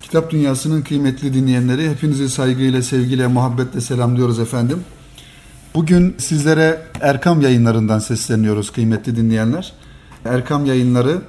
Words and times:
Kitap 0.00 0.30
Dünyası'nın 0.30 0.82
kıymetli 0.82 1.34
dinleyenleri 1.34 1.90
hepinizi 1.90 2.28
saygıyla, 2.28 2.82
sevgiyle, 2.82 3.26
muhabbetle 3.26 3.80
selamlıyoruz 3.80 4.38
efendim. 4.38 4.84
Bugün 5.74 6.14
sizlere 6.18 6.82
Erkam 7.00 7.40
yayınlarından 7.40 7.98
sesleniyoruz 7.98 8.70
kıymetli 8.70 9.16
dinleyenler. 9.16 9.72
Erkam 10.24 10.66
yayınları 10.66 11.22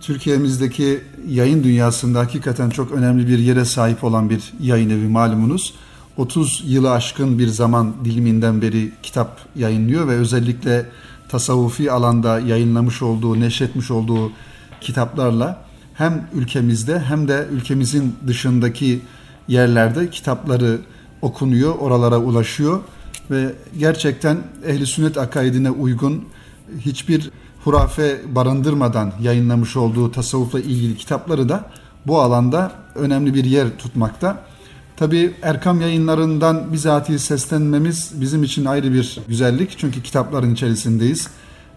Türkiye'mizdeki 0.00 1.00
yayın 1.28 1.64
dünyasında 1.64 2.20
hakikaten 2.20 2.70
çok 2.70 2.92
önemli 2.92 3.28
bir 3.28 3.38
yere 3.38 3.64
sahip 3.64 4.04
olan 4.04 4.30
bir 4.30 4.52
yayın 4.60 4.90
evi 4.90 5.08
malumunuz. 5.08 5.74
30 6.16 6.62
yılı 6.66 6.92
aşkın 6.92 7.38
bir 7.38 7.48
zaman 7.48 7.94
diliminden 8.04 8.62
beri 8.62 8.92
kitap 9.02 9.40
yayınlıyor 9.56 10.08
ve 10.08 10.12
özellikle 10.12 10.86
tasavvufi 11.28 11.92
alanda 11.92 12.40
yayınlamış 12.40 13.02
olduğu, 13.02 13.40
neşretmiş 13.40 13.90
olduğu 13.90 14.32
kitaplarla 14.80 15.71
hem 15.94 16.28
ülkemizde 16.34 16.98
hem 17.00 17.28
de 17.28 17.46
ülkemizin 17.52 18.16
dışındaki 18.26 19.00
yerlerde 19.48 20.10
kitapları 20.10 20.78
okunuyor, 21.22 21.74
oralara 21.78 22.18
ulaşıyor 22.18 22.80
ve 23.30 23.54
gerçekten 23.78 24.38
ehli 24.66 24.86
sünnet 24.86 25.18
akaidine 25.18 25.70
uygun 25.70 26.24
hiçbir 26.80 27.30
hurafe 27.64 28.20
barındırmadan 28.34 29.12
yayınlamış 29.20 29.76
olduğu 29.76 30.12
tasavvufla 30.12 30.60
ilgili 30.60 30.96
kitapları 30.96 31.48
da 31.48 31.70
bu 32.06 32.20
alanda 32.20 32.72
önemli 32.94 33.34
bir 33.34 33.44
yer 33.44 33.78
tutmakta. 33.78 34.42
Tabi 34.96 35.34
Erkam 35.42 35.80
yayınlarından 35.80 36.72
bizatihi 36.72 37.18
seslenmemiz 37.18 38.12
bizim 38.20 38.42
için 38.42 38.64
ayrı 38.64 38.92
bir 38.92 39.20
güzellik. 39.28 39.78
Çünkü 39.78 40.02
kitapların 40.02 40.54
içerisindeyiz. 40.54 41.28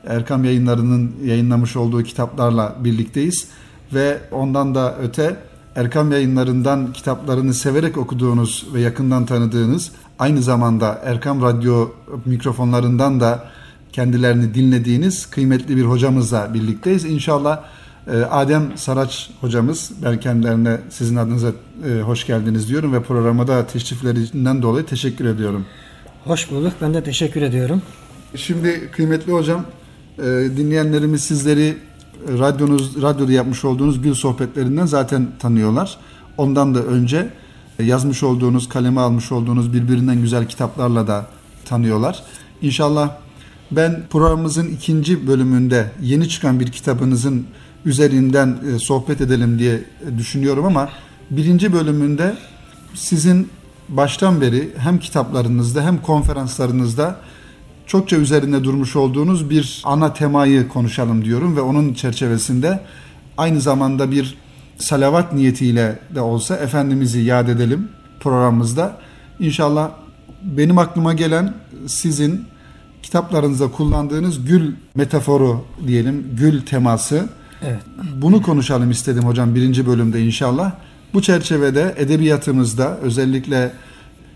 Erkam 0.08 0.44
yayınlarının 0.44 1.16
yayınlamış 1.24 1.76
olduğu 1.76 2.04
kitaplarla 2.04 2.76
birlikteyiz. 2.80 3.48
Ve 3.94 4.20
ondan 4.32 4.76
da 4.76 4.98
öte 4.98 5.36
Erkam 5.76 6.12
yayınlarından 6.12 6.94
kitaplarını 6.94 7.54
severek 7.54 7.98
okuduğunuz 7.98 8.68
ve 8.74 8.82
yakından 8.82 9.26
tanıdığınız 9.26 9.92
aynı 10.20 10.42
zamanda 10.42 11.02
Erkam 11.06 11.42
Radyo 11.42 11.90
mikrofonlarından 12.26 13.20
da 13.20 13.46
kendilerini 13.92 14.54
dinlediğiniz 14.54 15.26
kıymetli 15.26 15.78
bir 15.78 15.84
hocamızla 15.84 16.54
birlikteyiz. 16.54 17.06
İnşallah 17.06 17.64
e, 18.08 18.18
Adem 18.18 18.72
Saraç 18.76 19.30
hocamız, 19.42 19.92
ben 20.04 20.20
kendilerine 20.20 20.78
sizin 20.90 21.16
adınıza 21.16 21.52
e, 21.90 22.02
hoş 22.02 22.28
geldiniz 22.28 22.70
diyorum 22.70 22.94
ve 22.94 23.04
programa 23.04 23.48
da 23.48 23.68
teşriflerinden 23.68 24.62
dolayı 24.62 24.86
teşekkür 24.86 25.26
ediyorum. 25.26 25.66
Hoş 26.24 26.52
bulduk, 26.52 26.74
ben 26.82 26.94
de 26.94 27.04
teşekkür 27.04 27.42
ediyorum. 27.42 27.82
Şimdi 28.36 28.92
kıymetli 28.92 29.32
hocam, 29.32 29.66
e, 30.18 30.24
dinleyenlerimiz 30.58 31.24
sizleri 31.24 31.78
radyonuz 32.40 33.02
radyoda 33.02 33.32
yapmış 33.32 33.66
olduğunuz 33.66 34.02
gül 34.02 34.14
sohbetlerinden 34.14 34.86
zaten 34.86 35.28
tanıyorlar. 35.40 35.98
Ondan 36.38 36.76
da 36.76 36.84
önce 36.84 37.30
yazmış 37.80 38.24
olduğunuz, 38.24 38.70
kaleme 38.70 39.02
almış 39.02 39.32
olduğunuz 39.32 39.74
birbirinden 39.74 40.22
güzel 40.22 40.48
kitaplarla 40.48 41.08
da 41.08 41.26
tanıyorlar. 41.66 42.24
İnşallah 42.62 43.10
ben 43.72 44.04
programımızın 44.10 44.68
ikinci 44.68 45.28
bölümünde 45.28 45.92
yeni 46.02 46.30
çıkan 46.30 46.60
bir 46.60 46.72
kitabınızın 46.72 47.46
üzerinden 47.86 48.58
e, 48.76 48.80
sohbet 48.80 49.22
edelim 49.22 49.60
diye 49.60 49.84
düşünüyorum 50.18 50.66
ama 50.66 50.90
birinci 51.30 51.74
bölümünde 51.74 52.38
sizin 52.94 53.50
baştan 53.90 54.42
beri 54.42 54.72
hem 54.78 55.00
kitaplarınızda 55.00 55.84
hem 55.84 56.02
konferanslarınızda 56.02 57.20
çokça 57.88 58.18
üzerinde 58.18 58.64
durmuş 58.64 58.96
olduğunuz 58.96 59.50
bir 59.50 59.82
ana 59.86 60.14
temayı 60.14 60.68
konuşalım 60.68 61.26
diyorum 61.26 61.56
ve 61.56 61.62
onun 61.62 61.94
çerçevesinde 61.94 62.80
aynı 63.38 63.62
zamanda 63.62 64.12
bir 64.12 64.38
salavat 64.78 65.34
niyetiyle 65.34 66.00
de 66.16 66.22
olsa 66.22 66.56
Efendimiz'i 66.56 67.20
yad 67.20 67.48
edelim 67.48 67.90
programımızda. 68.20 68.98
İnşallah 69.40 69.92
benim 70.42 70.78
aklıma 70.78 71.14
gelen 71.14 71.54
sizin 71.88 72.46
kitaplarınızda 73.04 73.72
kullandığınız 73.72 74.46
gül 74.46 74.74
metaforu 74.96 75.66
diyelim, 75.88 76.28
gül 76.38 76.62
teması. 76.62 77.30
Evet. 77.62 77.80
Bunu 78.16 78.42
konuşalım 78.42 78.92
istedim 78.92 79.24
hocam 79.24 79.56
birinci 79.56 79.88
bölümde 79.88 80.22
inşallah. 80.22 80.72
Bu 81.14 81.22
çerçevede 81.22 81.96
edebiyatımızda 81.98 82.98
özellikle 82.98 83.72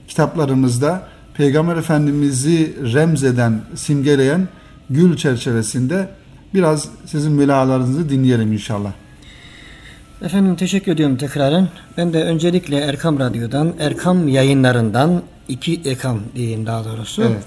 kitaplarımızda 0.08 1.08
Peygamber 1.40 1.76
Efendimiz'i 1.76 2.74
remzeden, 2.94 3.62
simgeleyen 3.76 4.48
gül 4.90 5.18
çerçevesinde 5.18 6.08
biraz 6.54 6.90
sizin 7.06 7.32
mülahalarınızı 7.32 8.10
dinleyelim 8.10 8.54
inşallah. 8.54 8.92
Efendim 10.22 10.56
teşekkür 10.56 10.92
ediyorum 10.92 11.18
tekraren. 11.18 11.68
Ben 11.98 12.14
de 12.14 12.24
öncelikle 12.24 12.78
Erkam 12.78 13.20
Radyo'dan, 13.20 13.74
Erkam 13.80 14.28
yayınlarından, 14.28 15.22
iki 15.48 15.82
Erkam 15.86 16.20
diyeyim 16.36 16.66
daha 16.66 16.86
doğrusu. 16.86 17.22
Evet. 17.24 17.44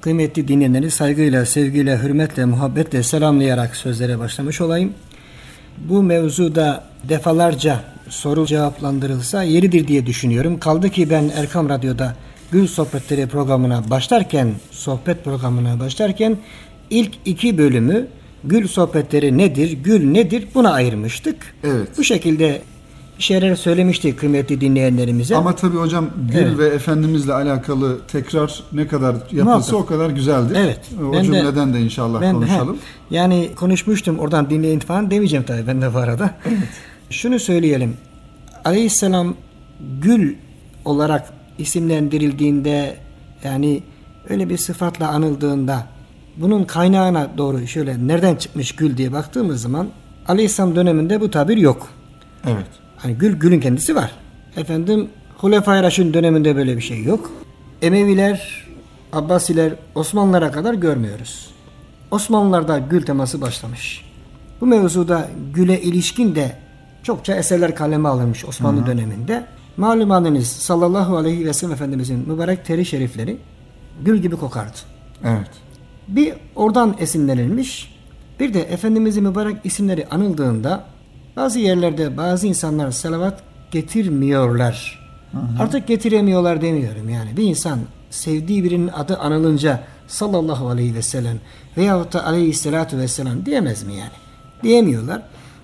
Kıymetli 0.00 0.48
dinleyenleri 0.48 0.90
saygıyla, 0.90 1.46
sevgiyle, 1.46 1.98
hürmetle, 2.02 2.44
muhabbetle 2.44 3.02
selamlayarak 3.02 3.76
sözlere 3.76 4.18
başlamış 4.18 4.60
olayım. 4.60 4.92
Bu 5.78 6.02
mevzuda 6.02 6.84
defalarca 7.08 7.80
soru 8.08 8.46
cevaplandırılsa 8.46 9.42
yeridir 9.42 9.88
diye 9.88 10.06
düşünüyorum. 10.06 10.58
Kaldı 10.58 10.90
ki 10.90 11.10
ben 11.10 11.30
Erkam 11.36 11.68
Radyo'da 11.68 12.14
Gül 12.54 12.66
Sohbetleri 12.66 13.26
programına 13.26 13.90
başlarken, 13.90 14.52
sohbet 14.70 15.24
programına 15.24 15.80
başlarken 15.80 16.36
ilk 16.90 17.10
iki 17.24 17.58
bölümü 17.58 18.06
Gül 18.44 18.68
sohbetleri 18.68 19.38
nedir, 19.38 19.72
gül 19.84 20.04
nedir 20.04 20.48
buna 20.54 20.72
ayırmıştık. 20.72 21.36
Evet. 21.64 21.88
Bu 21.98 22.04
şekilde 22.04 22.62
şeyler 23.18 23.56
söylemiştik 23.56 24.18
kıymetli 24.18 24.60
dinleyenlerimize. 24.60 25.36
Ama 25.36 25.56
tabii 25.56 25.76
hocam 25.76 26.10
Gül 26.32 26.38
evet. 26.38 26.58
ve 26.58 26.66
Efendimizle 26.66 27.32
alakalı 27.32 27.98
tekrar 28.08 28.62
ne 28.72 28.86
kadar 28.86 29.16
yapılsa 29.32 29.76
o 29.76 29.86
kadar 29.86 30.10
güzeldir. 30.10 30.56
Evet. 30.56 30.80
O 31.08 31.12
ben 31.12 31.22
cümleden 31.22 31.74
de, 31.74 31.78
de 31.78 31.80
inşallah 31.80 32.20
ben, 32.20 32.34
konuşalım. 32.34 32.76
He, 32.76 33.16
yani 33.16 33.50
konuşmuştum 33.56 34.18
oradan 34.18 34.50
dinleyin 34.50 34.80
falan 34.80 35.10
demeyeceğim 35.10 35.44
tabii 35.44 35.66
ben 35.66 35.82
de 35.82 35.94
bu 35.94 35.98
arada. 35.98 36.34
Evet. 36.48 36.68
Şunu 37.10 37.38
söyleyelim. 37.38 37.96
Aleyhisselam 38.64 39.34
Gül 40.00 40.34
olarak 40.84 41.33
isimlendirildiğinde 41.58 42.96
yani 43.44 43.82
öyle 44.28 44.48
bir 44.48 44.58
sıfatla 44.58 45.08
anıldığında 45.08 45.86
bunun 46.36 46.64
kaynağına 46.64 47.28
doğru 47.38 47.66
şöyle 47.66 48.06
nereden 48.06 48.36
çıkmış 48.36 48.72
gül 48.72 48.96
diye 48.96 49.12
baktığımız 49.12 49.62
zaman 49.62 49.88
Aleyhisselam 50.28 50.76
döneminde 50.76 51.20
bu 51.20 51.30
tabir 51.30 51.56
yok. 51.56 51.88
Evet. 52.46 52.66
Hani 52.96 53.14
gül 53.14 53.32
gülün 53.36 53.60
kendisi 53.60 53.96
var. 53.96 54.10
Efendim 54.56 55.08
Hulefai 55.38 55.82
Raşid'in 55.82 56.14
döneminde 56.14 56.56
böyle 56.56 56.76
bir 56.76 56.82
şey 56.82 57.02
yok. 57.02 57.30
Emeviler, 57.82 58.66
Abbasiler, 59.12 59.72
Osmanlılara 59.94 60.52
kadar 60.52 60.74
görmüyoruz. 60.74 61.50
Osmanlılarda 62.10 62.78
gül 62.78 63.02
teması 63.02 63.40
başlamış. 63.40 64.04
Bu 64.60 64.66
mevzuda 64.66 65.28
güle 65.54 65.80
ilişkin 65.80 66.34
de 66.34 66.56
çokça 67.02 67.34
eserler 67.34 67.74
kaleme 67.74 68.08
alınmış 68.08 68.44
Osmanlı 68.44 68.80
Hı-hı. 68.80 68.86
döneminde. 68.86 69.46
Malumanınız 69.76 70.46
sallallahu 70.46 71.16
aleyhi 71.16 71.46
ve 71.46 71.52
sellem 71.52 71.74
Efendimizin 71.74 72.28
mübarek 72.28 72.64
teri 72.64 72.84
şerifleri 72.84 73.36
gül 74.04 74.18
gibi 74.18 74.36
kokardı. 74.36 74.76
Evet. 75.24 75.50
Bir 76.08 76.34
oradan 76.56 76.96
esinlenilmiş. 76.98 77.94
Bir 78.40 78.54
de 78.54 78.60
Efendimizin 78.62 79.24
mübarek 79.24 79.56
isimleri 79.64 80.06
anıldığında 80.06 80.84
bazı 81.36 81.58
yerlerde 81.58 82.16
bazı 82.16 82.46
insanlar 82.46 82.90
salavat 82.90 83.42
getirmiyorlar. 83.70 85.00
Hı 85.32 85.38
hı. 85.38 85.62
Artık 85.62 85.86
getiremiyorlar 85.86 86.60
demiyorum 86.60 87.08
yani. 87.08 87.36
Bir 87.36 87.42
insan 87.42 87.78
sevdiği 88.10 88.64
birinin 88.64 88.88
adı 88.88 89.16
anılınca 89.18 89.84
sallallahu 90.06 90.68
aleyhi 90.68 90.94
ve 90.94 91.02
sellem 91.02 91.40
veyahut 91.76 92.12
da 92.12 92.26
aleyhissalatu 92.26 92.98
vesselam 92.98 93.46
diyemez 93.46 93.84
mi 93.84 93.94
yani? 93.94 94.10
Diyemiyorlar. 94.62 95.22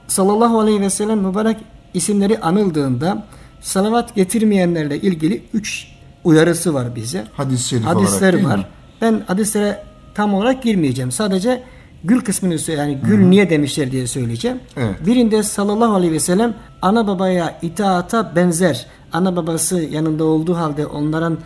Sallallahu 0.08 0.60
aleyhi 0.60 0.80
ve 0.80 0.90
sellem 0.90 1.18
mübarek 1.18 1.56
isimleri 1.94 2.40
anıldığında 2.40 3.24
salavat 3.60 4.14
getirmeyenlerle 4.14 5.00
ilgili 5.00 5.42
üç 5.54 5.86
uyarısı 6.24 6.74
var 6.74 6.96
bize. 6.96 7.24
Hadis 7.32 7.72
Hadisler 7.72 8.34
olarak, 8.34 8.46
var. 8.46 8.58
Mi? 8.58 8.64
Ben 9.00 9.22
hadislere 9.26 9.82
tam 10.14 10.34
olarak 10.34 10.62
girmeyeceğim. 10.62 11.12
Sadece 11.12 11.62
gül 12.04 12.20
kısmını 12.20 12.56
yani 12.76 12.98
gül 13.04 13.18
Hı-hı. 13.18 13.30
niye 13.30 13.50
demişler 13.50 13.90
diye 13.90 14.06
söyleyeceğim. 14.06 14.60
Evet. 14.76 15.06
Birinde 15.06 15.42
sallallahu 15.42 15.94
aleyhi 15.94 16.12
ve 16.12 16.20
sellem 16.20 16.54
ana 16.82 17.06
babaya 17.06 17.58
itaata 17.62 18.36
benzer. 18.36 18.86
Ana 19.12 19.36
babası 19.36 19.80
yanında 19.80 20.24
olduğu 20.24 20.56
halde 20.56 20.86
onların 20.86 21.38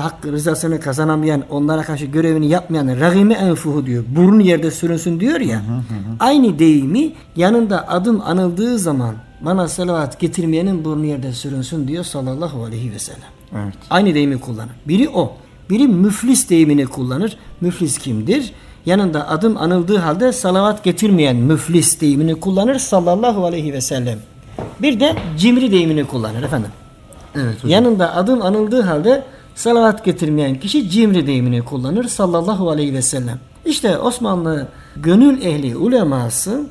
hak 0.00 0.26
rızasını 0.26 0.80
kazanamayan, 0.80 1.42
onlara 1.50 1.82
karşı 1.82 2.04
görevini 2.04 2.48
yapmayan 2.48 3.00
ragime 3.00 3.34
enfuhu 3.34 3.86
diyor. 3.86 4.04
Burun 4.16 4.40
yerde 4.40 4.70
sürünsün 4.70 5.20
diyor 5.20 5.40
ya. 5.40 5.58
Hı 5.58 5.72
hı 5.72 5.76
hı. 5.76 6.16
Aynı 6.20 6.58
deyimi 6.58 7.12
yanında 7.36 7.88
adım 7.88 8.20
anıldığı 8.20 8.78
zaman 8.78 9.14
bana 9.40 9.68
salavat 9.68 10.20
getirmeyenin 10.20 10.84
burnu 10.84 11.04
yerde 11.04 11.32
sürünsün 11.32 11.88
diyor 11.88 12.04
sallallahu 12.04 12.64
aleyhi 12.64 12.92
ve 12.92 12.98
sellem. 12.98 13.28
Evet. 13.52 13.74
Aynı 13.90 14.14
deyimi 14.14 14.40
kullanır. 14.40 14.72
Biri 14.88 15.08
o. 15.08 15.32
Biri 15.70 15.88
müflis 15.88 16.50
deyimini 16.50 16.86
kullanır. 16.86 17.36
Müflis 17.60 17.98
kimdir? 17.98 18.52
Yanında 18.86 19.28
adım 19.28 19.56
anıldığı 19.56 19.98
halde 19.98 20.32
salavat 20.32 20.84
getirmeyen 20.84 21.36
müflis 21.36 22.00
deyimini 22.00 22.34
kullanır 22.34 22.78
sallallahu 22.78 23.44
aleyhi 23.44 23.72
ve 23.72 23.80
sellem. 23.80 24.18
Bir 24.82 25.00
de 25.00 25.16
cimri 25.38 25.72
deyimini 25.72 26.04
kullanır 26.04 26.42
efendim. 26.42 26.70
Evet 27.34 27.54
hocam. 27.56 27.70
Yanında 27.70 28.16
adım 28.16 28.42
anıldığı 28.42 28.82
halde 28.82 29.24
salavat 29.54 30.04
getirmeyen 30.04 30.60
kişi 30.60 30.90
cimri 30.90 31.26
deyimini 31.26 31.62
kullanır 31.62 32.04
sallallahu 32.04 32.70
aleyhi 32.70 32.94
ve 32.94 33.02
sellem. 33.02 33.40
İşte 33.64 33.98
Osmanlı 33.98 34.68
gönül 34.96 35.42
ehli 35.42 35.76
uleması 35.76 36.66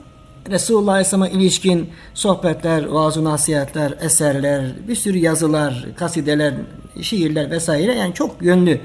Resulullah 0.49 0.91
Aleyhisselam'a 0.91 1.27
ilişkin 1.27 1.89
sohbetler, 2.13 2.85
vaaz 2.85 3.17
nasihatler, 3.17 3.93
eserler, 4.01 4.71
bir 4.87 4.95
sürü 4.95 5.17
yazılar, 5.17 5.85
kasideler, 5.95 6.53
şiirler 7.01 7.51
vesaire 7.51 7.95
yani 7.95 8.13
çok 8.13 8.41
yönlü 8.41 8.79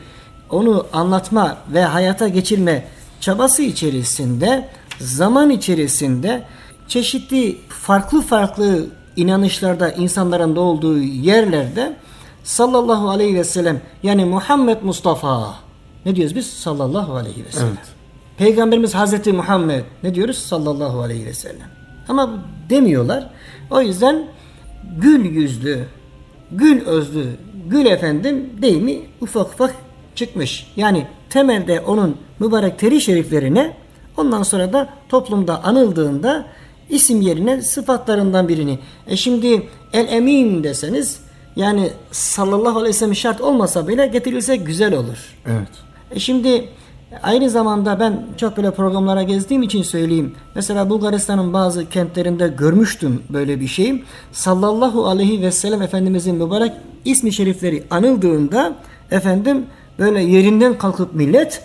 onu 0.51 0.87
anlatma 0.93 1.59
ve 1.73 1.83
hayata 1.83 2.29
geçirme 2.29 2.85
çabası 3.21 3.63
içerisinde 3.63 4.69
zaman 5.01 5.51
içerisinde 5.51 6.43
çeşitli 6.89 7.59
farklı 7.69 8.23
farklı 8.23 8.87
inanışlarda 9.17 9.91
insanların 9.93 10.57
da 10.57 10.61
olduğu 10.61 10.99
yerlerde 10.99 11.97
sallallahu 12.45 13.11
aleyhi 13.11 13.35
ve 13.35 13.45
sellem 13.45 13.81
yani 14.03 14.25
Muhammed 14.25 14.83
Mustafa 14.83 15.55
ne 16.07 16.17
diyoruz 16.17 16.37
biz? 16.37 16.47
Sallallahu 16.47 17.15
aleyhi 17.15 17.45
ve 17.45 17.53
sellem. 17.53 17.69
Evet. 17.69 17.89
Peygamberimiz 18.39 18.95
Hazreti 18.95 19.33
Muhammed 19.33 19.85
ne 20.03 20.15
diyoruz? 20.15 20.39
Sallallahu 20.39 21.01
aleyhi 21.01 21.27
ve 21.27 21.35
sellem. 21.35 21.69
Ama 22.09 22.45
demiyorlar. 22.71 23.31
O 23.71 23.81
yüzden 23.81 24.27
gül 24.99 25.25
yüzlü, 25.25 25.85
gül 26.53 26.87
özlü, 26.87 27.37
gül 27.67 27.87
efendim 27.87 28.51
deyimi 28.63 29.01
ufak 29.21 29.47
ufak 29.47 29.75
çıkmış. 30.15 30.73
Yani 30.77 31.07
temelde 31.31 31.81
onun 31.81 32.17
mübarek 32.39 32.79
teri 32.79 33.01
şeriflerine 33.01 33.77
ondan 34.17 34.43
sonra 34.43 34.73
da 34.73 34.89
toplumda 35.09 35.65
anıldığında 35.65 36.47
isim 36.89 37.21
yerine 37.21 37.63
sıfatlarından 37.63 38.49
birini. 38.49 38.79
E 39.07 39.17
şimdi 39.17 39.63
el 39.93 40.09
emin 40.09 40.65
deseniz 40.65 41.21
yani 41.59 41.91
sallallahu 42.13 42.79
aleyhi 42.79 42.89
ve 42.89 42.93
sellem 42.93 43.15
şart 43.15 43.41
olmasa 43.41 43.89
bile 43.89 44.07
getirilse 44.07 44.57
güzel 44.57 44.95
olur. 44.95 45.37
Evet. 45.47 45.69
E 46.11 46.21
şimdi 46.21 46.69
aynı 47.23 47.51
zamanda 47.51 48.01
ben 48.01 48.27
çok 48.37 48.57
böyle 48.57 48.71
programlara 48.71 49.23
gezdiğim 49.23 49.63
için 49.63 49.83
söyleyeyim. 49.83 50.35
Mesela 50.55 50.91
Bulgaristan'ın 50.91 51.53
bazı 51.53 51.89
kentlerinde 51.89 52.49
görmüştüm 52.49 53.23
böyle 53.31 53.61
bir 53.61 53.67
şey. 53.69 54.05
Sallallahu 54.33 55.07
aleyhi 55.07 55.43
ve 55.43 55.51
sellem 55.51 55.83
Efendimizin 55.83 56.35
mübarek 56.35 56.73
ismi 57.05 57.33
şerifleri 57.33 57.85
anıldığında 57.91 58.73
efendim 59.11 59.67
böyle 59.99 60.21
yerinden 60.23 60.79
kalkıp 60.79 61.15
millet 61.15 61.63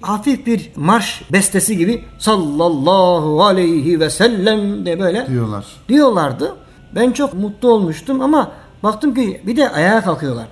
hafif 0.00 0.46
bir 0.46 0.70
marş 0.76 1.22
bestesi 1.32 1.78
gibi 1.78 2.04
sallallahu 2.18 3.44
aleyhi 3.44 4.00
ve 4.00 4.10
sellem 4.10 4.86
de 4.86 5.00
böyle 5.00 5.26
Diyorlar. 5.26 5.64
diyorlardı. 5.88 6.54
Ben 6.94 7.10
çok 7.12 7.34
mutlu 7.34 7.68
olmuştum 7.68 8.20
ama 8.20 8.52
baktım 8.84 9.14
ki 9.14 9.40
bir 9.46 9.56
de 9.56 9.70
ayağa 9.70 10.00
kalkıyorlar. 10.00 10.46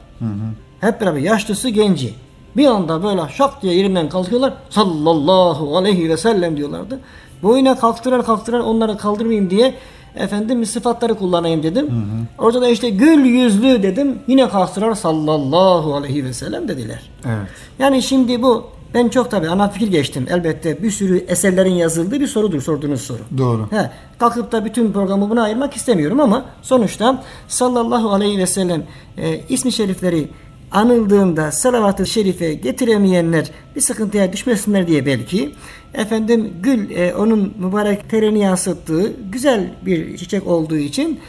Hep 0.80 1.00
beraber 1.00 1.20
yaşlısı 1.20 1.68
genci. 1.68 2.14
Bir 2.56 2.66
anda 2.66 3.02
böyle 3.02 3.22
şak 3.36 3.62
diye 3.62 3.74
yerinden 3.74 4.08
kalkıyorlar. 4.08 4.54
Sallallahu 4.70 5.76
aleyhi 5.76 6.08
ve 6.08 6.16
sellem 6.16 6.56
diyorlardı. 6.56 7.00
Boyuna 7.42 7.78
kalktırar 7.78 8.26
kalktırar 8.26 8.60
onları 8.60 8.98
kaldırmayayım 8.98 9.50
diye 9.50 9.74
efendim 10.16 10.66
sıfatları 10.66 11.14
kullanayım 11.14 11.62
dedim. 11.62 11.90
Orada 12.38 12.60
da 12.60 12.68
işte 12.68 12.90
gül 12.90 13.24
yüzlü 13.24 13.82
dedim. 13.82 14.18
Yine 14.26 14.48
kalktırar 14.48 14.94
sallallahu 14.94 15.94
aleyhi 15.94 16.24
ve 16.24 16.32
sellem 16.32 16.68
dediler. 16.68 17.10
Evet. 17.26 17.48
Yani 17.78 18.02
şimdi 18.02 18.42
bu 18.42 18.66
ben 18.94 19.08
çok 19.08 19.30
tabii 19.30 19.48
ana 19.48 19.68
fikir 19.68 19.88
geçtim. 19.88 20.26
Elbette 20.30 20.82
bir 20.82 20.90
sürü 20.90 21.24
eserlerin 21.28 21.74
yazıldığı 21.74 22.20
bir 22.20 22.26
sorudur 22.26 22.60
sorduğunuz 22.60 23.00
soru. 23.00 23.20
Doğru. 23.38 23.68
He, 23.70 23.90
kalkıp 24.18 24.52
da 24.52 24.64
bütün 24.64 24.92
programı 24.92 25.30
buna 25.30 25.42
ayırmak 25.42 25.76
istemiyorum 25.76 26.20
ama 26.20 26.44
sonuçta 26.62 27.22
sallallahu 27.48 28.10
aleyhi 28.10 28.38
ve 28.38 28.46
sellem 28.46 28.82
e, 29.18 29.40
ismi 29.48 29.72
şerifleri 29.72 30.28
anıldığında 30.72 31.52
salavat-ı 31.52 32.06
şerife 32.06 32.54
getiremeyenler 32.54 33.50
bir 33.76 33.80
sıkıntıya 33.80 34.32
düşmesinler 34.32 34.86
diye 34.86 35.06
belki 35.06 35.54
efendim 35.94 36.52
gül 36.62 36.90
e, 36.90 37.14
onun 37.14 37.54
mübarek 37.58 38.10
terini 38.10 38.38
yansıttığı 38.38 39.12
güzel 39.32 39.74
bir 39.86 40.16
çiçek 40.16 40.46
olduğu 40.46 40.76
için 40.76 41.20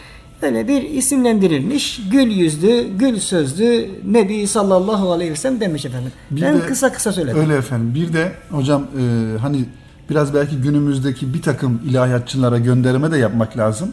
Öyle 0.44 0.68
bir 0.68 0.81
isimlendirilmiş 0.81 2.01
gül 2.12 2.31
yüzlü, 2.31 2.88
gül 2.98 3.19
sözlü 3.19 3.90
Nebi 4.06 4.48
sallallahu 4.48 5.12
aleyhi 5.12 5.31
ve 5.31 5.36
sellem 5.36 5.60
demiş 5.60 5.86
efendim. 5.86 6.12
Bir 6.31 6.42
ben 6.42 6.56
de- 6.56 6.66
kısa 6.66 6.94
kısa 6.94 7.12
söyledim. 7.12 7.40
Öyle 7.40 7.56
efendim. 7.56 7.95
Bir 7.95 8.13
de 8.13 8.31
hocam 8.51 8.81
e, 8.84 9.38
hani 9.38 9.66
biraz 10.10 10.34
belki 10.34 10.56
günümüzdeki 10.56 11.34
bir 11.34 11.42
takım 11.42 11.81
ilahiyatçılara 11.90 12.57
gönderme 12.57 13.12
de 13.12 13.18
yapmak 13.18 13.57
lazım. 13.57 13.92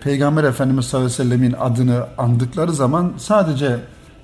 Peygamber 0.00 0.44
Efendimiz 0.44 0.84
sallallahu 0.84 1.06
aleyhi 1.06 1.20
ve 1.22 1.24
sellemin 1.28 1.52
adını 1.60 2.04
andıkları 2.18 2.72
zaman 2.72 3.12
sadece 3.18 3.76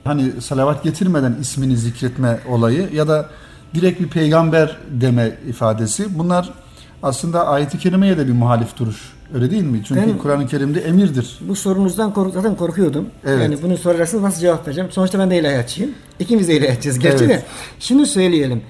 hani 0.05 0.33
salavat 0.41 0.85
getirmeden 0.85 1.37
ismini 1.41 1.77
zikretme 1.77 2.39
olayı 2.49 2.89
ya 2.93 3.09
da 3.09 3.29
direkt 3.75 4.01
bir 4.01 4.09
peygamber 4.09 4.77
deme 4.91 5.39
ifadesi 5.49 6.19
bunlar 6.19 6.51
aslında 7.03 7.47
ayet-i 7.47 7.79
kerimeye 7.79 8.19
de 8.19 8.27
bir 8.27 8.33
muhalif 8.33 8.79
duruş. 8.79 9.16
Öyle 9.35 9.51
değil 9.51 9.63
mi? 9.63 9.81
Çünkü 9.85 10.01
Ben- 10.01 10.19
Kur'an-ı 10.19 10.47
Kerim'de 10.47 10.81
emirdir. 10.81 11.39
Bu 11.49 11.57
sorunuzdan 11.57 12.15
kork 12.15 12.35
zaten 12.35 12.57
korkuyordum. 12.57 13.07
Evet. 13.27 13.43
Yani 13.43 13.57
bunu 13.63 13.77
soracaksınız 13.77 14.23
nasıl 14.23 14.41
cevap 14.41 14.67
vereceğim? 14.67 14.91
Sonuçta 14.93 15.19
ben 15.19 15.31
de 15.31 15.39
ilahiyatçıyım. 15.39 15.91
İkimiz 16.21 16.49
de 16.49 16.57
ilahiyatçıyız 16.57 16.99
gerçi 16.99 17.25
Evet. 17.25 17.29
de. 17.39 17.43
Şunu 17.81 18.07
söyleyelim. 18.07 18.63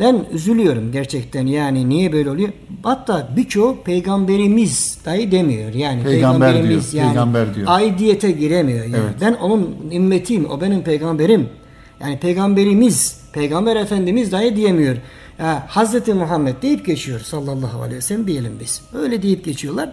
Ben 0.00 0.24
üzülüyorum 0.32 0.92
gerçekten 0.92 1.46
yani 1.46 1.88
niye 1.88 2.12
böyle 2.12 2.30
oluyor? 2.30 2.48
Hatta 2.82 3.28
birçoğu 3.36 3.82
peygamberimiz 3.84 4.98
dahi 5.04 5.30
demiyor. 5.32 5.74
Yani 5.74 6.02
Peygamber 6.02 6.50
peygamberimiz 6.52 6.92
diyor, 6.92 7.04
yani 7.04 7.12
peygamber 7.12 7.54
diyor. 7.54 7.66
aidiyete 7.70 8.30
giremiyor. 8.30 8.84
Yani. 8.84 8.96
Evet. 8.96 9.14
Ben 9.20 9.32
onun 9.32 9.76
ümmetiyim, 9.92 10.50
o 10.50 10.60
benim 10.60 10.82
peygamberim. 10.82 11.48
Yani 12.00 12.18
peygamberimiz, 12.18 13.20
peygamber 13.32 13.76
efendimiz 13.76 14.32
dahi 14.32 14.56
diyemiyor. 14.56 14.96
Ya, 15.38 15.64
Hazreti 15.68 16.14
Muhammed 16.14 16.62
deyip 16.62 16.86
geçiyor 16.86 17.20
sallallahu 17.20 17.82
aleyhi 17.82 17.96
ve 17.96 18.00
sellem 18.00 18.26
diyelim 18.26 18.58
biz. 18.60 18.82
Öyle 18.94 19.22
deyip 19.22 19.44
geçiyorlar. 19.44 19.92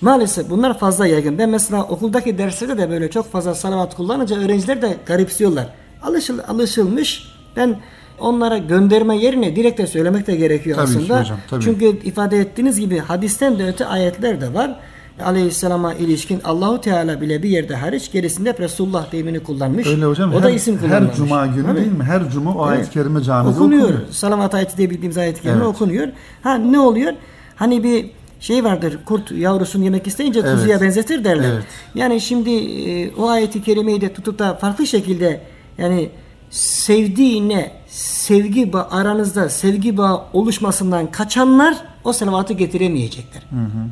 Maalesef 0.00 0.50
bunlar 0.50 0.78
fazla 0.78 1.06
yaygın. 1.06 1.38
Ben 1.38 1.48
mesela 1.50 1.82
okuldaki 1.84 2.38
derslerde 2.38 2.78
de 2.78 2.90
böyle 2.90 3.10
çok 3.10 3.32
fazla 3.32 3.54
salavat 3.54 3.96
kullanınca 3.96 4.36
öğrenciler 4.36 4.82
de 4.82 4.96
garipsiyorlar. 5.06 5.68
Alışıl, 6.02 6.38
alışılmış. 6.48 7.28
Ben 7.56 7.80
onlara 8.18 8.58
gönderme 8.58 9.16
yerine 9.16 9.56
direkt 9.56 9.78
de 9.78 9.86
söylemek 9.86 10.26
de 10.26 10.36
gerekiyor 10.36 10.76
Tabii 10.76 10.92
ki 10.92 10.98
aslında. 10.98 11.20
hocam, 11.20 11.38
tabii. 11.50 11.64
Çünkü 11.64 11.84
ifade 12.04 12.38
ettiğiniz 12.38 12.80
gibi 12.80 12.98
hadisten 12.98 13.58
de 13.58 13.66
öte 13.66 13.86
ayetler 13.86 14.40
de 14.40 14.54
var. 14.54 14.80
Aleyhisselama 15.24 15.94
ilişkin 15.94 16.40
Allahu 16.44 16.80
Teala 16.80 17.20
bile 17.20 17.42
bir 17.42 17.48
yerde 17.48 17.76
hariç 17.76 18.12
gerisinde 18.12 18.48
hep 18.48 18.60
Resulullah 18.60 19.12
deyimini 19.12 19.40
kullanmış. 19.40 19.86
Öyle 19.86 20.04
hocam. 20.04 20.32
O 20.32 20.36
her, 20.36 20.42
da 20.42 20.50
isim 20.50 20.74
her 20.78 20.80
kullanmamış. 20.80 21.16
cuma 21.16 21.46
günü 21.46 21.66
Tabii. 21.66 21.76
değil 21.76 21.92
mi? 21.92 22.04
Her 22.04 22.30
cuma 22.30 22.54
o 22.54 22.62
ayet-i 22.62 22.90
kerime 22.90 23.22
camide 23.22 23.50
okunuyor. 23.54 23.82
okunuyor. 23.82 24.00
Salavat 24.10 24.54
ayeti 24.54 24.76
diye 24.76 24.90
bildiğimiz 24.90 25.18
ayet-i 25.18 25.42
kerime 25.42 25.56
Evet. 25.64 25.66
okunuyor. 25.74 26.08
Ha 26.42 26.54
ne 26.54 26.80
oluyor? 26.80 27.12
Hani 27.56 27.84
bir 27.84 28.10
şey 28.40 28.64
vardır. 28.64 28.98
Kurt 29.06 29.32
yavrusunu 29.32 29.84
yemek 29.84 30.06
isteyince 30.06 30.40
Evet. 30.40 30.52
kuzuya 30.52 30.80
benzetir 30.80 31.24
derler. 31.24 31.52
Evet. 31.52 31.64
Yani 31.94 32.20
şimdi 32.20 32.50
e, 32.50 33.14
o 33.14 33.28
ayeti 33.28 33.62
kerimeyi 33.62 34.00
de 34.00 34.12
tutup 34.12 34.38
da 34.38 34.54
farklı 34.54 34.86
şekilde 34.86 35.40
yani 35.78 36.10
sevdiğine 36.50 37.70
sevgi 37.88 38.72
bağı 38.72 38.86
aranızda 38.90 39.48
sevgi 39.48 39.96
bağı 39.96 40.20
oluşmasından 40.32 41.10
kaçanlar 41.10 41.76
o 42.08 42.12
salavatı 42.12 42.52
getiremeyecekler. 42.52 43.42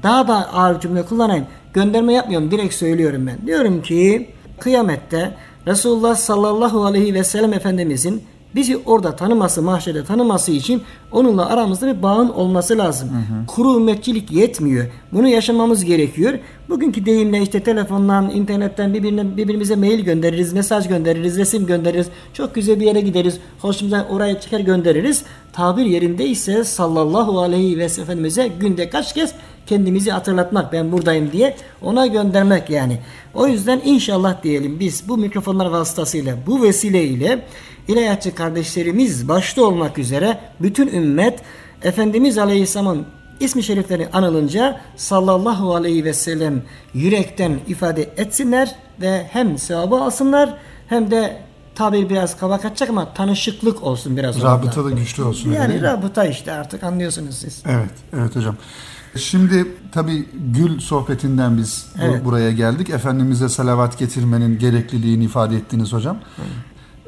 Daha 0.02 0.28
da 0.28 0.52
ağır 0.52 0.80
cümle 0.80 1.02
kullanayım. 1.02 1.46
Gönderme 1.74 2.12
yapmıyorum. 2.12 2.50
Direkt 2.50 2.74
söylüyorum 2.74 3.26
ben. 3.26 3.46
Diyorum 3.46 3.82
ki 3.82 4.30
kıyamette 4.60 5.34
Resulullah 5.66 6.14
sallallahu 6.14 6.84
aleyhi 6.84 7.14
ve 7.14 7.24
sellem 7.24 7.52
Efendimizin 7.52 8.22
bizi 8.56 8.76
orada 8.76 9.16
tanıması, 9.16 9.62
mahşerde 9.62 10.04
tanıması 10.04 10.52
için 10.52 10.82
onunla 11.12 11.48
aramızda 11.48 11.96
bir 11.96 12.02
bağın 12.02 12.28
olması 12.28 12.78
lazım. 12.78 13.08
Kuru 13.46 13.76
ümmetçilik 13.76 14.32
yetmiyor. 14.32 14.86
Bunu 15.12 15.28
yaşamamız 15.28 15.84
gerekiyor. 15.84 16.38
Bugünkü 16.68 17.06
deyimle 17.06 17.42
işte 17.42 17.60
telefondan, 17.60 18.30
internetten 18.30 18.94
birbirine, 18.94 19.36
birbirimize 19.36 19.76
mail 19.76 20.00
göndeririz, 20.00 20.52
mesaj 20.52 20.88
göndeririz, 20.88 21.38
resim 21.38 21.66
göndeririz. 21.66 22.06
Çok 22.32 22.54
güzel 22.54 22.80
bir 22.80 22.86
yere 22.86 23.00
gideriz. 23.00 23.38
Hoşumuza 23.60 24.06
oraya 24.10 24.40
çıkar 24.40 24.60
göndeririz. 24.60 25.24
Tabir 25.52 25.84
yerindeyse 25.84 26.64
sallallahu 26.64 27.40
aleyhi 27.40 27.78
ve 27.78 27.88
sellem 27.88 28.06
Efendimiz'e 28.06 28.48
günde 28.60 28.90
kaç 28.90 29.14
kez 29.14 29.32
kendimizi 29.66 30.10
hatırlatmak 30.10 30.72
ben 30.72 30.92
buradayım 30.92 31.32
diye 31.32 31.56
ona 31.82 32.06
göndermek 32.06 32.70
yani. 32.70 32.98
O 33.34 33.46
yüzden 33.46 33.80
inşallah 33.84 34.42
diyelim 34.42 34.80
biz 34.80 35.08
bu 35.08 35.16
mikrofonlar 35.16 35.66
vasıtasıyla 35.66 36.36
bu 36.46 36.62
vesileyle 36.62 37.44
ilahiyatçı 37.88 38.34
kardeşlerimiz 38.34 39.28
başta 39.28 39.62
olmak 39.64 39.98
üzere 39.98 40.38
bütün 40.60 40.86
ümmet 40.88 41.40
Efendimiz 41.82 42.38
Aleyhisselam'ın 42.38 43.06
ismi 43.40 43.62
şerifleri 43.62 44.08
anılınca 44.12 44.80
sallallahu 44.96 45.74
aleyhi 45.74 46.04
ve 46.04 46.14
sellem 46.14 46.62
yürekten 46.94 47.60
ifade 47.66 48.02
etsinler 48.02 48.74
ve 49.00 49.26
hem 49.30 49.58
sevabı 49.58 49.96
alsınlar 49.96 50.54
hem 50.88 51.10
de 51.10 51.36
tabir 51.74 52.08
biraz 52.08 52.36
kaba 52.38 52.60
kaçacak 52.60 52.90
ama 52.90 53.14
tanışıklık 53.14 53.82
olsun 53.82 54.16
biraz. 54.16 54.42
Rabıta 54.42 54.84
da 54.84 54.90
güçlü 54.90 55.22
olsun. 55.22 55.52
Yani 55.52 55.82
rabıta 55.82 56.24
işte 56.24 56.52
artık 56.52 56.82
anlıyorsunuz 56.82 57.34
siz. 57.34 57.62
Evet, 57.66 57.90
evet 58.12 58.36
hocam. 58.36 58.56
Şimdi 59.16 59.66
tabii 59.92 60.28
gül 60.56 60.80
sohbetinden 60.80 61.58
biz 61.58 61.86
Evet. 62.02 62.24
buraya 62.24 62.50
geldik. 62.50 62.90
Efendimiz'e 62.90 63.48
salavat 63.48 63.98
getirmenin 63.98 64.58
gerekliliğini 64.58 65.24
ifade 65.24 65.56
ettiniz 65.56 65.92
hocam. 65.92 66.18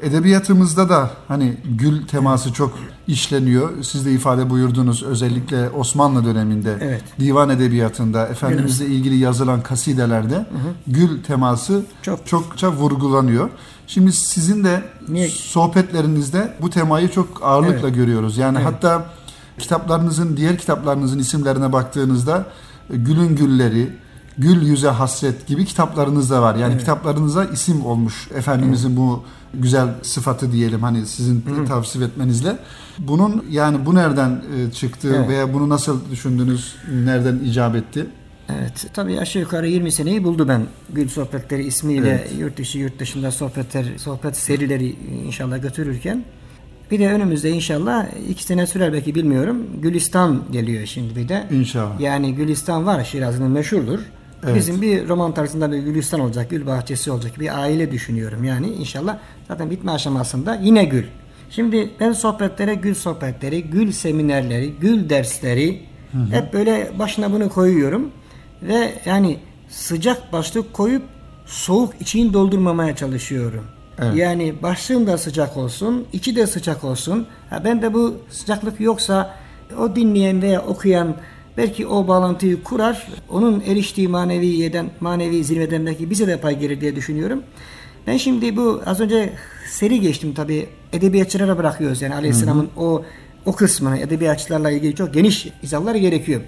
Edebiyatımızda 0.01 0.89
da 0.89 1.11
hani 1.27 1.57
gül 1.77 2.07
teması 2.07 2.53
çok 2.53 2.79
işleniyor. 3.07 3.83
Siz 3.83 4.05
de 4.05 4.11
ifade 4.11 4.49
buyurdunuz 4.49 5.03
özellikle 5.03 5.69
Osmanlı 5.69 6.25
döneminde 6.25 6.77
Evet. 6.81 7.03
divan 7.19 7.49
edebiyatında 7.49 8.27
Efendimizle 8.27 8.85
ilgili 8.85 9.15
yazılan 9.17 9.61
kasidelerde 9.61 10.45
gül 10.87 11.23
teması 11.23 11.81
Çok. 12.01 12.27
çokça 12.27 12.71
vurgulanıyor. 12.71 13.49
Şimdi 13.87 14.11
sizin 14.11 14.63
de 14.63 14.81
Niye? 15.09 15.27
sohbetlerinizde 15.29 16.53
bu 16.61 16.69
temayı 16.69 17.09
çok 17.11 17.43
ağırlıkla 17.43 17.87
Evet. 17.87 17.95
görüyoruz. 17.95 18.37
Yani 18.37 18.57
Evet. 18.61 18.67
hatta 18.73 19.05
kitaplarınızın 19.59 20.37
diğer 20.37 20.57
kitaplarınızın 20.57 21.19
isimlerine 21.19 21.73
baktığınızda 21.73 22.45
e, 22.93 22.97
Gülün 22.97 23.35
Gülleri, 23.35 23.89
Gül 24.37 24.61
Yüze 24.61 24.89
Hasret 24.89 25.47
gibi 25.47 25.65
kitaplarınız 25.65 26.29
da 26.31 26.41
var. 26.41 26.55
Yani 26.55 26.71
Evet. 26.71 26.79
kitaplarınıza 26.79 27.45
isim 27.45 27.85
olmuş 27.85 28.27
Efendimizin 28.35 28.97
bu 28.97 29.23
güzel 29.53 29.87
sıfatı 30.01 30.51
diyelim 30.51 30.83
hani 30.83 31.05
sizin 31.05 31.43
tavsiye 31.67 32.05
etmenizle. 32.05 32.57
Bunun 32.99 33.45
yani 33.51 33.85
bu 33.85 33.95
nereden 33.95 34.41
e, 34.57 34.71
çıktı 34.71 35.15
Evet. 35.17 35.29
veya 35.29 35.53
bunu 35.53 35.69
nasıl 35.69 36.11
düşündünüz? 36.11 36.75
Nereden 37.03 37.39
icap 37.39 37.75
etti? 37.75 38.05
Evet. 38.49 38.85
Tabii 38.93 39.19
aşağı 39.19 39.41
yukarı 39.41 39.67
20 39.67 39.91
seneyi 39.91 40.23
buldu 40.23 40.47
ben 40.47 40.61
Gül 40.93 41.09
Sohbetleri 41.09 41.63
ismiyle 41.63 42.09
Evet. 42.09 42.31
yurt 42.39 42.57
dışı 42.57 42.77
yurt 42.77 42.99
dışında 42.99 43.31
sohbetler, 43.31 43.85
sohbet 43.97 44.37
serileri 44.37 44.95
inşallah 45.25 45.61
götürürken. 45.61 46.23
Bir 46.91 46.99
de 46.99 47.09
önümüzde 47.13 47.49
inşallah 47.49 48.05
iki 48.29 48.43
sene 48.43 48.67
sürer 48.67 48.93
belki 48.93 49.15
bilmiyorum. 49.15 49.57
Gülistan 49.81 50.41
geliyor 50.51 50.85
şimdi 50.85 51.15
bir 51.15 51.29
de. 51.29 51.47
İnşallah. 51.51 51.99
Yani 51.99 52.35
Gülistan 52.35 52.85
var 52.85 53.03
Şiraz'ın 53.03 53.51
meşhurdur. 53.51 53.99
Evet. 54.43 54.55
Bizim 54.55 54.81
bir 54.81 55.07
roman 55.07 55.33
tarzında 55.33 55.71
bir 55.71 55.77
Gülistan 55.77 56.19
olacak, 56.19 56.49
gül 56.49 56.65
bahçesi 56.65 57.11
olacak 57.11 57.39
bir 57.39 57.61
aile 57.61 57.91
düşünüyorum 57.91 58.43
yani 58.43 58.67
inşallah. 58.67 59.17
Zaten 59.47 59.69
bitme 59.69 59.91
aşamasında 59.91 60.55
yine 60.55 60.85
gül. 60.85 61.03
Şimdi 61.49 61.89
ben 61.99 62.11
sohbetlere 62.11 62.75
gül 62.75 62.95
sohbetleri, 62.95 63.63
gül 63.63 63.91
seminerleri, 63.91 64.73
gül 64.81 65.09
dersleri 65.09 65.81
hep 66.31 66.53
böyle 66.53 66.91
başına 66.99 67.31
bunu 67.31 67.49
koyuyorum. 67.49 68.11
Ve 68.61 68.93
yani 69.05 69.37
sıcak 69.69 70.33
başlık 70.33 70.73
koyup 70.73 71.03
soğuk 71.45 71.93
içini 71.99 72.33
doldurmamaya 72.33 72.95
çalışıyorum. 72.95 73.65
Evet. 74.01 74.15
Yani 74.15 74.55
başlığım 74.63 75.07
da 75.07 75.17
sıcak 75.17 75.57
olsun, 75.57 76.07
içi 76.13 76.35
de 76.35 76.47
sıcak 76.47 76.83
olsun. 76.83 77.27
Ha 77.49 77.61
ben 77.63 77.81
de 77.81 77.93
bu 77.93 78.17
sıcaklık 78.29 78.79
yoksa 78.79 79.35
o 79.79 79.95
dinleyen 79.95 80.41
veya 80.41 80.61
okuyan 80.61 81.15
belki 81.57 81.87
o 81.87 82.07
bağlantıyı 82.07 82.63
kurar. 82.63 83.07
Onun 83.29 83.61
eriştiği 83.61 84.07
maneviyeden, 84.07 84.89
manevi 84.99 85.43
zirveden 85.43 85.85
belki 85.85 86.09
bize 86.09 86.27
de 86.27 86.37
pay 86.37 86.59
gelir 86.59 86.81
diye 86.81 86.95
düşünüyorum. 86.95 87.43
Ben 88.07 88.17
şimdi 88.17 88.57
bu 88.57 88.81
az 88.85 88.99
önce 88.99 89.33
seri 89.69 90.01
geçtim 90.01 90.33
tabi 90.33 90.69
edebiyatçılara 90.93 91.57
bırakıyoruz 91.57 92.01
yani 92.01 92.15
Aleyhisselam'ın 92.15 92.69
o 92.77 93.03
o 93.45 93.51
kısmını 93.51 93.97
edebiyatçılarla 93.97 94.71
ilgili 94.71 94.95
çok 94.95 95.13
geniş 95.13 95.47
izahlar 95.63 95.95
gerekiyor. 95.95 96.41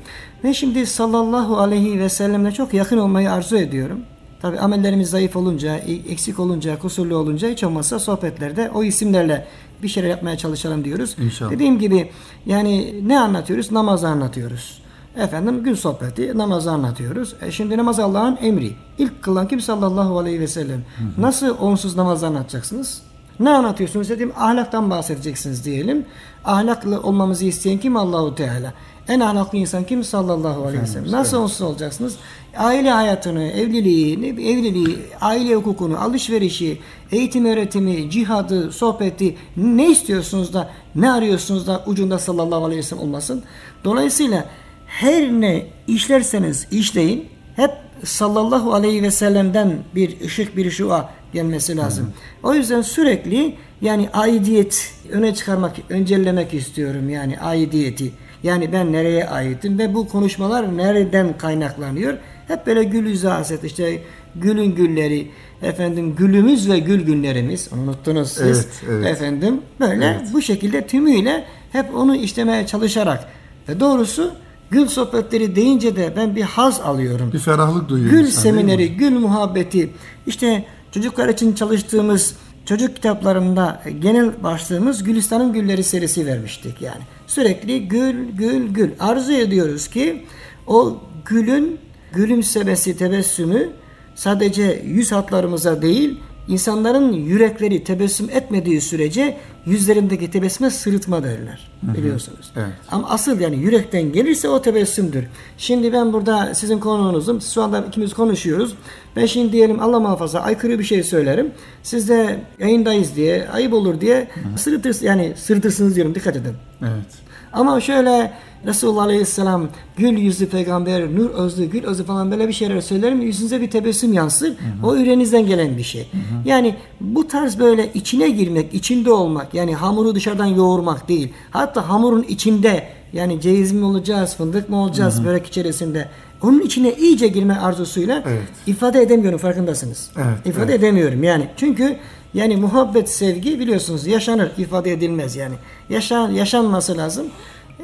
Ben 0.43 0.51
şimdi 0.51 0.85
sallallahu 0.85 1.57
aleyhi 1.57 1.99
ve 1.99 2.09
sellemle 2.09 2.51
çok 2.51 2.73
yakın 2.73 2.97
olmayı 2.97 3.31
arzu 3.31 3.57
ediyorum. 3.57 3.99
Tabi 4.41 4.59
amellerimiz 4.59 5.09
zayıf 5.09 5.35
olunca, 5.35 5.75
eksik 6.09 6.39
olunca, 6.39 6.79
kusurlu 6.79 7.15
olunca 7.15 7.49
hiç 7.49 7.63
olmazsa 7.63 7.99
sohbetlerde 7.99 8.69
o 8.73 8.83
isimlerle 8.83 9.47
bir 9.83 9.87
şeyler 9.87 10.09
yapmaya 10.09 10.37
çalışalım 10.37 10.83
diyoruz. 10.83 11.15
İnşallah. 11.19 11.51
Dediğim 11.51 11.79
gibi 11.79 12.09
yani 12.45 12.95
ne 13.07 13.19
anlatıyoruz? 13.19 13.71
Namazı 13.71 14.07
anlatıyoruz. 14.07 14.80
Efendim 15.17 15.63
gün 15.63 15.73
sohbeti, 15.73 16.37
namazı 16.37 16.71
anlatıyoruz. 16.71 17.35
E 17.41 17.51
şimdi 17.51 17.77
namaz 17.77 17.99
Allah'ın 17.99 18.37
emri. 18.41 18.73
İlk 18.97 19.23
kılan 19.23 19.47
kim 19.47 19.61
sallallahu 19.61 20.19
aleyhi 20.19 20.39
ve 20.39 20.47
sellem. 20.47 20.83
Nasıl 21.17 21.57
onsuz 21.59 21.95
namazı 21.95 22.27
anlatacaksınız? 22.27 23.01
Ne 23.39 23.49
anlatıyorsunuz 23.49 24.09
dedim 24.09 24.31
ahlaktan 24.37 24.89
bahsedeceksiniz 24.89 25.65
diyelim. 25.65 26.05
Ahlaklı 26.45 27.01
olmamızı 27.01 27.45
isteyen 27.45 27.77
kim 27.77 27.97
Allahu 27.97 28.35
Teala. 28.35 28.73
En 29.07 29.19
ahlaklı 29.19 29.57
insan 29.57 29.83
kim 29.83 30.03
sallallahu 30.03 30.65
aleyhi 30.65 30.83
ve 30.83 30.87
sellem. 30.87 31.11
Nasıl 31.11 31.37
onsuz 31.37 31.61
olacaksınız? 31.61 32.15
Aile 32.57 32.91
hayatını, 32.91 33.43
evliliği, 33.43 34.13
evliliği, 34.25 34.99
aile 35.21 35.55
hukukunu, 35.55 36.01
alışverişi, 36.01 36.79
eğitim 37.11 37.45
öğretimi, 37.45 38.11
cihadı, 38.11 38.71
sohbeti 38.71 39.35
ne 39.57 39.91
istiyorsunuz 39.91 40.53
da 40.53 40.69
ne 40.95 41.11
arıyorsunuz 41.11 41.67
da 41.67 41.83
ucunda 41.85 42.19
sallallahu 42.19 42.65
aleyhi 42.65 42.79
ve 42.79 42.83
sellem 42.83 43.03
olmasın. 43.03 43.43
Dolayısıyla 43.83 44.45
her 44.91 45.31
ne 45.31 45.65
işlerseniz 45.87 46.67
işleyin 46.71 47.29
hep 47.55 47.71
sallallahu 48.03 48.73
aleyhi 48.73 49.03
ve 49.03 49.11
sellem'den 49.11 49.73
bir 49.95 50.21
ışık 50.25 50.57
bir 50.57 50.71
şua 50.71 51.09
gelmesi 51.33 51.77
lazım. 51.77 52.13
O 52.43 52.53
yüzden 52.53 52.81
sürekli 52.81 53.55
yani 53.81 54.09
aidiyet 54.13 54.93
öne 55.11 55.33
çıkarmak, 55.35 55.75
öncellemek 55.89 56.53
istiyorum 56.53 57.09
yani 57.09 57.39
aidiyeti. 57.39 58.11
Yani 58.43 58.73
ben 58.73 58.91
nereye 58.91 59.27
aitim 59.27 59.79
ve 59.79 59.93
bu 59.93 60.07
konuşmalar 60.07 60.77
nereden 60.77 61.37
kaynaklanıyor? 61.37 62.17
Hep 62.47 62.67
böyle 62.67 62.83
gül 62.83 63.05
yüzü 63.05 63.27
haset 63.27 63.63
işte 63.63 63.99
gülün 64.35 64.75
gülleri 64.75 65.27
efendim 65.61 66.15
gülümüz 66.15 66.69
ve 66.69 66.79
gül 66.79 67.01
günlerimiz 67.01 67.69
unuttunuz 67.73 68.31
siz 68.31 68.41
Evet, 68.43 68.67
evet. 68.89 69.07
efendim 69.07 69.61
böyle 69.79 70.21
bu 70.33 70.41
şekilde 70.41 70.87
tümüyle 70.87 71.43
hep 71.71 71.95
onu 71.95 72.15
işlemeye 72.15 72.67
çalışarak 72.67 73.27
ve 73.69 73.79
doğrusu 73.79 74.33
gül 74.71 74.87
sohbetleri 74.87 75.55
deyince 75.55 75.95
de 75.95 76.13
ben 76.15 76.35
bir 76.35 76.41
haz 76.41 76.79
alıyorum. 76.81 77.31
Bir 77.33 77.39
ferahlık 77.39 77.89
duyuyor 77.89 78.11
Gül 78.11 78.19
insan, 78.19 78.41
semineri, 78.41 78.97
gül 78.97 79.11
muhabbeti. 79.11 79.89
İşte 80.27 80.65
çocuklar 80.91 81.29
için 81.29 81.53
çalıştığımız 81.53 82.35
çocuk 82.65 82.95
kitaplarında 82.95 83.83
genel 83.99 84.43
başlığımız 84.43 85.03
Gülistan'ın 85.03 85.53
Gülleri 85.53 85.83
serisi 85.83 86.25
vermiştik 86.25 86.81
yani. 86.81 87.01
Sürekli 87.27 87.87
gül, 87.87 88.29
gül, 88.29 88.67
gül. 88.67 88.89
Arzu 88.99 89.33
ediyoruz 89.33 89.87
ki 89.87 90.25
o 90.67 90.97
gülün 91.25 91.79
gülümsemesi, 92.13 92.97
tebessümü 92.97 93.69
sadece 94.15 94.81
yüz 94.85 95.11
hatlarımıza 95.11 95.81
değil, 95.81 96.19
insanların 96.47 97.13
yürekleri 97.13 97.83
tebessüm 97.83 98.29
etmediği 98.29 98.81
sürece 98.81 99.37
yüzlerindeki 99.65 100.31
tebessüme 100.31 100.69
sırıtma 100.69 101.23
derler. 101.23 101.71
Biliyorsunuz. 101.83 102.51
Evet. 102.55 102.73
Ama 102.91 103.09
asıl 103.09 103.39
yani 103.39 103.57
yürekten 103.57 104.11
gelirse 104.11 104.49
o 104.49 104.61
tebessümdür. 104.61 105.23
Şimdi 105.57 105.93
ben 105.93 106.13
burada 106.13 106.55
sizin 106.55 106.79
konuğunuzum. 106.79 107.41
Şu 107.41 107.61
anda 107.61 107.85
ikimiz 107.87 108.13
konuşuyoruz. 108.13 108.75
Ben 109.15 109.25
şimdi 109.25 109.51
diyelim 109.51 109.79
Allah 109.79 109.99
muhafaza 109.99 110.39
aykırı 110.39 110.79
bir 110.79 110.83
şey 110.83 111.03
söylerim. 111.03 111.51
Siz 111.83 112.09
de 112.09 112.39
yayındayız 112.59 113.15
diye, 113.15 113.49
ayıp 113.49 113.73
olur 113.73 114.01
diye 114.01 114.27
sırıtırsınız. 114.57 115.03
Yani 115.03 115.33
sırıtırsınız 115.35 115.95
diyorum 115.95 116.15
dikkat 116.15 116.35
edin. 116.35 116.53
Evet. 116.81 117.30
Ama 117.53 117.81
şöyle 117.81 118.33
Resulullah 118.65 119.03
Aleyhisselam 119.03 119.67
gül 119.97 120.17
yüzlü 120.17 120.45
peygamber, 120.49 121.15
nur 121.15 121.29
özlü, 121.29 121.65
gül 121.65 121.83
özlü 121.83 122.03
falan 122.03 122.31
böyle 122.31 122.47
bir 122.47 122.53
şeyler 122.53 122.81
söyler 122.81 123.13
mi? 123.13 123.25
Yüzünüze 123.25 123.61
bir 123.61 123.69
tebessüm 123.69 124.13
yansır. 124.13 124.53
O 124.83 124.95
yüreğinizden 124.95 125.45
gelen 125.45 125.77
bir 125.77 125.83
şey. 125.83 126.07
Yani 126.45 126.75
bu 127.01 127.27
tarz 127.27 127.59
böyle 127.59 127.93
içine 127.93 128.29
girmek, 128.29 128.73
içinde 128.73 129.11
olmak 129.11 129.53
yani 129.53 129.75
hamuru 129.75 130.15
dışarıdan 130.15 130.45
yoğurmak 130.45 131.07
değil. 131.09 131.33
Hatta 131.51 131.89
hamurun 131.89 132.23
içinde 132.23 132.83
yani 133.13 133.41
ceviz 133.41 133.71
mi 133.71 133.85
olacağız, 133.85 134.35
fındık 134.35 134.69
mı 134.69 134.81
olacağız 134.83 135.25
börek 135.25 135.45
içerisinde. 135.45 136.07
Onun 136.43 136.59
içine 136.59 136.93
iyice 136.93 137.27
girme 137.27 137.53
arzusuyla 137.57 138.23
Evet. 138.27 138.41
ifade 138.67 139.01
edemiyorum 139.01 139.39
farkındasınız. 139.39 140.09
Evet, 140.17 140.45
İfade 140.45 140.71
evet. 140.71 140.79
edemiyorum 140.79 141.23
yani. 141.23 141.47
Çünkü 141.57 141.97
yani 142.33 142.55
muhabbet, 142.55 143.09
sevgi 143.09 143.59
biliyorsunuz 143.59 144.07
yaşanır, 144.07 144.51
ifade 144.57 144.91
edilmez 144.91 145.35
yani. 145.35 145.55
Yaşan, 145.89 146.31
yaşanması 146.31 146.97
lazım. 146.97 147.27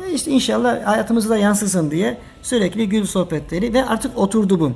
E 0.07 0.13
işte 0.13 0.31
inşallah 0.31 0.85
hayatımıza 0.85 1.37
yansısın 1.37 1.91
diye 1.91 2.17
sürekli 2.41 2.89
gül 2.89 3.05
sohbetleri 3.05 3.73
ve 3.73 3.85
artık 3.85 4.17
oturdu 4.17 4.59
bu. 4.59 4.71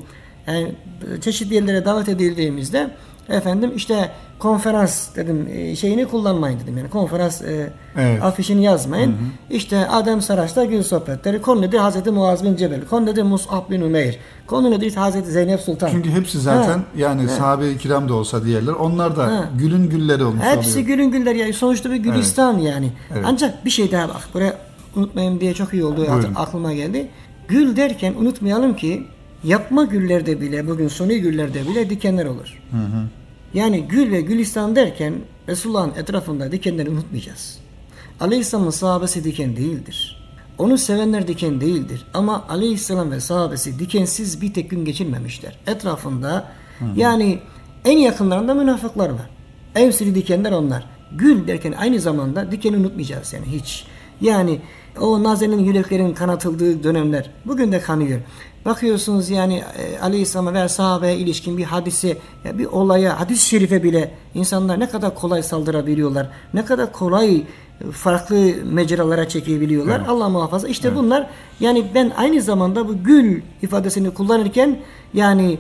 Yani 0.48 0.76
çeşitli 1.22 1.56
yerlere 1.56 1.86
davet 1.86 2.10
edildiğimizde 2.10 2.92
efendim 3.30 3.72
işte 3.76 4.12
konferans 4.42 5.16
dedim 5.16 5.48
e, 5.54 5.76
şeyini 5.76 6.06
kullanmayın 6.06 6.60
dedim 6.60 6.78
yani 6.78 6.90
konferans 6.90 7.42
e, 7.42 7.74
Evet. 7.98 8.24
afişini 8.24 8.64
yazmayın. 8.64 9.16
İşte 9.50 9.88
Adem 9.88 10.22
Saraç'ta 10.22 10.66
gül 10.66 10.84
sohbetleri. 10.84 11.42
Konu 11.42 11.62
nedir? 11.62 11.78
Hazreti 11.78 12.12
Muaz 12.12 12.44
bin 12.44 12.56
Cebel. 12.56 12.86
Konu 12.86 13.06
nedir? 13.06 13.24
Mus'ab 13.24 13.70
bin 13.72 13.82
Ümeyr. 13.82 14.18
Konu 14.48 14.72
nedir? 14.72 14.96
Hazreti 14.96 15.32
Zeynep 15.32 15.60
Sultan. 15.60 15.90
Çünkü 15.92 16.10
hepsi 16.12 16.40
zaten 16.40 16.78
Ha. 16.78 16.84
yani 16.98 17.28
sahabe-i 17.30 17.78
kiram 17.78 18.10
da 18.10 18.14
olsa 18.14 18.46
diğerler 18.46 18.72
onlar 18.74 19.18
da 19.18 19.24
Ha. 19.28 19.50
gülün 19.58 19.90
gülleri 19.90 20.24
olmuş 20.24 20.44
Hepsi 20.46 20.72
oluyor. 20.72 20.88
gülün 20.88 21.12
güller 21.12 21.36
ya. 21.36 21.54
Sonuçta 21.54 21.92
bir 21.92 21.96
gülistan 21.96 22.58
yani. 22.58 22.92
Evet. 23.14 23.24
Ancak 23.28 23.66
bir 23.66 23.70
şey 23.70 23.92
daha 23.92 24.10
bak. 24.10 24.22
Buraya 24.34 24.54
unutmayayım 24.96 25.40
diye 25.40 25.54
çok 25.54 25.74
iyi 25.74 25.86
oldu. 25.86 25.98
Buyurun. 25.98 26.34
Aklıma 26.36 26.74
geldi. 26.74 27.08
Gül 27.48 27.76
derken 27.76 28.14
unutmayalım 28.20 28.76
ki 28.76 29.04
yapma 29.44 29.84
güllerde 29.84 30.42
bile 30.42 30.68
bugün 30.68 30.88
suni 30.88 31.20
güllerde 31.22 31.68
bile 31.68 31.90
dikenler 31.90 32.26
olur. 32.26 32.62
Yani 33.54 33.82
gül 33.82 34.12
ve 34.12 34.22
gülistan 34.22 34.76
derken 34.76 35.14
Resulullah'ın 35.48 35.94
etrafında 35.98 36.52
dikenleri 36.52 36.90
unutmayacağız. 36.90 37.60
Aleyhisselam'ın 38.20 38.70
sahabesi 38.70 39.24
diken 39.24 39.56
değildir. 39.56 40.22
Onu 40.58 40.78
sevenler 40.78 41.28
diken 41.28 41.62
değildir. 41.62 42.06
Ama 42.14 42.46
aleyhisselam 42.50 43.12
ve 43.12 43.20
sahabesi 43.20 43.80
dikensiz 43.80 44.42
bir 44.42 44.54
tek 44.54 44.70
gün 44.70 44.86
geçirmemişler. 44.86 45.58
Etrafında 45.68 46.52
yani 46.96 47.40
en 47.86 47.98
yakınlarında 47.98 48.54
münafıklar 48.54 49.10
var. 49.10 49.30
En 49.76 49.92
sürü 49.92 50.16
dikenler 50.16 50.52
onlar. 50.52 50.90
Gül 51.12 51.48
derken 51.48 51.72
aynı 51.72 52.00
zamanda 52.00 52.52
dikeni 52.52 52.78
unutmayacağız 52.78 53.34
yani 53.34 53.46
hiç. 53.46 53.86
Yani 54.22 54.60
o 55.00 55.24
nazenin 55.24 55.60
yüreklerin 55.60 56.14
kanatıldığı 56.14 56.84
dönemler 56.84 57.30
bugün 57.46 57.72
de 57.72 57.80
kanıyor. 57.80 58.20
Bakıyorsunuz 58.66 59.30
yani 59.30 59.64
e, 59.78 60.00
Aleyhisselam'a 60.00 60.54
veya 60.54 60.70
sahabeye 60.70 61.18
ilişkin 61.18 61.58
bir 61.58 61.64
hadise, 61.64 62.18
ya 62.46 62.58
bir 62.58 62.66
olaya, 62.66 63.20
hadis-i 63.20 63.48
şerife 63.48 63.84
bile 63.84 64.12
insanlar 64.34 64.80
ne 64.80 64.90
kadar 64.90 65.16
kolay 65.16 65.44
saldırabiliyorlar. 65.44 66.30
Ne 66.54 66.66
kadar 66.66 66.92
kolay 66.92 67.36
e, 67.36 67.44
farklı 67.92 68.54
mecralara 68.66 69.28
çekebiliyorlar. 69.28 70.00
Evet. 70.00 70.10
Allah 70.10 70.30
muhafaza. 70.30 70.68
İşte 70.68 70.96
bunlar 70.96 71.28
yani 71.60 71.86
ben 71.96 72.12
aynı 72.18 72.42
zamanda 72.42 72.88
bu 72.88 73.04
gül 73.04 73.42
ifadesini 73.62 74.14
kullanırken 74.14 74.80
yani 75.14 75.58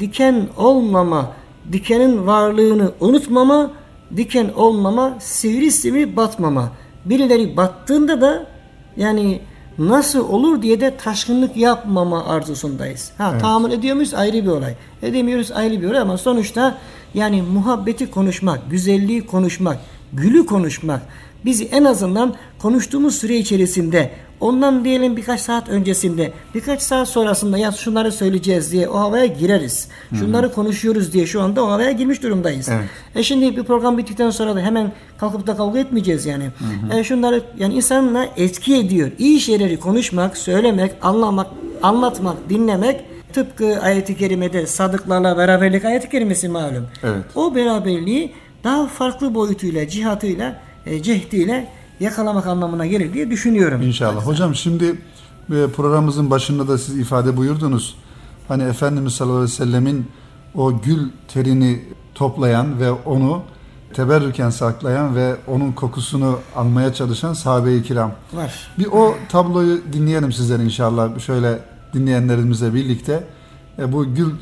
diken 0.00 0.48
olmama, 0.56 1.32
dikenin 1.72 2.26
varlığını 2.26 2.92
unutmama, 3.00 3.70
diken 4.16 4.50
olmama, 4.56 5.16
sivrisivrisi 5.20 6.16
batmama. 6.16 6.72
Birileri 7.04 7.56
battığında 7.56 8.20
da 8.20 8.46
yani 8.96 9.40
nasıl 9.78 10.28
olur 10.28 10.62
diye 10.62 10.80
de 10.80 10.96
taşkınlık 10.96 11.56
yapmama 11.56 12.24
arzusundayız. 12.26 13.10
Ha 13.18 13.28
Evet. 13.32 13.40
tahammül 13.40 13.72
ediyor 13.72 13.96
muyuz 13.96 14.14
ayrı 14.14 14.32
bir 14.44 14.48
olay. 14.48 14.74
Edemiyoruz 15.02 15.52
ayrı 15.52 15.82
bir 15.82 15.90
olay 15.90 15.98
ama 16.00 16.18
sonuçta 16.18 16.78
yani 17.14 17.42
muhabbeti 17.42 18.10
konuşmak, 18.10 18.70
güzelliği 18.70 19.26
konuşmak, 19.26 19.78
gülü 20.12 20.46
konuşmak 20.46 21.02
bizi 21.44 21.64
en 21.64 21.84
azından 21.84 22.34
konuştuğumuz 22.58 23.14
süre 23.14 23.36
içerisinde 23.36 24.10
ondan 24.40 24.84
diyelim 24.84 25.16
birkaç 25.16 25.40
saat 25.40 25.68
öncesinde 25.68 26.32
birkaç 26.54 26.82
saat 26.82 27.08
sonrasında 27.08 27.58
ya 27.58 27.72
şunları 27.72 28.12
söyleyeceğiz 28.12 28.72
diye 28.72 28.88
o 28.88 28.98
havaya 28.98 29.26
gireriz. 29.26 29.88
Şunları 30.18 30.52
konuşuyoruz 30.52 31.12
diye 31.12 31.26
şu 31.26 31.42
anda 31.42 31.64
o 31.64 31.70
havaya 31.70 31.92
girmiş 31.92 32.22
durumdayız. 32.22 32.68
Evet. 32.68 32.88
E 33.14 33.22
şimdi 33.22 33.56
bir 33.56 33.62
program 33.62 33.98
bittikten 33.98 34.30
sonra 34.30 34.56
da 34.56 34.60
hemen 34.60 34.92
kalkıp 35.18 35.46
da 35.46 35.56
kavga 35.56 35.78
etmeyeceğiz 35.78 36.26
yani. 36.26 36.44
E 36.94 37.04
şunları 37.04 37.42
yani 37.58 37.74
insanla 37.74 38.28
etki 38.36 38.76
ediyor. 38.76 39.10
İyi 39.18 39.40
şeyleri 39.40 39.80
konuşmak, 39.80 40.36
söylemek, 40.36 40.92
anlamak, 41.02 41.46
anlatmak, 41.82 42.36
dinlemek 42.48 43.04
tıpkı 43.32 43.80
ayet-i 43.82 44.16
kerimede 44.16 44.66
sadıklarla 44.66 45.36
beraberlik 45.36 45.84
ayet-i 45.84 46.08
kerimesi 46.08 46.48
malum. 46.48 46.86
Evet. 47.02 47.24
O 47.34 47.54
beraberliği 47.54 48.32
daha 48.64 48.86
farklı 48.86 49.34
boyutuyla, 49.34 49.88
cihatıyla, 49.88 50.60
cehdiyle 51.02 51.68
yakalamak 52.00 52.46
anlamına 52.46 52.86
gelir 52.86 53.12
diye 53.12 53.30
düşünüyorum. 53.30 53.82
İnşallah. 53.82 54.26
Hocam 54.26 54.54
şimdi 54.54 54.84
e, 55.50 55.66
programımızın 55.76 56.30
başında 56.30 56.68
da 56.68 56.78
siz 56.78 56.98
ifade 56.98 57.36
buyurdunuz. 57.36 57.96
Hani 58.48 58.62
Efendimiz 58.62 59.12
sallallahu 59.12 59.38
aleyhi 59.38 59.52
ve 59.52 59.56
sellemin 59.56 60.06
o 60.54 60.80
gül 60.80 61.08
terini 61.28 61.82
toplayan 62.14 62.80
ve 62.80 62.92
onu 62.92 63.42
teberrüken 63.94 64.50
saklayan 64.50 65.16
ve 65.16 65.36
onun 65.46 65.72
kokusunu 65.72 66.38
almaya 66.56 66.94
çalışan 66.94 67.32
sahabe-i 67.32 67.82
kiram. 67.82 68.12
Var. 68.32 68.70
Bir 68.78 68.86
o 68.86 69.14
tabloyu 69.28 69.80
dinleyelim 69.92 70.32
sizden 70.32 70.60
inşallah. 70.60 71.18
Şöyle 71.18 71.58
dinleyenlerimizle 71.94 72.74
birlikte. 72.74 73.24
E, 73.78 73.92
bu 73.92 74.14
gül 74.14 74.40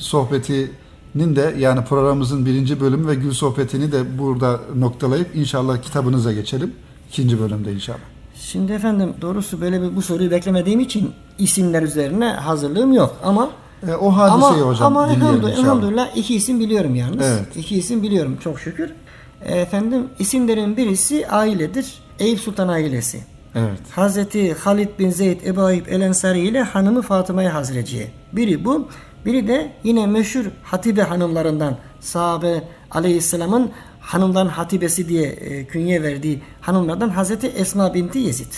sohbetinin 1.15 1.37
de 1.37 1.55
yani 1.59 1.85
programımızın 1.85 2.47
birinci 2.47 2.81
bölümü 2.81 3.07
ve 3.09 3.15
gül 3.15 3.33
sohbetini 3.33 3.93
de 3.93 4.19
burada 4.19 4.61
noktalayıp 4.77 5.37
inşallah 5.37 5.83
kitabınıza 5.83 6.33
geçelim. 6.33 6.73
İkinci 7.09 7.41
bölümde 7.41 7.73
inşallah. 7.73 7.99
Şimdi 8.35 8.73
efendim 8.73 9.15
doğrusu 9.21 9.61
böyle 9.61 9.83
bir 9.83 9.97
bu 9.97 10.03
soruyu 10.03 10.31
beklemediğim 10.31 10.81
için 10.81 11.11
isimler 11.39 11.83
üzerine 11.83 12.27
hazırlığım 12.29 12.93
yok 12.93 13.17
ama 13.25 13.51
E, 13.89 13.95
o 13.95 14.11
hadiseyi 14.11 14.63
ama, 14.63 14.71
hocam 14.71 14.97
ama 14.97 15.13
elhamdülillah, 15.13 15.51
inşallah. 15.51 15.65
elhamdülillah 15.65 16.17
iki 16.17 16.35
isim 16.35 16.61
biliyorum 16.61 16.95
yalnız. 16.95 17.27
Evet. 17.27 17.57
İki 17.57 17.79
isim 17.79 18.03
biliyorum 18.03 18.37
çok 18.45 18.61
şükür. 18.61 18.91
E, 19.45 19.61
Efendim 19.61 20.09
isimlerin 20.19 20.77
birisi 20.77 21.27
ailedir. 21.29 21.95
Eyüp 22.19 22.41
Sultan 22.41 22.69
ailesi. 22.69 23.21
Evet. 23.55 23.81
Hazreti 23.91 24.55
Halid 24.55 24.89
bin 24.99 25.11
Zeyd 25.11 25.41
Ebu 25.47 25.61
Ayyub 25.63 25.87
El 25.87 26.01
Ensari 26.01 26.41
ile 26.41 26.63
hanımı 26.63 27.03
Fatıma 27.03 27.55
Hazreciye. 27.55 28.11
Biri 28.33 28.65
bu. 28.65 28.89
Biri 29.27 29.49
de 29.49 29.73
yine 29.85 30.07
meşhur 30.07 30.45
Hatibe 30.63 31.03
hanımlarından 31.03 31.77
sahabe 32.01 32.63
aleyhisselamın 32.91 33.71
hanımdan 34.01 34.47
hatibesi 34.47 35.09
diye 35.09 35.27
e, 35.29 35.67
künye 35.67 36.03
verdiği 36.03 36.43
hanımlardan 36.61 37.09
Hazreti 37.09 37.47
Esma 37.47 37.95
binti 37.95 38.19
Yezid. 38.19 38.53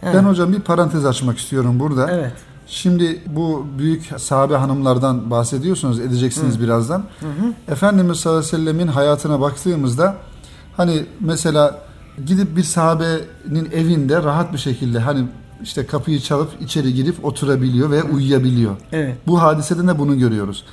Ha, 0.00 0.12
Ben 0.14 0.22
hocam 0.22 0.52
bir 0.52 0.60
parantez 0.60 1.06
açmak 1.06 1.38
istiyorum 1.38 1.80
burada. 1.80 2.10
Evet. 2.10 2.32
Şimdi 2.66 3.20
bu 3.26 3.66
büyük 3.78 4.02
sahabe 4.16 4.54
hanımlardan 4.54 5.30
bahsediyorsunuz, 5.30 6.00
edeceksiniz 6.00 6.60
birazdan. 6.60 7.04
Efendimiz 7.68 8.20
sallallahu 8.20 8.38
aleyhi 8.38 8.54
ve 8.54 8.56
sellemin 8.58 8.86
hayatına 8.86 9.40
baktığımızda 9.40 10.16
hani 10.76 11.04
mesela 11.20 11.78
gidip 12.26 12.56
bir 12.56 12.62
sahabenin 12.62 13.70
evinde 13.72 14.22
rahat 14.22 14.52
bir 14.52 14.58
şekilde 14.58 14.98
hani 14.98 15.24
işte 15.62 15.86
kapıyı 15.86 16.20
çalıp 16.20 16.50
içeri 16.60 16.94
girip 16.94 17.24
oturabiliyor 17.24 17.90
ve 17.90 18.02
uyuyabiliyor. 18.02 18.76
Evet. 18.92 19.16
Bu 19.26 19.42
hadisede 19.42 19.86
de 19.86 19.98
bunu 19.98 20.18
görüyoruz. 20.18 20.64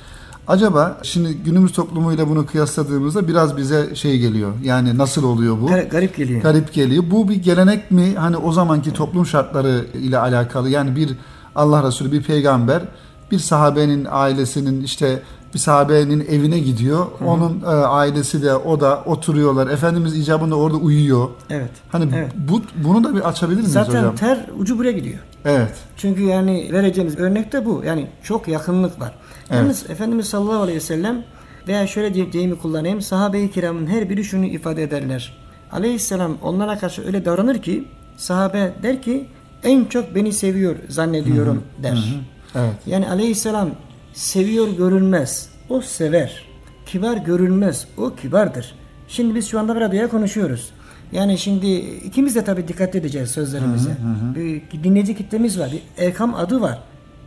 Acaba 0.48 0.98
şimdi 1.02 1.34
günümüz 1.34 1.72
toplumuyla 1.72 2.28
bunu 2.28 2.46
kıyasladığımızda 2.46 3.28
biraz 3.28 3.56
bize 3.56 3.94
şey 3.94 4.18
geliyor. 4.18 4.52
Yani 4.64 4.98
nasıl 4.98 5.24
oluyor 5.24 5.60
bu? 5.60 5.68
Gar- 5.70 5.88
garip 5.88 6.16
geliyor. 6.16 6.42
garip 6.42 6.72
geliyor. 6.72 7.04
Bu 7.10 7.28
bir 7.28 7.36
gelenek 7.36 7.90
mi? 7.90 8.14
Hani 8.16 8.36
o 8.36 8.52
zamanki 8.52 8.92
toplum 8.92 9.26
şartları 9.26 9.86
ile 9.94 10.18
alakalı. 10.18 10.70
Yani 10.70 10.96
bir 10.96 11.10
Allah 11.54 11.86
Resulü, 11.86 12.12
bir 12.12 12.22
peygamber 12.22 12.82
bir 13.30 13.38
sahabenin 13.38 14.06
ailesinin 14.10 14.84
işte 14.84 15.22
bir 15.54 15.58
sahabenin 15.58 16.20
evine 16.20 16.58
gidiyor. 16.58 17.06
Onun 17.26 17.60
e, 17.60 17.66
ailesi 17.66 18.42
de 18.42 18.54
o 18.54 18.80
da 18.80 19.02
oturuyorlar. 19.06 19.66
Efendimiz 19.66 20.14
icabında 20.18 20.54
orada 20.56 20.76
uyuyor. 20.76 21.28
Evet. 21.50 21.70
Hani 21.92 22.08
Evet. 22.16 22.32
bu 22.48 22.62
bunu 22.84 23.04
da 23.04 23.16
bir 23.16 23.28
açabilir 23.28 23.56
miyiz 23.58 23.72
Zaten 23.72 23.98
hocam? 23.98 24.16
ter 24.16 24.46
ucu 24.58 24.78
buraya 24.78 24.92
gidiyor. 24.92 25.18
Evet. 25.44 25.74
Çünkü 25.96 26.22
yani 26.22 26.68
vereceğimiz 26.72 27.16
örnek 27.18 27.52
de 27.52 27.66
bu. 27.66 27.82
Yani 27.86 28.06
çok 28.22 28.48
yakınlık 28.48 29.00
var. 29.00 29.14
Yalnız 29.50 29.90
Efendimiz 29.90 30.26
sallallahu 30.26 30.62
aleyhi 30.62 30.76
ve 30.76 30.80
sellem 30.80 31.24
veya 31.68 31.86
şöyle 31.86 32.14
diye- 32.14 32.32
deyimi 32.32 32.58
kullanayım. 32.58 33.02
Sahabe-i 33.02 33.50
kiramın 33.50 33.86
her 33.86 34.10
biri 34.10 34.24
şunu 34.24 34.44
ifade 34.44 34.82
ederler. 34.82 35.38
Aleyhisselam 35.72 36.32
onlara 36.42 36.78
karşı 36.78 37.06
öyle 37.06 37.24
davranır 37.24 37.62
ki 37.62 37.84
sahabe 38.16 38.72
der 38.82 39.02
ki 39.02 39.28
en 39.64 39.84
çok 39.84 40.14
beni 40.14 40.32
seviyor 40.32 40.76
zannediyorum 40.88 41.62
der. 41.82 42.20
Evet. 42.54 42.74
Yani 42.86 43.08
aleyhisselam 43.08 43.68
seviyor 44.12 44.68
görünmez. 44.68 45.48
O 45.68 45.80
sever. 45.80 46.44
Kibar 46.86 47.16
görünmez. 47.16 47.86
O 47.96 48.14
kibardır. 48.14 48.74
Şimdi 49.08 49.34
biz 49.34 49.48
şu 49.48 49.58
anda 49.58 49.74
radyoya 49.74 50.08
konuşuyoruz. 50.08 50.70
Yani 51.12 51.38
şimdi 51.38 51.66
ikimiz 51.76 52.34
de 52.34 52.44
tabii 52.44 52.68
dikkat 52.68 52.94
edeceğiz 52.94 53.30
sözlerimize. 53.30 53.90
Bir 54.36 54.84
dinleyici 54.84 55.16
kitlemiz 55.16 55.58
var. 55.58 55.70
Bir 55.72 56.04
Erkam 56.04 56.34
adı 56.34 56.60
var. 56.60 56.78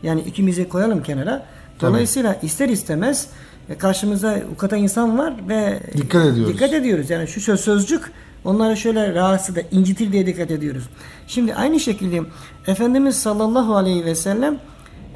Yani 0.04 0.22
ikimizi 0.22 0.70
koyalım 0.70 1.04
kenara. 1.04 1.46
Dolayısıyla 1.82 2.34
ister 2.42 2.70
istemez 2.70 3.28
e, 3.70 3.78
karşımızda 3.78 4.40
o 4.56 4.58
kadar 4.58 4.78
insan 4.78 5.18
var 5.18 5.34
ve 5.50 5.80
Dikkat 5.98 6.26
ediyoruz. 6.26 6.54
Dikkat 6.54 6.74
ediyoruz. 6.74 7.10
Yani 7.10 7.28
şu 7.28 7.42
söz 7.42 7.60
sözcük 7.60 8.12
onları 8.46 8.78
şöyle 8.78 9.14
rahatsız 9.14 9.56
da 9.56 9.62
incitir 9.72 10.12
diye 10.12 10.26
dikkat 10.26 10.52
ediyoruz. 10.52 10.84
Şimdi 11.28 11.56
aynı 11.56 11.80
şekilde 11.80 12.22
Efendimiz 12.68 13.16
sallallahu 13.16 13.76
aleyhi 13.76 14.06
ve 14.06 14.16
sellem 14.16 14.60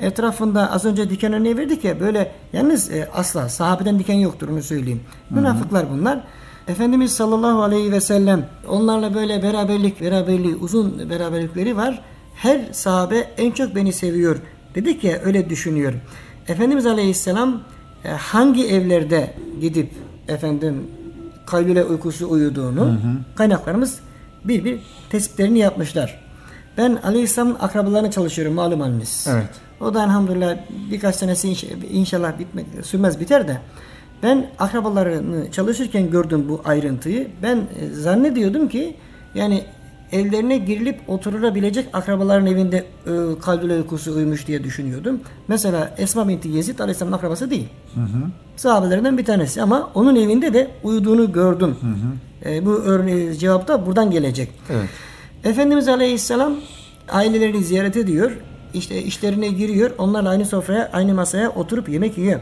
etrafında 0.02 0.72
az 0.72 0.86
önce 0.86 1.10
diken 1.10 1.34
örneği 1.34 1.58
verdik 1.58 1.84
ya 1.84 2.00
böyle 2.00 2.32
yalnız 2.54 2.92
e, 2.92 3.10
asla 3.14 3.50
sahabeden 3.50 4.00
diken 4.00 4.14
yoktur 4.14 4.50
onu 4.50 4.64
söyleyeyim. 4.64 5.02
Münafıklar 5.30 5.86
bunlar. 5.92 6.24
Efendimiz 6.68 7.12
sallallahu 7.12 7.64
aleyhi 7.64 7.92
ve 7.92 8.02
sellem 8.02 8.46
onlarla 8.68 9.14
böyle 9.14 9.44
beraberlik 9.44 10.02
beraberliği 10.02 10.56
uzun 10.56 11.10
beraberlikleri 11.10 11.78
var. 11.78 12.02
Her 12.36 12.62
sahabe 12.72 13.28
en 13.38 13.52
çok 13.52 13.76
beni 13.76 13.94
seviyor. 13.94 14.38
Dedik 14.76 15.04
ya 15.04 15.20
öyle 15.24 15.50
düşünüyor. 15.50 15.94
Efendimiz 16.48 16.86
aleyhisselam 16.86 17.62
e, 18.04 18.10
hangi 18.10 18.68
evlerde 18.68 19.34
gidip 19.62 19.92
efendim 20.28 20.88
kalbüle 21.46 21.84
uykusu 21.84 22.30
uyuduğunu 22.30 22.98
kaynaklarımız 23.36 24.00
bir 24.44 24.64
bir 24.64 24.80
tespitlerini 25.10 25.60
yapmışlar. 25.60 26.26
Ben 26.78 27.00
Aleyhisselam'ın 27.04 27.58
akrabalarına 27.60 28.12
çalışıyorum 28.12 28.54
malum 28.54 28.82
haliniz. 28.82 29.28
Evet. 29.30 29.50
O 29.82 29.94
da 29.94 30.04
elhamdülillah 30.04 30.58
birkaç 30.92 31.16
senesi 31.16 31.48
inş- 31.48 31.88
inşallah 31.92 32.40
bitmek 32.40 32.66
sürmez 32.84 33.20
biter 33.20 33.48
de 33.48 33.58
ben 34.24 34.48
akrabalarını 34.60 35.52
çalışırken 35.52 36.12
gördüm 36.12 36.46
bu 36.50 36.62
ayrıntıyı. 36.66 37.28
Ben 37.44 37.58
e, 37.58 37.88
zannediyordum 37.94 38.68
ki 38.70 38.96
yani 39.36 39.64
evlerine 40.12 40.58
girilip 40.58 41.00
oturulabilecek 41.08 41.88
akrabaların 41.94 42.48
evinde 42.48 42.78
e, 42.78 43.12
kalbüle 43.42 43.74
uykusu 43.74 44.16
uyumuş 44.16 44.48
diye 44.48 44.64
düşünüyordum. 44.64 45.20
Mesela 45.48 45.96
Esma 45.98 46.28
binti 46.28 46.50
Yezid 46.50 46.80
Aleyhisselam'ın 46.80 47.18
akrabası 47.18 47.50
değil. 47.50 47.68
Sahabelerinden 48.56 49.18
bir 49.18 49.26
tanesi 49.26 49.62
ama 49.62 49.90
onun 49.94 50.16
evinde 50.16 50.54
de 50.54 50.68
uyuduğunu 50.84 51.32
gördüm. 51.32 51.76
E, 52.46 52.66
bu 52.66 52.72
örneği 52.72 53.38
cevap 53.38 53.68
da 53.68 53.86
buradan 53.86 54.12
gelecek. 54.12 54.50
Evet. 54.70 54.90
Efendimiz 55.44 55.88
Aleyhisselam 55.88 56.54
Ailelerini 57.10 57.64
ziyaret 57.64 57.98
ediyor. 57.98 58.32
İşte 58.76 59.04
işlerine 59.04 59.48
giriyor. 59.48 59.92
Onlarla 59.98 60.30
aynı 60.30 60.46
sofraya, 60.46 60.90
aynı 60.94 61.14
masaya 61.14 61.50
oturup 61.50 61.90
yemek 61.90 62.18
yiyor. 62.18 62.40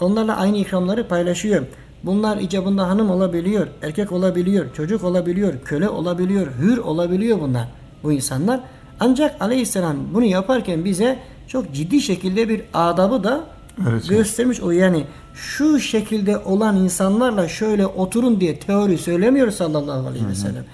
Onlarla 0.00 0.36
aynı 0.36 0.56
ikramları 0.56 1.08
paylaşıyor. 1.08 1.62
Bunlar 2.04 2.36
icabında 2.38 2.88
hanım 2.88 3.10
olabiliyor, 3.10 3.66
erkek 3.82 4.12
olabiliyor, 4.12 4.74
çocuk 4.74 5.04
olabiliyor, 5.04 5.54
köle 5.64 5.88
olabiliyor, 5.88 6.46
hür 6.60 6.78
olabiliyor 6.78 7.40
bunlar. 7.40 7.68
Bu 8.02 8.12
insanlar. 8.12 8.60
Ancak 9.00 9.42
aleyhisselam 9.42 9.96
bunu 10.14 10.24
yaparken 10.24 10.84
bize 10.84 11.18
çok 11.48 11.74
ciddi 11.74 12.00
şekilde 12.00 12.48
bir 12.48 12.62
adabı 12.74 13.24
da 13.24 13.44
Evet. 13.90 14.08
göstermiş 14.08 14.60
o 14.60 14.70
yani 14.70 15.04
şu 15.34 15.80
şekilde 15.80 16.38
olan 16.38 16.76
insanlarla 16.76 17.48
şöyle 17.48 17.86
oturun 17.86 18.40
diye 18.40 18.58
teori 18.58 18.98
söylemiyor 18.98 19.50
sallallahu 19.50 20.08
aleyhi 20.08 20.28
ve 20.28 20.34
sellem. 20.34 20.64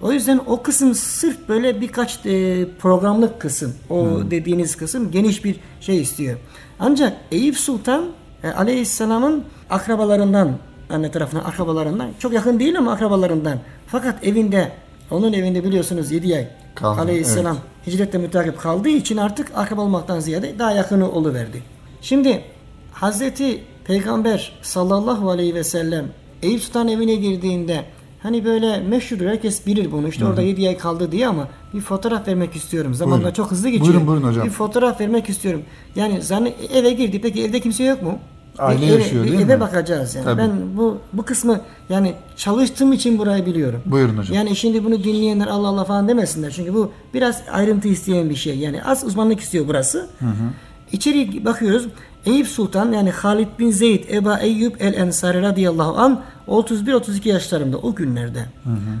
O 0.00 0.12
yüzden 0.12 0.40
o 0.46 0.62
kısım 0.62 0.94
sırf 0.94 1.48
böyle 1.48 1.80
birkaç 1.80 2.26
e, 2.26 2.66
programlık 2.78 3.40
kısım. 3.40 3.74
O 3.90 4.06
dediğiniz 4.30 4.76
kısım 4.76 5.10
geniş 5.10 5.44
bir 5.44 5.60
şey 5.80 6.00
istiyor. 6.00 6.38
Ancak 6.80 7.12
Eyüp 7.32 7.56
Sultan 7.56 8.04
e, 8.44 8.48
aleyhisselamın 8.48 9.44
akrabalarından 9.70 10.58
anne 10.90 11.10
tarafından 11.10 11.44
akrabalarından 11.44 12.08
çok 12.18 12.32
yakın 12.32 12.60
değil 12.60 12.78
ama 12.78 12.92
akrabalarından. 12.92 13.58
Fakat 13.86 14.26
evinde 14.26 14.72
onun 15.10 15.32
evinde 15.32 15.64
biliyorsunuz 15.64 16.12
7 16.12 16.36
ay 16.36 16.48
Kaldı, 16.74 17.00
aleyhisselam 17.00 17.58
hicretle 17.86 18.18
mütakip 18.18 18.60
kaldığı 18.60 18.88
için 18.88 19.16
artık 19.16 19.52
akraba 19.54 19.82
olmaktan 19.82 20.20
ziyade 20.20 20.58
daha 20.58 20.72
yakını 20.72 21.10
oluverdi. 21.10 21.62
Şimdi 22.02 22.42
Hazreti 22.92 23.60
Peygamber 23.84 24.58
sallallahu 24.62 25.30
aleyhi 25.30 25.54
ve 25.54 25.64
sellem 25.64 26.06
Eyüp 26.42 26.62
Sultan 26.62 26.88
evine 26.88 27.14
girdiğinde 27.14 27.84
hani 28.22 28.44
böyle 28.44 28.80
meşhur 28.80 29.20
herkes 29.20 29.66
bilir 29.66 29.92
bunu 29.92 30.08
işte 30.08 30.24
orada 30.24 30.42
7 30.42 30.68
ay 30.68 30.78
kaldı 30.78 31.12
diye 31.12 31.28
ama 31.28 31.48
bir 31.74 31.80
fotoğraf 31.80 32.28
vermek 32.28 32.56
istiyorum. 32.56 32.94
Zamanla 32.94 33.18
Buyurun. 33.18 33.34
çok 33.34 33.50
hızlı 33.50 33.68
geçiyor. 33.68 33.88
Buyurun, 33.88 34.06
buyurun 34.06 34.28
hocam. 34.28 34.44
Bir 34.46 34.50
fotoğraf 34.50 35.00
vermek 35.00 35.28
istiyorum. 35.28 35.62
Yani 35.96 36.22
zanne 36.22 36.52
eve 36.74 36.90
girdi. 36.92 37.20
Peki 37.20 37.44
evde 37.44 37.60
kimse 37.60 37.84
yok 37.84 38.02
mu? 38.02 38.18
Aile 38.58 38.80
Bir 38.86 38.92
eve- 38.92 39.02
yaşıyor 39.02 39.24
değil 39.24 39.40
eve 39.40 39.54
mi? 39.54 39.60
bakacağız 39.60 40.14
yani. 40.14 40.24
Tabii. 40.24 40.40
Ben 40.40 40.50
bu 40.76 40.98
bu 41.12 41.22
kısmı 41.22 41.60
yani 41.88 42.14
çalıştığım 42.36 42.92
için 42.92 43.18
burayı 43.18 43.46
biliyorum. 43.46 43.80
Buyurun 43.86 44.18
hocam. 44.18 44.36
Yani 44.36 44.56
şimdi 44.56 44.84
bunu 44.84 45.04
dinleyenler 45.04 45.46
Allah 45.46 45.68
Allah 45.68 45.84
falan 45.84 46.08
demesinler. 46.08 46.50
Çünkü 46.50 46.74
bu 46.74 46.92
biraz 47.14 47.42
ayrıntı 47.52 47.88
isteyen 47.88 48.30
bir 48.30 48.34
şey. 48.36 48.58
Yani 48.58 48.84
az 48.84 49.04
uzmanlık 49.04 49.40
istiyor 49.40 49.64
burası. 49.68 50.08
İçeri 50.92 51.44
bakıyoruz. 51.44 51.86
Eyüp 52.26 52.46
Sultan 52.46 52.92
yani 52.92 53.10
Halid 53.10 53.48
bin 53.58 53.70
Zeyd 53.70 54.04
Eba 54.10 54.38
Eyyub 54.38 54.74
el 54.80 54.94
Ensari 54.94 55.42
radıyallahu 55.42 55.98
an 55.98 56.20
31-32 56.48 57.28
yaşlarında 57.28 57.78
o 57.78 57.94
günlerde. 57.94 58.44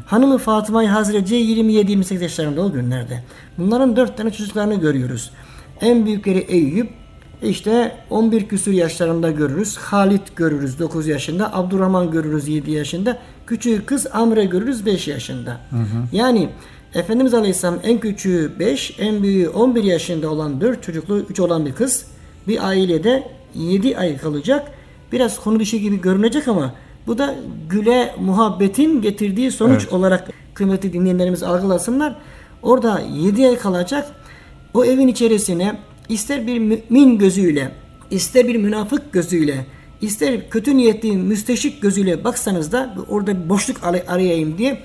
Hanımı 0.06 0.38
Fatıma 0.38 0.92
Hazreti 0.92 1.34
27-28 1.34 2.22
yaşlarında 2.22 2.60
o 2.60 2.72
günlerde. 2.72 3.22
Bunların 3.58 3.96
dört 3.96 4.16
tane 4.16 4.30
çocuklarını 4.30 4.74
görüyoruz. 4.74 5.30
En 5.80 6.06
büyükleri 6.06 6.38
Eyüp 6.38 6.90
işte 7.42 7.96
11 8.10 8.48
küsur 8.48 8.72
yaşlarında 8.72 9.30
görürüz. 9.30 9.76
Halit 9.76 10.36
görürüz 10.36 10.78
9 10.78 11.06
yaşında. 11.06 11.54
Abdurrahman 11.54 12.10
görürüz 12.10 12.48
7 12.48 12.70
yaşında. 12.70 13.18
Küçüğü 13.46 13.86
kız 13.86 14.06
Amre 14.12 14.44
görürüz 14.44 14.86
5 14.86 15.08
yaşında. 15.08 15.60
Yani 16.12 16.48
Efendimiz 16.94 17.34
Aleyhisselam 17.34 17.78
en 17.84 18.00
küçüğü 18.00 18.52
5, 18.58 18.96
en 18.98 19.22
büyüğü 19.22 19.48
11 19.48 19.84
yaşında 19.84 20.30
olan 20.30 20.60
4 20.60 20.82
çocuklu 20.82 21.18
3 21.18 21.40
olan 21.40 21.66
bir 21.66 21.72
kız. 21.72 22.04
Bir 22.48 22.68
ailede 22.68 23.28
7 23.54 23.98
ay 23.98 24.16
kalacak. 24.16 24.70
Biraz 25.12 25.40
konu 25.40 25.60
dışı 25.60 25.76
gibi 25.76 26.00
görünecek 26.00 26.48
ama 26.48 26.74
bu 27.06 27.18
da 27.18 27.34
güle 27.70 28.14
muhabbetin 28.20 29.02
getirdiği 29.02 29.50
sonuç 29.50 29.82
Evet. 29.82 29.92
olarak 29.92 30.30
kıymetli 30.54 30.92
dinleyenlerimiz 30.92 31.42
algılasınlar. 31.42 32.16
Orada 32.62 33.00
7 33.16 33.46
ay 33.48 33.58
kalacak. 33.58 34.06
O 34.74 34.84
evin 34.84 35.08
içerisine 35.08 35.78
ister 36.08 36.46
bir 36.46 36.58
mümin 36.58 37.18
gözüyle, 37.18 37.72
ister 38.10 38.48
bir 38.48 38.56
münafık 38.56 39.12
gözüyle, 39.12 39.66
ister 40.00 40.50
kötü 40.50 40.76
niyetli 40.76 41.12
müsteşik 41.16 41.82
gözüyle 41.82 42.24
baksanız 42.24 42.72
da 42.72 42.94
orada 43.08 43.44
bir 43.44 43.48
boşluk 43.48 43.76
aray- 43.82 44.06
arayayım 44.08 44.58
diye 44.58 44.82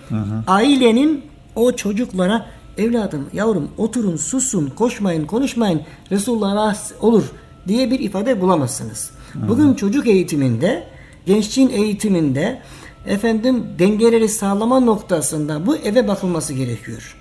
ailenin 0.47 1.21
o 1.55 1.71
çocuklara 1.71 2.45
evladım, 2.77 3.29
yavrum 3.33 3.69
oturun, 3.77 4.15
susun, 4.15 4.67
koşmayın, 4.75 5.25
konuşmayın, 5.25 5.81
Resulullah 6.11 6.75
olur 7.01 7.23
diye 7.67 7.91
bir 7.91 7.99
ifade 7.99 8.41
bulamazsınız. 8.41 9.11
Bugün 9.35 9.73
çocuk 9.73 10.07
eğitiminde, 10.07 10.83
gençliğin 11.25 11.69
eğitiminde 11.69 12.61
efendim 13.07 13.63
dengeleri 13.79 14.29
sağlama 14.29 14.79
noktasında 14.79 15.65
bu 15.65 15.75
eve 15.75 16.07
bakılması 16.07 16.53
gerekiyor. 16.53 17.15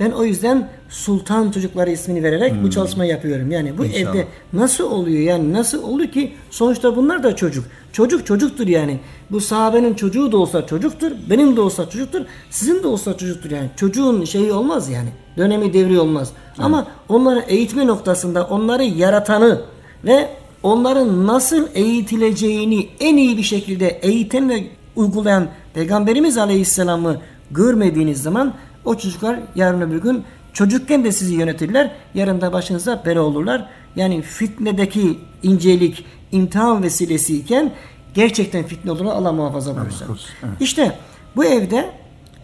Ben 0.00 0.10
o 0.10 0.24
yüzden 0.24 0.68
Sultan 0.88 1.50
Çocukları 1.50 1.90
ismini 1.90 2.22
vererek 2.22 2.62
bu 2.62 2.70
çalışmayı 2.70 3.10
yapıyorum. 3.10 3.50
Yani 3.50 3.78
bu 3.78 3.84
İnşallah. 3.84 4.14
evde 4.14 4.26
nasıl 4.52 4.84
oluyor 4.84 5.22
yani 5.22 5.52
nasıl 5.52 5.82
oluyor 5.82 6.10
ki 6.10 6.32
sonuçta 6.50 6.96
bunlar 6.96 7.22
da 7.22 7.36
çocuk. 7.36 7.64
Çocuk 7.92 8.26
çocuktur 8.26 8.66
yani. 8.66 8.98
Bu 9.30 9.40
sahabenin 9.40 9.94
çocuğu 9.94 10.32
da 10.32 10.36
olsa 10.36 10.66
çocuktur. 10.66 11.12
Benim 11.30 11.56
de 11.56 11.60
olsa 11.60 11.90
çocuktur. 11.90 12.20
Sizin 12.50 12.82
de 12.82 12.86
olsa 12.86 13.16
çocuktur 13.16 13.50
yani. 13.50 13.70
Çocuğun 13.76 14.24
şeyi 14.24 14.52
olmaz 14.52 14.88
yani. 14.88 15.08
Dönemi 15.36 15.72
devri 15.72 16.00
olmaz. 16.00 16.32
Ama 16.58 16.86
onları 17.08 17.40
eğitme 17.40 17.86
noktasında 17.86 18.44
onları 18.44 18.84
yaratanı 18.84 19.60
ve 20.04 20.28
onların 20.62 21.26
nasıl 21.26 21.68
eğitileceğini 21.74 22.88
en 23.00 23.16
iyi 23.16 23.36
bir 23.36 23.42
şekilde 23.42 23.88
eğiten 23.88 24.48
ve 24.48 24.64
uygulayan 24.96 25.48
Peygamberimiz 25.74 26.38
Aleyhisselam'ı 26.38 27.20
görmediğiniz 27.50 28.22
zaman 28.22 28.54
o 28.84 28.94
çocuklar 28.94 29.40
yarın 29.54 29.80
öbür 29.80 30.02
gün 30.02 30.24
çocukken 30.52 31.04
de 31.04 31.12
sizi 31.12 31.34
yönetirler. 31.34 31.92
Yarın 32.14 32.40
da 32.40 32.52
başınıza 32.52 33.02
bela 33.06 33.22
olurlar. 33.22 33.68
Yani 33.96 34.22
fitnedeki 34.22 35.18
incelik 35.42 36.04
imtihan 36.32 36.82
vesilesiyken 36.82 37.72
gerçekten 38.14 38.64
fitne 38.64 38.92
olur 38.92 39.04
Allah 39.04 39.32
muhafaza 39.32 39.76
buyursun. 39.76 40.06
korusun, 40.06 40.30
evet. 40.42 40.60
İşte 40.60 40.98
bu 41.36 41.44
evde 41.44 41.90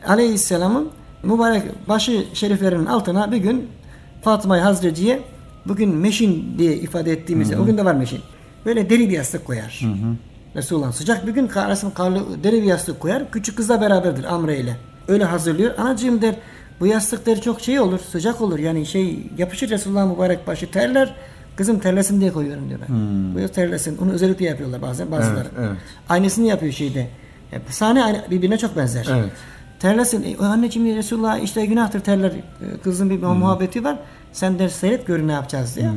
Aleyhisselam'ın 0.06 0.90
mübarek 1.22 1.88
başı 1.88 2.24
şeriflerinin 2.34 2.86
altına 2.86 3.32
bir 3.32 3.36
gün 3.36 3.68
Fatıma 4.22 4.64
Hazreciye 4.64 5.20
bugün 5.66 5.94
meşin 5.94 6.58
diye 6.58 6.76
ifade 6.76 7.12
ettiğimizde 7.12 7.58
o 7.58 7.64
gün 7.64 7.78
de 7.78 7.84
var 7.84 7.94
meşin. 7.94 8.20
Böyle 8.66 8.90
deri 8.90 9.08
bir 9.08 9.14
yastık 9.14 9.44
koyar. 9.44 9.80
Resulullah 10.56 10.92
sıcak 10.92 11.26
bir 11.26 11.32
gün 11.32 11.48
arasına 11.48 11.94
karlı 11.94 12.44
deri 12.44 12.62
bir 12.62 12.66
yastık 12.66 13.00
koyar. 13.00 13.30
Küçük 13.30 13.56
kızla 13.56 13.80
beraberdir 13.80 14.34
Amre 14.34 14.58
ile. 14.58 14.76
Öyle 15.08 15.24
hazırlıyor. 15.24 15.78
Anacığım 15.78 16.22
der 16.22 16.34
bu 16.80 16.86
yastık 16.86 17.26
der 17.26 17.40
çok 17.40 17.60
şey 17.60 17.80
olur 17.80 17.98
sıcak 17.98 18.40
olur. 18.40 18.58
Yani 18.58 18.86
şey 18.86 19.26
yapışır 19.38 19.70
Resulullah 19.70 20.06
mübarek 20.06 20.46
başı 20.46 20.70
terler. 20.70 21.14
Kızım 21.56 21.78
terlesin 21.78 22.20
diye 22.20 22.32
koyuyorum 22.32 22.68
diyor 22.68 22.80
ben. 22.88 23.34
Bu 23.34 23.38
yaz 23.40 23.52
terlesin. 23.52 23.98
Onu 23.98 24.12
özellikle 24.12 24.44
yapıyorlar 24.44 24.82
bazen 24.82 25.10
bazıları. 25.10 25.48
Evet, 25.58 25.68
evet. 25.68 25.76
Aynısını 26.08 26.46
yapıyor 26.46 26.72
şeyde. 26.72 27.08
Hep 27.50 27.62
sahne 27.70 28.24
birbirine 28.30 28.58
çok 28.58 28.76
benzer. 28.76 29.08
Evet. 29.12 29.30
Terlesin. 29.80 30.22
E, 30.22 30.36
anneciğim 30.46 30.96
Resulullah 30.96 31.38
işte 31.38 31.66
günahtır 31.66 32.00
terler. 32.00 32.30
E, 32.30 32.78
Kızın 32.84 33.10
bir 33.10 33.18
muhabbeti 33.22 33.84
var. 33.84 33.96
Sen 34.32 34.58
der 34.58 34.68
seyret 34.68 35.06
görün 35.06 35.28
ne 35.28 35.32
yapacağız 35.32 35.76
diye. 35.76 35.90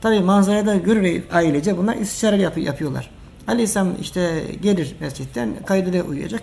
Tabi 0.00 0.20
manzarada 0.20 0.76
görür 0.76 1.22
ailece 1.32 1.78
bunlar 1.78 1.96
istişare 1.96 2.36
yap- 2.36 2.58
yapıyorlar. 2.58 3.10
Aleyhisselam 3.48 3.88
işte 4.00 4.42
gelir 4.62 4.94
mescitten 5.00 5.50
kaydede 5.66 6.02
uyuyacak. 6.02 6.42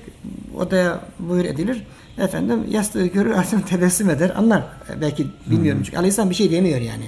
Odaya 0.57 0.99
buyur 1.19 1.45
edilir. 1.45 1.83
Efendim 2.17 2.59
yastığı 2.69 3.05
görür 3.05 3.29
Aleyhisselam 3.31 3.65
tebessüm 3.65 4.09
eder. 4.09 4.31
Anlar. 4.37 4.59
E, 4.97 5.01
Belki 5.01 5.27
bilmiyorum 5.47 5.81
çünkü 5.85 5.97
Aleyhisselam 5.97 6.29
bir 6.29 6.35
şey 6.35 6.51
demiyor 6.51 6.79
yani. 6.81 7.03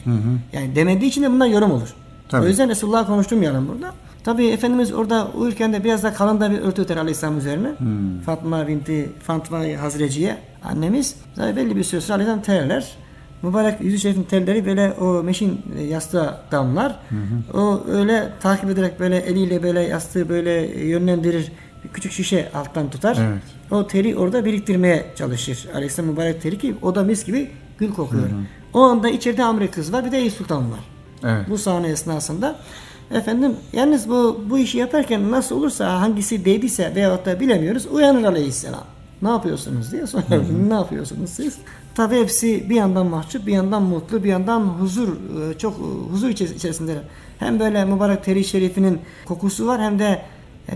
Yani 0.53 0.75
demediği 0.75 1.09
için 1.09 1.23
de 1.23 1.31
bunlar 1.31 1.47
yorum 1.47 1.71
olur. 1.71 1.93
Tabii. 2.29 2.45
O 2.45 2.47
yüzden 2.47 2.69
Resulullah'ı 2.69 3.05
konuşturmayalım 3.07 3.67
burada. 3.67 3.93
Tabi 4.23 4.47
Efendimiz 4.47 4.93
orada 4.93 5.27
uyurken 5.35 5.73
de 5.73 5.83
biraz 5.83 6.03
da 6.03 6.13
kalın 6.13 6.39
da 6.39 6.51
bir 6.51 6.59
örtü 6.59 6.81
öter 6.81 6.97
Aleyhisselam 6.97 7.37
üzerine. 7.37 7.71
Fatma 8.25 8.67
binti 8.67 9.09
Fatma 9.23 9.59
Hazreciye 9.81 10.37
annemiz. 10.63 11.15
Tabi 11.35 11.55
belli 11.55 11.75
bir 11.75 11.83
süre 11.83 12.01
sonra 12.01 12.15
Aleyhisselam 12.15 12.41
terler. 12.41 12.91
Mübarek 13.41 13.81
yüzü 13.81 13.99
şerifin 13.99 14.23
telleri 14.23 14.65
böyle 14.65 14.91
o 14.91 15.23
meşin 15.23 15.61
e, 15.77 15.83
yastığa 15.83 16.41
damlar. 16.51 16.99
O 17.53 17.83
öyle 17.87 18.29
takip 18.41 18.69
ederek 18.69 18.99
böyle 18.99 19.17
eliyle 19.17 19.63
böyle 19.63 19.81
yastığı 19.81 20.29
böyle 20.29 20.51
yönlendirir. 20.85 21.51
Bir 21.83 21.89
küçük 21.89 22.11
şişe 22.11 22.51
alttan 22.55 22.89
tutar. 22.89 23.17
Evet. 23.21 23.41
O 23.71 23.87
teri 23.87 24.15
orada 24.17 24.45
biriktirmeye 24.45 25.05
çalışır. 25.15 25.67
Aleyhisselam 25.75 26.11
mübarek 26.11 26.41
teri 26.41 26.57
ki 26.57 26.75
o 26.81 26.95
da 26.95 27.03
mis 27.03 27.25
gibi 27.25 27.51
gül 27.77 27.93
kokuyor. 27.93 28.29
O 28.73 28.81
anda 28.81 29.09
içeride 29.09 29.43
Amre 29.43 29.67
kız 29.67 29.93
var 29.93 30.05
bir 30.05 30.11
de 30.11 30.17
Eyüp 30.17 30.33
Sultan 30.33 30.71
var. 30.71 30.79
Evet. 31.23 31.49
Bu 31.49 31.57
sahne 31.57 31.87
esnasında 31.87 32.55
efendim 33.13 33.55
yalnız 33.73 34.09
bu 34.09 34.41
bu 34.49 34.57
işi 34.57 34.77
yaparken 34.77 35.31
nasıl 35.31 35.55
olursa 35.55 36.01
hangisi 36.01 36.45
değdiyse 36.45 36.91
veyahut 36.95 37.25
da 37.25 37.39
bilemiyoruz 37.39 37.85
uyanır 37.91 38.23
aleyhisselam. 38.23 38.83
Ne 39.21 39.29
yapıyorsunuz 39.29 39.91
diye 39.91 40.07
sorar. 40.07 40.23
ne 40.69 40.73
yapıyorsunuz 40.73 41.29
siz? 41.29 41.57
Tabi 41.95 42.15
hepsi 42.19 42.69
bir 42.69 42.75
yandan 42.75 43.05
mahcup, 43.07 43.47
bir 43.47 43.53
yandan 43.53 43.83
mutlu, 43.83 44.23
bir 44.23 44.29
yandan 44.29 44.59
huzur, 44.61 45.07
e, 45.09 45.57
çok 45.57 45.73
e, 45.73 46.11
huzur 46.11 46.29
içe- 46.29 46.55
içerisindeler. 46.55 47.01
Hem 47.39 47.59
böyle 47.59 47.85
mübarek 47.85 48.23
teri 48.23 48.43
şerifinin 48.43 48.99
kokusu 49.25 49.67
var 49.67 49.81
hem 49.81 49.99
de 49.99 50.21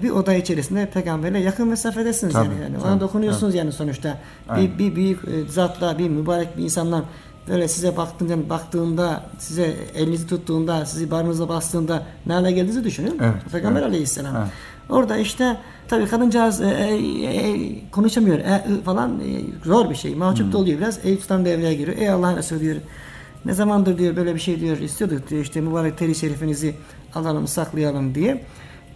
bir 0.04 0.10
oda 0.10 0.34
içerisinde 0.34 0.86
peygamberle 0.86 1.39
yakın 1.39 1.67
mesafedesiniz 1.67 2.34
Tabii, 2.34 2.47
yani. 2.47 2.62
yani. 2.62 2.78
tabii, 2.82 2.91
Ona 2.91 3.00
dokunuyorsunuz 3.00 3.56
yani 3.56 3.71
sonuçta. 3.71 4.17
Bir, 4.50 4.54
Aynen. 4.54 4.80
bir 4.80 4.95
büyük 4.95 5.19
e, 5.28 5.52
zatla, 5.52 5.97
bir 5.97 6.10
mübarek 6.10 6.58
bir 6.58 6.63
insanla 6.63 7.04
böyle 7.50 7.68
size 7.68 7.98
baktığında, 7.98 8.50
baktığında, 8.50 9.24
size 9.40 9.76
elinizi 9.96 10.28
tuttuğunda, 10.28 10.86
sizi 10.86 11.12
barınıza 11.12 11.50
bastığında 11.50 12.04
ne 12.26 12.34
hale 12.34 12.52
geldiğinizi 12.52 12.84
düşünün. 12.84 13.18
Evet, 13.22 13.52
Peygamber 13.52 13.80
evet. 13.82 13.90
Aleyhisselam. 13.90 14.36
Evet. 14.36 14.48
Orada 14.90 15.18
işte 15.18 15.58
tabii 15.88 16.06
kadıncağız 16.08 16.62
e, 16.62 16.66
e, 16.68 17.26
e, 17.26 17.90
konuşamıyor 17.92 18.40
e, 18.40 18.64
ı 18.74 18.82
falan 18.86 19.20
e, 19.20 19.42
zor 19.66 19.90
bir 19.90 19.96
şey. 19.96 20.16
Mahcup 20.16 20.46
Hmm. 20.46 20.54
da 20.54 20.58
oluyor 20.58 20.78
biraz. 20.80 21.06
Eyüp 21.06 21.22
Sultan 21.22 21.46
devreye 21.46 21.74
giriyor. 21.74 21.98
Ey 21.98 22.10
Allah'ın 22.10 22.38
Resulü 22.38 22.60
diyor. 22.60 22.76
Ne 23.46 23.54
zamandır 23.54 23.98
diyor 23.98 24.16
böyle 24.16 24.36
bir 24.36 24.40
şey 24.40 24.60
diyor 24.60 24.78
istiyorduk 24.78 25.30
diyor 25.30 25.42
işte 25.42 25.62
mübarek 25.62 25.98
teri 25.98 26.16
şerifinizi 26.16 26.76
alalım 27.16 27.48
saklayalım 27.48 28.16
diye. 28.16 28.44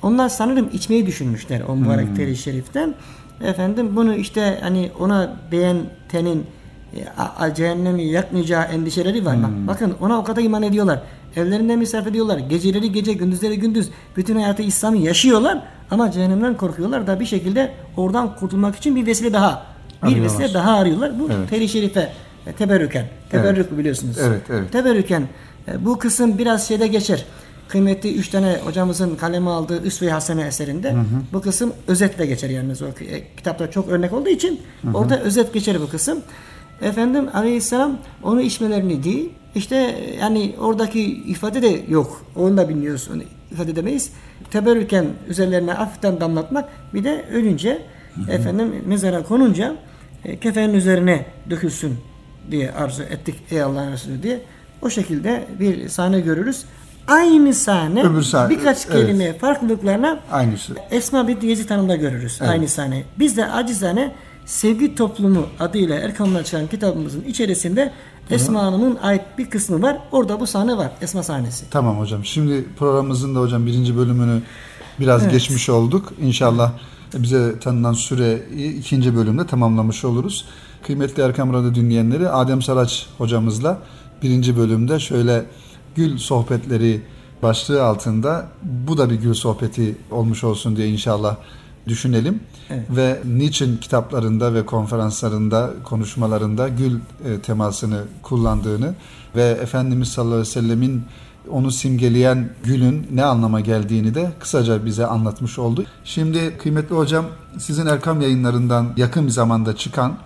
Onlar 0.04 0.30
sanırım 0.30 0.70
içmeyi 0.74 1.06
düşünmüşler 1.06 1.62
o 1.68 1.76
mübarek 1.76 2.08
Hmm. 2.08 2.16
teri 2.16 2.38
şeriften. 2.38 2.96
Efendim 3.44 3.96
bunu 3.96 4.16
işte 4.16 4.58
hani 4.62 4.92
ona 5.00 5.38
değen 5.52 5.78
tenin 6.10 6.38
e, 6.40 6.44
cehennemi 7.56 8.04
yakmayacağı 8.04 8.63
endişeleri 8.63 9.25
var. 9.25 9.36
Hmm. 9.36 9.43
Bak, 9.43 9.51
bakın 9.67 9.95
ona 10.01 10.19
o 10.19 10.23
kadar 10.23 10.41
iman 10.41 10.63
ediyorlar. 10.63 11.01
Evlerinde 11.36 11.75
misafir 11.75 12.10
ediyorlar. 12.10 12.38
Geceleri 12.38 12.91
gece, 12.91 13.13
gündüzleri 13.13 13.60
gündüz. 13.60 13.89
Bütün 14.17 14.36
hayatı 14.36 14.63
İslam'ı 14.63 14.97
yaşıyorlar. 14.97 15.63
Ama 15.91 16.12
cehennemden 16.12 16.58
korkuyorlar 16.58 17.08
da 17.08 17.19
bir 17.19 17.25
şekilde 17.25 17.71
oradan 17.97 18.36
kurtulmak 18.36 18.75
için 18.75 18.95
bir 18.95 19.06
vesile 19.06 19.34
daha. 19.34 19.65
Bir 20.04 20.08
Arıyorlar. 20.08 20.39
vesile 20.39 20.54
daha 20.54 20.77
arıyorlar. 20.77 21.19
Bu 21.19 21.30
Evet. 21.32 21.49
teri 21.49 21.69
şerife 21.69 22.12
e, 22.47 22.51
teberrüken. 22.54 23.06
Teberrük 23.30 23.77
biliyorsunuz. 23.77 24.17
Evet, 24.21 24.41
evet. 24.49 24.71
Teberrüken 24.71 25.27
e, 25.67 25.86
bu 25.86 25.99
kısım 25.99 26.38
biraz 26.38 26.67
şeyde 26.67 26.88
geçer. 26.88 27.25
Kıymetli 27.67 28.15
üç 28.15 28.30
tane 28.30 28.58
hocamızın 28.65 29.15
kaleme 29.15 29.49
aldığı 29.49 29.84
Üsve-i 29.84 30.10
Hasene 30.10 30.41
eserinde 30.47 30.95
bu 31.34 31.41
kısım 31.41 31.73
özetle 31.88 32.25
geçer 32.25 32.49
yalnız 32.49 32.82
o 32.82 32.86
e, 32.88 33.36
kitapta 33.38 33.71
çok 33.71 33.89
örnek 33.89 34.13
olduğu 34.13 34.30
için 34.30 34.60
orada 34.93 35.19
özet 35.19 35.54
geçer 35.54 35.82
bu 35.82 35.89
kısım. 35.89 36.19
Efendim 36.82 37.30
Aleyhisselam 37.34 37.98
onu 38.24 38.41
içmelerini 38.41 39.04
değil 39.04 39.30
işte 39.56 39.96
yani 40.20 40.56
oradaki 40.60 41.02
ifade 41.04 41.62
de 41.62 41.82
yok. 41.88 42.26
Onu 42.36 42.58
da 42.58 42.70
bilmiyoruz. 42.70 43.10
Onu 43.15 43.24
ifade 43.52 43.72
edemeyiz. 43.72 44.12
Teberrüken 44.52 45.06
üzerlerine 45.28 45.72
hafiften 45.72 46.22
damlatmak 46.22 46.70
bir 46.94 47.04
de 47.04 47.26
ölünce 47.34 47.82
efendim 48.30 48.74
mezara 48.86 49.24
konunca 49.24 49.76
e, 50.26 50.39
kefenin 50.39 50.74
üzerine 50.74 51.26
dökülsün 51.50 51.98
diye 52.52 52.72
arzu 52.72 53.04
ettik 53.04 53.36
ey 53.52 53.62
Allah'ın 53.62 53.91
Resulü 53.91 54.24
diye. 54.24 54.41
O 54.82 54.89
şekilde 54.89 55.46
bir 55.60 55.89
sahne 55.89 56.20
görürüz. 56.20 56.65
Aynı 57.08 57.54
sahne 57.54 58.04
Öbür 58.04 58.22
sahne, 58.22 58.50
birkaç 58.50 58.86
evet. 58.86 58.96
kelime 58.96 59.34
farklılıklarla 59.34 60.20
Aynısı. 60.32 60.74
Esma 60.91 61.28
binti 61.28 61.48
Yezid 61.48 61.70
Hanım'da 61.70 61.96
görürüz 61.96 62.41
aynı 62.41 62.67
sahne. 62.67 63.04
Biz 63.20 63.38
de 63.38 63.46
acizane 63.46 64.12
Sevgi 64.52 64.96
Toplumu 64.96 65.46
adıyla 65.60 65.96
Erkam'dan 65.96 66.44
çıkan 66.44 66.68
kitabımızın 66.68 67.24
içerisinde 67.24 67.92
Esma 68.30 68.64
Hanım'ın 68.64 68.98
ait 69.02 69.22
bir 69.38 69.50
kısmı 69.50 69.82
var. 69.82 69.98
Orada 70.12 70.40
bu 70.40 70.48
sahne 70.48 70.78
var. 70.78 70.92
Esma 71.02 71.24
sahnesi. 71.24 71.66
Tamam 71.70 72.00
hocam. 72.00 72.26
Şimdi 72.26 72.66
programımızın 72.80 73.36
da 73.36 73.40
hocam 73.40 73.66
birinci 73.66 73.98
bölümünü 73.98 74.42
biraz 75.00 75.22
Evet. 75.24 75.32
geçmiş 75.32 75.70
olduk. 75.70 76.14
İnşallah 76.22 76.72
bize 77.14 77.60
tanınan 77.60 77.94
süreyi 77.94 78.80
ikinci 78.80 79.16
bölümde 79.16 79.48
tamamlamış 79.48 80.06
oluruz. 80.06 80.46
Kıymetli 80.88 81.24
Erkam 81.24 81.54
Radyo 81.54 81.76
dinleyenleri 81.76 82.30
Adem 82.30 82.62
Saraç 82.62 83.08
hocamızla 83.18 83.78
birinci 84.24 84.58
bölümde 84.58 85.00
şöyle 85.00 85.46
gül 85.96 86.18
sohbetleri 86.18 87.02
başlığı 87.44 87.84
altında 87.84 88.48
bu 88.64 88.98
da 88.98 89.10
bir 89.10 89.16
gül 89.16 89.34
sohbeti 89.34 89.96
olmuş 90.12 90.44
olsun 90.44 90.76
diye 90.76 90.88
inşallah 90.88 91.36
düşünelim. 91.88 92.39
Evet. 92.70 92.86
Ve 92.89 93.20
niçin 93.26 93.78
kitaplarında 93.78 94.54
ve 94.54 94.65
konferanslarında, 94.65 95.74
konuşmalarında 95.84 96.67
gül 96.67 97.00
e, 97.26 97.39
temasını 97.39 98.04
kullandığını 98.24 98.94
ve 99.36 99.44
Efendimiz 99.44 100.08
sallallahu 100.08 100.34
aleyhi 100.34 100.50
ve 100.50 100.62
sellemin 100.62 101.04
onu 101.50 101.72
simgeleyen 101.72 102.50
gülün 102.63 103.08
ne 103.13 103.24
anlama 103.24 103.60
geldiğini 103.60 104.15
de 104.15 104.32
kısaca 104.39 104.86
bize 104.86 105.06
anlatmış 105.06 105.60
oldu. 105.60 105.86
Şimdi 106.04 106.58
kıymetli 106.58 106.96
hocam 106.96 107.26
sizin 107.60 107.86
Erkam 107.86 108.22
yayınlarından 108.22 108.94
yakın 108.98 109.26
bir 109.26 109.32
zamanda 109.32 109.76
çıkan 109.76 110.17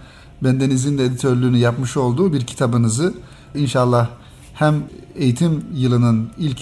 bendenizin 0.44 0.98
de 0.98 1.06
editörlüğünü 1.06 1.58
yapmış 1.58 1.98
olduğu 1.98 2.34
bir 2.34 2.42
kitabınızı 2.42 3.14
inşallah 3.56 4.08
hem 4.54 4.84
eğitim 5.16 5.66
yılının 5.74 6.30
ilk 6.38 6.60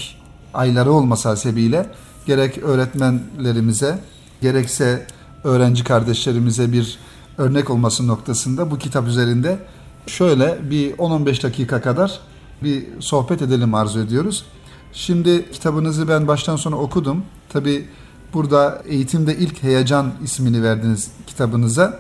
ayları 0.54 0.92
olması 0.92 1.30
hasebiyle 1.30 1.90
gerek 2.26 2.58
öğretmenlerimize 2.58 4.00
gerekse 4.44 5.08
öğrenci 5.44 5.84
kardeşlerimize 5.84 6.72
bir 6.72 7.00
örnek 7.38 7.70
olması 7.70 8.08
noktasında 8.08 8.72
bu 8.72 8.78
kitap 8.78 9.08
üzerinde 9.08 9.60
şöyle 10.08 10.58
bir 10.70 10.94
10-15 10.94 11.44
dakika 11.44 11.82
kadar 11.82 12.20
bir 12.64 12.86
sohbet 13.00 13.42
edelim 13.42 13.74
arzu 13.74 14.00
ediyoruz. 14.00 14.46
Şimdi 14.94 15.52
kitabınızı 15.52 16.08
ben 16.08 16.28
baştan 16.28 16.56
sona 16.56 16.76
okudum. 16.76 17.24
Tabi 17.50 17.88
burada 18.34 18.82
eğitimde 18.86 19.38
ilk 19.38 19.64
heyecan 19.64 20.12
ismini 20.24 20.64
verdiniz 20.64 21.12
kitabınıza. 21.28 22.00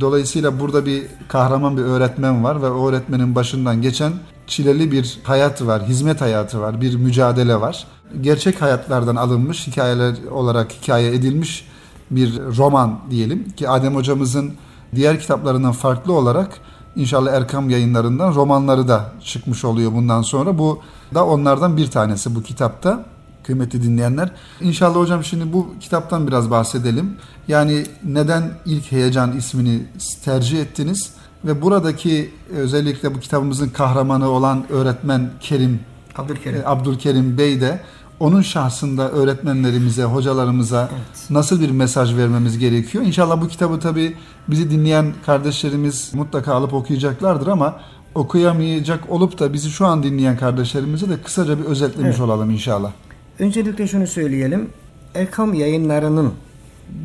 Dolayısıyla 0.00 0.60
burada 0.60 0.86
bir 0.86 1.02
kahraman 1.28 1.76
bir 1.76 1.82
öğretmen 1.82 2.44
var 2.44 2.62
ve 2.62 2.70
o 2.70 2.88
öğretmenin 2.88 3.34
başından 3.34 3.82
geçen 3.82 4.12
çileli 4.46 4.92
bir 4.92 5.18
hayat 5.24 5.62
var, 5.62 5.86
hizmet 5.88 6.20
hayatı 6.20 6.60
var, 6.60 6.80
bir 6.80 6.94
mücadele 6.94 7.60
var. 7.60 7.86
Gerçek 8.20 8.62
hayatlardan 8.62 9.16
alınmış, 9.16 9.66
hikayeler 9.66 10.14
olarak 10.30 10.72
hikaye 10.72 11.14
edilmiş 11.14 11.64
bir 12.10 12.40
roman 12.56 12.98
diyelim 13.10 13.50
ki 13.50 13.68
Adem 13.68 13.94
hocamızın 13.94 14.52
diğer 14.94 15.20
kitaplarından 15.20 15.72
farklı 15.72 16.12
olarak 16.12 16.60
inşallah 16.96 17.32
Erkam 17.32 17.70
yayınlarından 17.70 18.34
romanları 18.34 18.88
da 18.88 19.12
çıkmış 19.24 19.64
oluyor 19.64 19.92
bundan 19.92 20.22
sonra. 20.22 20.58
Bu 20.58 20.80
da 21.14 21.26
onlardan 21.26 21.76
bir 21.76 21.90
tanesi 21.90 22.34
bu 22.34 22.42
kitapta 22.42 23.04
kıymetli 23.42 23.82
dinleyenler. 23.82 24.30
İnşallah 24.60 24.96
hocam 24.96 25.24
şimdi 25.24 25.52
bu 25.52 25.74
kitaptan 25.80 26.26
biraz 26.26 26.50
bahsedelim. 26.50 27.16
Yani 27.48 27.86
neden 28.04 28.50
ilk 28.66 28.92
heyecan 28.92 29.36
ismini 29.36 29.82
tercih 30.24 30.60
ettiniz 30.60 31.12
ve 31.44 31.62
buradaki 31.62 32.30
özellikle 32.56 33.14
bu 33.14 33.20
kitabımızın 33.20 33.68
kahramanı 33.68 34.28
olan 34.28 34.64
öğretmen 34.70 35.30
Kerim 35.40 35.80
Abdülkerim. 36.16 36.60
e, 36.60 36.66
Abdülkerim 36.66 37.38
Bey 37.38 37.60
de 37.60 37.80
onun 38.20 38.42
şahsında 38.42 39.10
öğretmenlerimize, 39.10 40.04
hocalarımıza 40.04 40.88
Evet. 40.92 41.30
nasıl 41.30 41.60
bir 41.60 41.70
mesaj 41.70 42.16
vermemiz 42.16 42.58
gerekiyor? 42.58 43.04
İnşallah 43.04 43.40
bu 43.40 43.48
kitabı 43.48 43.80
tabi 43.80 44.16
bizi 44.48 44.70
dinleyen 44.70 45.12
kardeşlerimiz 45.26 46.14
mutlaka 46.14 46.54
alıp 46.54 46.74
okuyacaklardır 46.74 47.46
ama 47.46 47.80
okuyamayacak 48.14 49.10
olup 49.10 49.38
da 49.38 49.52
bizi 49.52 49.70
şu 49.70 49.86
an 49.86 50.02
dinleyen 50.02 50.36
kardeşlerimize 50.36 51.08
de 51.08 51.22
kısaca 51.22 51.58
bir 51.58 51.64
özetlemiş 51.64 52.10
Evet. 52.10 52.20
olalım 52.20 52.50
inşallah. 52.50 52.92
Öncelikle 53.38 53.86
şunu 53.88 54.06
söyleyelim. 54.06 54.70
Erkam 55.14 55.54
yayınlarının 55.54 56.32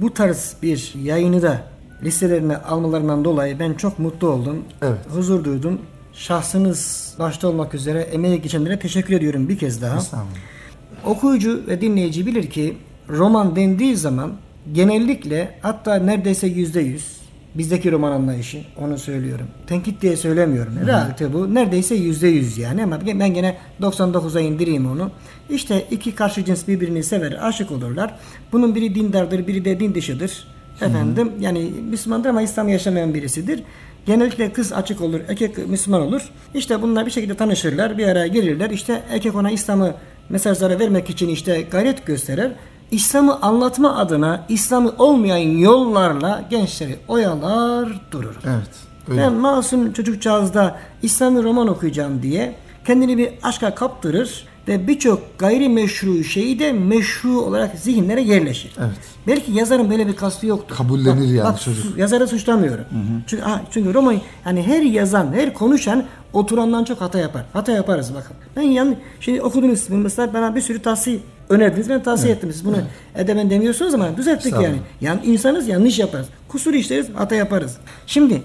bu 0.02 0.14
tarz 0.14 0.54
bir 0.64 0.94
yayını 1.04 1.42
da 1.42 1.64
listelerine 2.04 2.58
almalarından 2.58 3.26
dolayı 3.26 3.60
ben 3.60 3.74
çok 3.74 4.00
mutlu 4.00 4.28
oldum. 4.30 4.58
Evet. 4.82 5.00
Huzur 5.16 5.44
duydum. 5.44 5.80
Şahsınız 6.14 7.14
başta 7.20 7.48
olmak 7.48 7.74
üzere 7.74 8.00
emeği 8.02 8.42
geçenlere 8.42 8.80
teşekkür 8.80 9.14
ediyorum 9.16 9.50
bir 9.50 9.58
kez 9.58 9.82
daha. 9.82 9.98
Estağfurullah. 9.98 10.51
Okuyucu 11.06 11.64
ve 11.68 11.82
dinleyici 11.82 12.26
bilir 12.26 12.50
ki 12.50 12.78
roman 13.10 13.56
dendiği 13.56 13.96
zaman 13.96 14.32
genellikle 14.74 15.56
hatta 15.62 15.96
neredeyse 15.96 16.48
yüzde 16.48 16.82
yüz 16.82 17.22
bizdeki 17.56 17.92
roman 17.92 18.12
anlayışı 18.12 18.62
onu 18.78 18.98
söylüyorum. 18.98 19.48
Tenkit 19.68 20.02
diye 20.02 20.18
söylemiyorum. 20.18 20.74
Realite 20.86 21.34
bu. 21.34 21.56
Neredeyse 21.56 21.96
yüzde 21.96 22.28
yüz 22.28 22.58
yani 22.58 22.84
ama 22.84 23.00
ben 23.06 23.34
gene 23.34 23.58
99'a 23.82 24.42
indireyim 24.42 24.92
onu. 24.92 25.12
İşte 25.50 25.86
iki 25.92 26.16
karşı 26.16 26.46
cins 26.46 26.68
birbirini 26.68 27.04
sever, 27.04 27.48
aşık 27.48 27.72
olurlar. 27.72 28.16
Bunun 28.52 28.76
biri 28.76 28.96
dindardır, 28.96 29.48
biri 29.48 29.66
de 29.66 29.80
din 29.80 29.96
dışıdır. 29.96 30.48
Efendim 30.82 31.32
yani 31.40 31.72
Müslümandır 31.90 32.30
ama 32.30 32.42
İslam 32.42 32.70
yaşamayan 32.70 33.14
birisidir. 33.14 33.64
Genellikle 34.06 34.54
kız 34.54 34.74
açık 34.74 35.02
olur, 35.02 35.20
erkek 35.28 35.68
Müslüman 35.68 36.02
olur. 36.02 36.22
İşte 36.54 36.82
bunlar 36.82 37.06
bir 37.06 37.12
şekilde 37.12 37.36
tanışırlar, 37.36 37.98
bir 37.98 38.08
araya 38.08 38.28
gelirler. 38.28 38.70
İşte 38.70 39.04
erkek 39.10 39.36
ona 39.36 39.52
İslam'ı 39.52 39.94
mesajları 40.30 40.80
vermek 40.80 41.10
için 41.10 41.30
işte 41.30 41.62
gayret 41.62 42.06
gösterir. 42.06 42.52
İslam'ı 42.92 43.42
anlatma 43.42 43.96
adına 43.96 44.46
İslam'ı 44.50 44.94
olmayan 44.98 45.58
yollarla 45.58 46.44
gençleri 46.50 47.00
oyalar 47.08 48.02
durur. 48.12 48.36
Evet. 48.46 48.70
Öyle. 49.10 49.22
Ben 49.22 49.34
masum 49.34 49.94
çocukcağızda 49.94 50.78
İslami 51.02 51.44
roman 51.44 51.68
okuyacağım 51.68 52.22
diye 52.22 52.56
kendini 52.86 53.18
bir 53.18 53.30
aşka 53.44 53.76
kaptırır 53.76 54.46
ve 54.68 54.88
birçok 54.88 55.40
gayrimeşru 55.40 56.24
şeyi 56.24 56.60
de 56.60 56.72
meşru 56.72 57.42
olarak 57.42 57.80
zihinlere 57.80 58.22
yerleşir. 58.22 58.72
Evet. 58.80 58.98
Belki 59.28 59.52
yazarın 59.52 59.90
böyle 59.90 60.08
bir 60.08 60.16
kastı 60.16 60.48
yoktur. 60.48 60.76
Kabullenir 60.76 61.28
yani 61.34 61.44
bak, 61.44 61.62
çocuk. 61.62 61.98
Yazarı 61.98 62.28
suçlamıyorum. 62.28 62.86
Çünkü 63.28 63.44
ha, 63.44 63.62
çünkü 63.72 63.94
roman 63.94 64.22
yani 64.46 64.64
her 64.64 64.82
yazan, 64.82 65.34
her 65.34 65.54
konuşan 65.54 66.06
oturandan 66.34 66.84
çok 66.84 67.02
hata 67.02 67.20
yapar. 67.20 67.46
Hata 67.54 67.72
yaparız 67.72 68.14
bakın. 68.16 68.36
Ben 68.56 68.62
yan 68.62 68.96
şimdi 69.20 69.42
okudunuz 69.42 69.90
mesela 69.90 70.34
bana 70.34 70.56
bir 70.56 70.62
sürü 70.62 70.82
tavsiye 70.82 71.20
önerdiniz. 71.50 71.90
Ben 71.90 72.04
tavsiye 72.04 72.34
ettim. 72.34 72.50
Siz 72.54 72.66
bunu 72.66 72.78
edemen 73.16 73.50
demiyorsunuz 73.50 73.94
ama 73.94 74.18
düzelttik 74.18 74.54
yani. 74.54 74.78
Yani 75.02 75.20
insanız 75.26 75.68
yanlış 75.68 76.00
yaparız. 76.00 76.28
Kusur 76.48 76.74
işleriz, 76.74 77.08
hata 77.16 77.36
yaparız. 77.36 77.78
Şimdi 78.08 78.42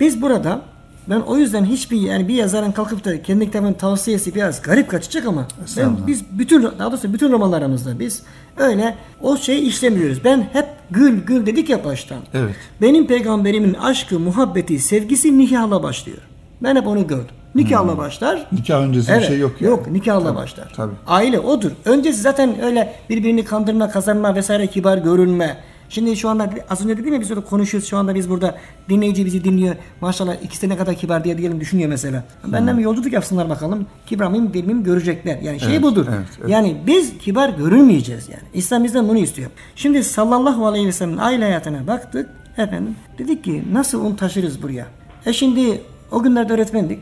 biz 0.00 0.22
burada 0.22 0.62
Ben 1.10 1.20
o 1.20 1.36
yüzden 1.36 1.64
hiçbir 1.64 2.00
yani 2.00 2.28
bir 2.28 2.34
yazarın 2.34 2.72
kalkıp 2.72 3.04
da 3.04 3.22
kendi 3.22 3.44
kitabının 3.44 3.72
tavsiyesi 3.72 4.34
biraz 4.34 4.62
garip 4.62 4.90
kaçacak 4.90 5.26
ama 5.26 5.48
ben, 5.76 6.06
biz 6.06 6.24
bütün 6.38 6.62
daha 6.62 6.90
doğrusu 6.90 7.12
bütün 7.12 7.32
romanlarımızda 7.32 7.98
biz 7.98 8.22
öyle 8.56 8.94
o 9.20 9.36
şeyi 9.36 9.60
işlemiyoruz. 9.60 10.24
Ben 10.24 10.48
hep 10.52 10.66
gül 10.90 11.20
gül 11.26 11.46
dedik 11.46 11.68
ya 11.68 11.84
baştan. 11.84 12.18
Evet. 12.34 12.54
Benim 12.80 13.06
peygamberimin 13.06 13.74
aşkı, 13.74 14.18
muhabbeti, 14.18 14.78
sevgisi 14.78 15.38
nikahla 15.38 15.82
başlıyor. 15.82 16.18
Ben 16.62 16.76
hep 16.76 16.86
onu 16.86 17.06
gördüm. 17.06 17.34
Nikahla 17.54 17.98
başlar. 17.98 18.46
Nikah 18.52 18.82
öncesi 18.82 19.12
bir 19.12 19.20
şey 19.20 19.38
yok 19.38 19.52
yani. 19.60 19.70
Yok 19.70 19.90
nikahla 19.90 20.36
başlar. 20.36 20.72
tabii. 20.76 20.94
Aile 21.06 21.40
odur. 21.40 21.70
Öncesi 21.84 22.20
zaten 22.20 22.62
öyle 22.62 22.94
birbirini 23.10 23.44
kandırma, 23.44 23.90
kazanma 23.90 24.34
vesaire 24.34 24.66
kibar 24.66 24.98
görünme. 24.98 25.56
Şimdi 25.90 26.16
şu 26.16 26.28
anda 26.28 26.50
az 26.70 26.84
önce 26.84 26.96
dedim 26.98 27.12
ya 27.14 27.20
biz 27.20 27.30
orada 27.30 27.44
konuşuyoruz. 27.44 27.88
Şu 27.88 27.96
anda 27.96 28.14
biz 28.14 28.30
burada 28.30 28.58
dinleyici 28.88 29.26
bizi 29.26 29.44
dinliyor. 29.44 29.76
Maşallah 30.00 30.34
ikisi 30.42 30.62
de 30.62 30.68
ne 30.68 30.76
kadar 30.76 30.94
kibar 30.94 31.24
diye 31.24 31.38
diyelim 31.38 31.60
düşünüyor 31.60 31.88
mesela. 31.88 32.24
Benden 32.46 32.78
bir 32.78 32.82
yolculuk 32.82 33.12
yapsınlar 33.12 33.48
bakalım. 33.48 33.86
Kibar 34.06 34.26
mıyım 34.26 34.52
değil 34.54 34.64
miyim 34.64 34.84
görecekler. 34.84 35.38
Yani 35.38 35.60
şey 35.60 35.70
Evet, 35.72 35.82
budur. 35.82 36.06
evet, 36.08 36.26
evet. 36.40 36.50
Yani 36.50 36.76
biz 36.86 37.18
kibar 37.18 37.48
görünmeyeceğiz 37.48 38.28
yani. 38.28 38.42
İslam 38.54 38.84
bizden 38.84 39.08
bunu 39.08 39.18
istiyor. 39.18 39.50
Şimdi 39.76 40.04
sallallahu 40.04 40.66
aleyhi 40.66 40.86
ve 40.86 40.92
sellem'in 40.92 41.18
aile 41.18 41.44
hayatına 41.44 41.86
baktık. 41.86 42.28
Efendim 42.58 42.96
dedik 43.18 43.44
ki 43.44 43.64
nasıl 43.72 44.04
onu 44.04 44.16
taşırız 44.16 44.62
buraya? 44.62 44.86
E 45.26 45.32
şimdi 45.32 45.80
o 46.12 46.22
günlerde 46.22 46.52
öğretmendik. 46.52 46.98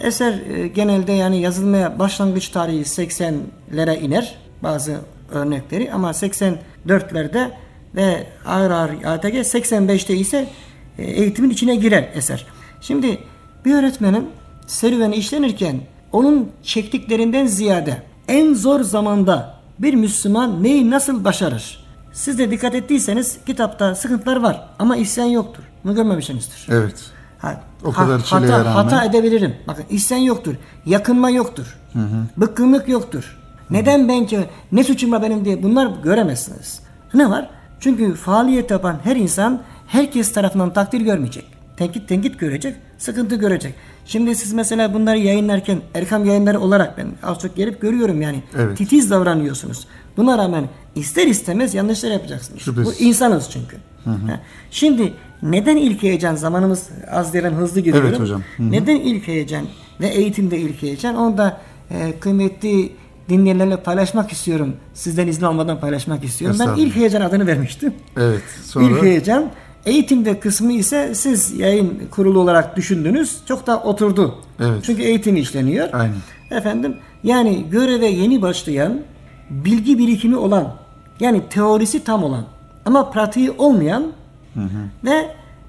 Eser 0.00 0.32
e, 0.32 0.68
genelde 0.68 1.12
yani 1.12 1.40
yazılmaya 1.40 1.98
başlangıç 1.98 2.48
tarihi 2.48 2.80
80'lere 2.82 3.98
iner 4.00 4.34
bazı 4.62 4.96
örnekleri 5.32 5.92
ama 5.92 6.10
84'lerde 6.10 7.48
ve 7.94 8.26
ağır 8.46 8.70
ağır 8.70 8.90
ATG 9.04 9.34
85'te 9.34 10.16
ise 10.16 10.48
e, 10.98 11.04
eğitimin 11.04 11.50
içine 11.50 11.76
girer 11.76 12.08
eser. 12.14 12.46
Şimdi 12.80 13.18
bir 13.64 13.74
öğretmenin 13.74 14.30
serüveni 14.66 15.16
işlenirken 15.16 15.80
onun 16.12 16.50
çektiklerinden 16.62 17.46
ziyade 17.46 18.02
en 18.28 18.54
zor 18.54 18.80
zamanda 18.80 19.54
bir 19.78 19.94
Müslüman 19.94 20.62
neyi 20.62 20.90
nasıl 20.90 21.24
başarır? 21.24 21.84
Siz 22.12 22.38
de 22.38 22.50
dikkat 22.50 22.74
ettiyseniz 22.74 23.38
kitapta 23.46 23.94
sıkıntılar 23.94 24.36
var 24.36 24.68
ama 24.78 24.96
isyan 24.96 25.24
yoktur. 25.26 25.62
Bunu 25.84 25.94
görmemişsinizdir. 25.94 26.66
Evet. 26.70 26.94
Ha, 27.38 27.60
O 27.84 27.92
kadar 27.92 28.24
çileye 28.24 28.40
hata, 28.52 28.58
rağmen. 28.64 28.72
hata 28.72 29.04
edebilirim. 29.04 29.54
Bakın 29.68 29.84
isyan 29.90 30.18
yoktur. 30.18 30.54
Yakınma 30.86 31.30
yoktur. 31.30 31.78
Bıkkınlık 32.36 32.88
yoktur. 32.88 33.36
Neden 33.70 34.08
ben 34.08 34.26
ki 34.26 34.40
ne 34.72 34.84
suçum 34.84 35.12
var 35.12 35.22
benim 35.22 35.44
diye 35.44 35.62
bunlar 35.62 35.90
göremezsiniz. 36.02 36.80
Ne 37.14 37.30
var? 37.30 37.50
Çünkü 37.80 38.14
faaliyet 38.14 38.70
yapan 38.70 39.00
her 39.04 39.16
insan 39.16 39.62
herkes 39.86 40.32
tarafından 40.32 40.72
takdir 40.72 41.00
görmeyecek. 41.00 41.44
Tenkit 41.76 42.08
tenkit 42.08 42.40
görecek, 42.40 42.76
sıkıntı 42.98 43.36
görecek. 43.36 43.74
Şimdi 44.06 44.34
siz 44.34 44.52
mesela 44.52 44.94
bunları 44.94 45.18
yayınlarken 45.18 45.80
Erkam 45.94 46.24
yayınları 46.24 46.60
olarak 46.60 46.98
ben 46.98 47.06
az 47.22 47.38
çok 47.38 47.56
gelip 47.56 47.80
görüyorum 47.80 48.22
yani. 48.22 48.42
Evet. 48.56 48.78
Titiz 48.78 49.10
davranıyorsunuz. 49.10 49.86
Buna 50.16 50.38
rağmen 50.38 50.64
ister 50.94 51.26
istemez 51.26 51.74
yanlışlar 51.74 52.10
yapacaksınız. 52.10 52.60
Şüphesiz. 52.60 53.00
Bu 53.00 53.04
insanız 53.04 53.50
çünkü. 53.50 53.76
Ha. 54.04 54.40
Şimdi 54.70 55.12
neden 55.42 55.76
ilk 55.76 56.02
heyecan 56.02 56.34
zamanımız 56.34 56.88
az 57.10 57.32
diyelim 57.32 57.54
hızlı 57.54 57.80
gidiyorum. 57.80 58.08
Evet 58.08 58.20
hocam. 58.20 58.42
Hı 58.56 58.62
hı. 58.62 58.72
Neden 58.72 58.96
ilk 58.96 59.28
heyecan 59.28 59.66
ve 60.00 60.08
eğitimde 60.08 60.58
ilk 60.58 60.82
heyecan? 60.82 61.16
Onu 61.16 61.38
da 61.38 61.60
e, 61.90 62.18
kıymetli 62.20 62.92
dinleyenlerle 63.30 63.76
paylaşmak 63.76 64.32
istiyorum. 64.32 64.76
Sizden 64.94 65.26
izin 65.26 65.42
almadan 65.42 65.80
paylaşmak 65.80 66.24
istiyorum. 66.24 66.56
Ben 66.60 66.74
ilk 66.76 66.96
heyecan 66.96 67.20
adını 67.20 67.46
vermiştim. 67.46 67.94
Evet. 68.16 68.42
Sonra 68.64 68.84
İlk 68.84 69.02
heyecan. 69.02 69.50
Eğitimde 69.86 70.40
kısmı 70.40 70.72
ise 70.72 71.14
siz 71.14 71.58
yayın 71.58 72.02
kurulu 72.10 72.40
olarak 72.40 72.76
düşündünüz. 72.76 73.38
Çok 73.48 73.66
da 73.66 73.80
oturdu. 73.80 74.34
Evet. 74.60 74.84
Çünkü 74.84 75.02
eğitim 75.02 75.36
işleniyor. 75.36 75.88
Aynen. 75.92 76.16
Efendim 76.50 76.96
yani 77.24 77.64
göreve 77.70 78.06
yeni 78.06 78.42
başlayan, 78.42 79.00
bilgi 79.50 79.98
birikimi 79.98 80.36
olan, 80.36 80.74
yani 81.20 81.42
teorisi 81.50 82.04
tam 82.04 82.24
olan 82.24 82.44
ama 82.84 83.10
pratiği 83.10 83.50
olmayan 83.50 84.12
ve 85.04 85.28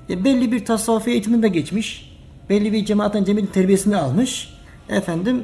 e, 0.10 0.24
belli 0.24 0.52
bir 0.52 0.66
tasavvufi 0.66 1.12
eğitiminde 1.12 1.48
geçmiş, 1.48 2.12
belli 2.50 2.74
bir 2.74 2.86
cemaatin 2.86 3.24
cemiyet 3.24 3.54
terbiyesini 3.54 3.98
almış, 3.98 4.54
efendim 4.90 5.44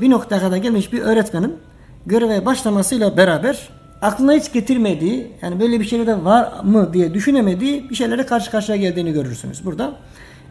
bir 0.00 0.10
noktaya 0.10 0.40
kadar 0.40 0.56
gelmiş 0.56 0.92
bir 0.92 1.00
öğretmenin 1.02 1.56
göreve 2.06 2.46
başlamasıyla 2.46 3.16
beraber 3.16 3.68
aklına 4.02 4.32
hiç 4.32 4.52
getirmediği, 4.52 5.32
yani 5.42 5.60
böyle 5.60 5.80
bir 5.80 5.84
şeyler 5.84 6.06
de 6.06 6.24
var 6.24 6.52
mı 6.64 6.92
diye 6.94 7.14
düşünemediği 7.14 7.90
bir 7.90 7.94
şeylere 7.94 8.26
karşı 8.26 8.50
karşıya 8.50 8.76
geldiğini 8.76 9.12
görürsünüz 9.12 9.64
burada. 9.64 9.96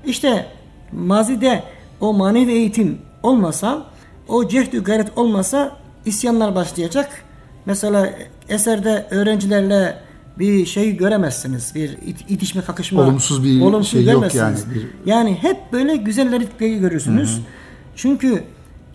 İşte 0.06 0.46
mazide 0.92 1.64
o 2.02 2.14
manevi 2.14 2.52
eğitim 2.52 2.98
olmasa, 3.24 3.84
o 4.28 4.48
cehdü 4.48 4.84
gayret 4.84 5.18
olmasa 5.18 5.72
isyanlar 6.06 6.56
başlayacak. 6.56 7.10
Mesela 7.66 8.10
eserde 8.50 9.08
öğrencilerle 9.12 9.98
bir 10.40 10.66
şey 10.66 10.98
göremezsiniz. 10.98 11.76
Bir 11.76 11.90
it- 11.90 12.26
itişme, 12.30 12.62
kakışma. 12.62 13.02
Olumsuz 13.62 13.94
bir 14.00 14.00
şey 14.00 14.14
yok 14.14 14.36
yani. 14.36 14.58
Bir- 14.76 15.12
Yani 15.12 15.38
hep 15.42 15.58
böyle 15.74 15.96
güzelleri 15.96 16.48
görürsünüz. 16.60 17.40
Çünkü 17.96 18.44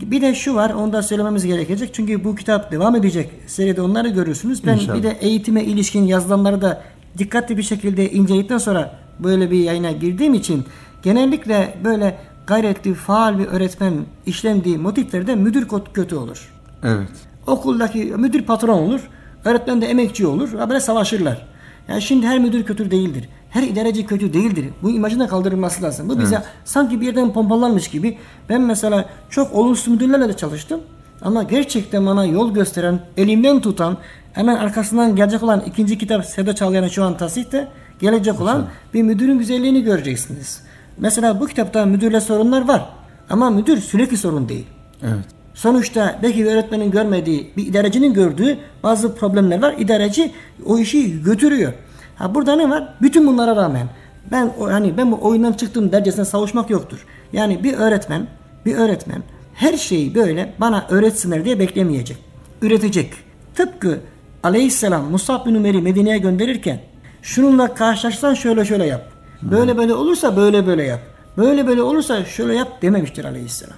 bir 0.00 0.22
de 0.22 0.34
şu 0.34 0.54
var, 0.54 0.70
onu 0.70 0.92
da 0.92 1.02
söylememiz 1.02 1.46
gerekecek. 1.46 1.94
Çünkü 1.94 2.24
bu 2.24 2.34
kitap 2.34 2.72
devam 2.72 2.96
edecek. 2.96 3.30
Seride 3.46 3.82
onları 3.82 4.08
görürsünüz. 4.08 4.66
Ben 4.66 4.74
İnşallah. 4.74 4.96
bir 4.96 5.02
de 5.02 5.16
eğitime 5.20 5.64
ilişkin 5.64 6.02
yazılanları 6.02 6.62
da 6.62 6.82
dikkatli 7.18 7.56
bir 7.56 7.62
şekilde 7.62 8.10
inceledikten 8.10 8.58
sonra 8.58 8.94
böyle 9.18 9.50
bir 9.50 9.58
yayına 9.58 9.92
girdiğim 9.92 10.34
için 10.34 10.64
genellikle 11.02 11.78
böyle 11.84 12.18
gayretli, 12.46 12.94
faal 12.94 13.38
bir 13.38 13.46
öğretmen 13.46 13.94
işlendiği 14.26 14.78
motiflerde 14.78 15.34
müdür 15.34 15.68
kötü 15.94 16.16
olur. 16.16 16.52
Evet. 16.84 17.08
Okuldaki 17.46 17.98
müdür 17.98 18.42
patron 18.42 18.78
olur, 18.78 19.00
öğretmen 19.44 19.80
de 19.80 19.86
emekçi 19.86 20.26
olur. 20.26 20.68
Böyle 20.68 20.80
savaşırlar. 20.80 21.46
Yani 21.88 22.02
şimdi 22.02 22.26
her 22.26 22.38
müdür 22.38 22.64
kötü 22.64 22.90
değildir. 22.90 23.28
Her 23.50 23.62
idareci 23.62 24.06
kötü 24.06 24.32
değildir. 24.32 24.64
Bu 24.82 24.90
imajın 24.90 25.20
da 25.20 25.26
kaldırılması 25.26 25.82
lazım. 25.82 26.08
Bu 26.08 26.20
bize 26.20 26.42
sanki 26.64 27.00
bir 27.00 27.06
yerden 27.06 27.32
pompalanmış 27.32 27.88
gibi. 27.88 28.18
Ben 28.48 28.60
mesela 28.60 29.04
çok 29.30 29.54
olumsuz 29.54 29.88
müdürlerle 29.88 30.28
de 30.28 30.36
çalıştım. 30.36 30.80
Ama 31.22 31.42
gerçekten 31.42 32.06
bana 32.06 32.24
yol 32.24 32.54
gösteren, 32.54 33.00
elimden 33.16 33.60
tutan, 33.60 33.96
hemen 34.32 34.56
arkasından 34.56 35.16
gelecek 35.16 35.42
olan 35.42 35.62
ikinci 35.66 35.98
kitap 35.98 36.24
Seda 36.24 36.54
Çağlayan'ın 36.54 36.88
şu 36.88 37.04
an 37.04 37.16
tasihte 37.16 37.68
gelecek 38.00 38.40
olan 38.40 38.66
bir 38.94 39.02
müdürün 39.02 39.38
güzelliğini 39.38 39.82
göreceksiniz. 39.82 40.62
Mesela 40.98 41.40
bu 41.40 41.46
kitapta 41.46 41.86
müdürle 41.86 42.20
sorunlar 42.20 42.68
var. 42.68 42.88
Ama 43.30 43.50
müdür 43.50 43.80
sürekli 43.80 44.16
sorun 44.16 44.48
değil. 44.48 44.66
Evet. 45.02 45.24
Sonuçta 45.54 46.18
belki 46.22 46.44
bir 46.44 46.50
öğretmenin 46.50 46.90
görmediği, 46.90 47.52
bir 47.56 47.66
idarecinin 47.66 48.14
gördüğü 48.14 48.58
bazı 48.82 49.14
problemler 49.14 49.62
var. 49.62 49.74
İdareci 49.78 50.32
o 50.66 50.78
işi 50.78 51.22
götürüyor. 51.22 51.72
Ha 52.18 52.34
burada 52.34 52.56
ne 52.56 52.70
var? 52.70 52.94
Bütün 53.02 53.26
bunlara 53.26 53.56
rağmen 53.56 53.88
ben 54.30 54.52
hani 54.60 54.96
ben 54.96 55.12
bu 55.12 55.18
oyundan 55.22 55.52
çıktım 55.52 55.92
dercesine 55.92 56.24
savuşmak 56.24 56.70
yoktur. 56.70 57.06
Yani 57.32 57.64
bir 57.64 57.74
öğretmen, 57.74 58.26
bir 58.66 58.74
öğretmen 58.74 59.22
her 59.54 59.76
şeyi 59.76 60.14
böyle 60.14 60.54
bana 60.60 60.86
öğretsinler 60.90 61.44
diye 61.44 61.58
beklemeyecek. 61.58 62.16
Üretecek. 62.62 63.12
Tıpkı 63.54 64.00
Aleyhisselam 64.42 65.10
Musab 65.10 65.46
bin 65.46 65.54
Umer'i 65.54 65.82
Medine'ye 65.82 66.18
gönderirken 66.18 66.80
şununla 67.22 67.74
karşılaşsan 67.74 68.34
şöyle 68.34 68.64
şöyle 68.64 68.86
yap. 68.86 69.04
Böyle 69.42 69.76
böyle 69.76 69.94
olursa 69.94 70.36
böyle 70.36 70.66
böyle 70.66 70.82
yap. 70.82 71.00
Böyle 71.36 71.66
böyle 71.66 71.82
olursa 71.82 72.24
şöyle 72.24 72.54
yap 72.54 72.82
dememiştir 72.82 73.24
Aleyhisselam. 73.24 73.76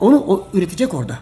Onu 0.00 0.18
o 0.18 0.48
üretecek 0.54 0.94
orada. 0.94 1.18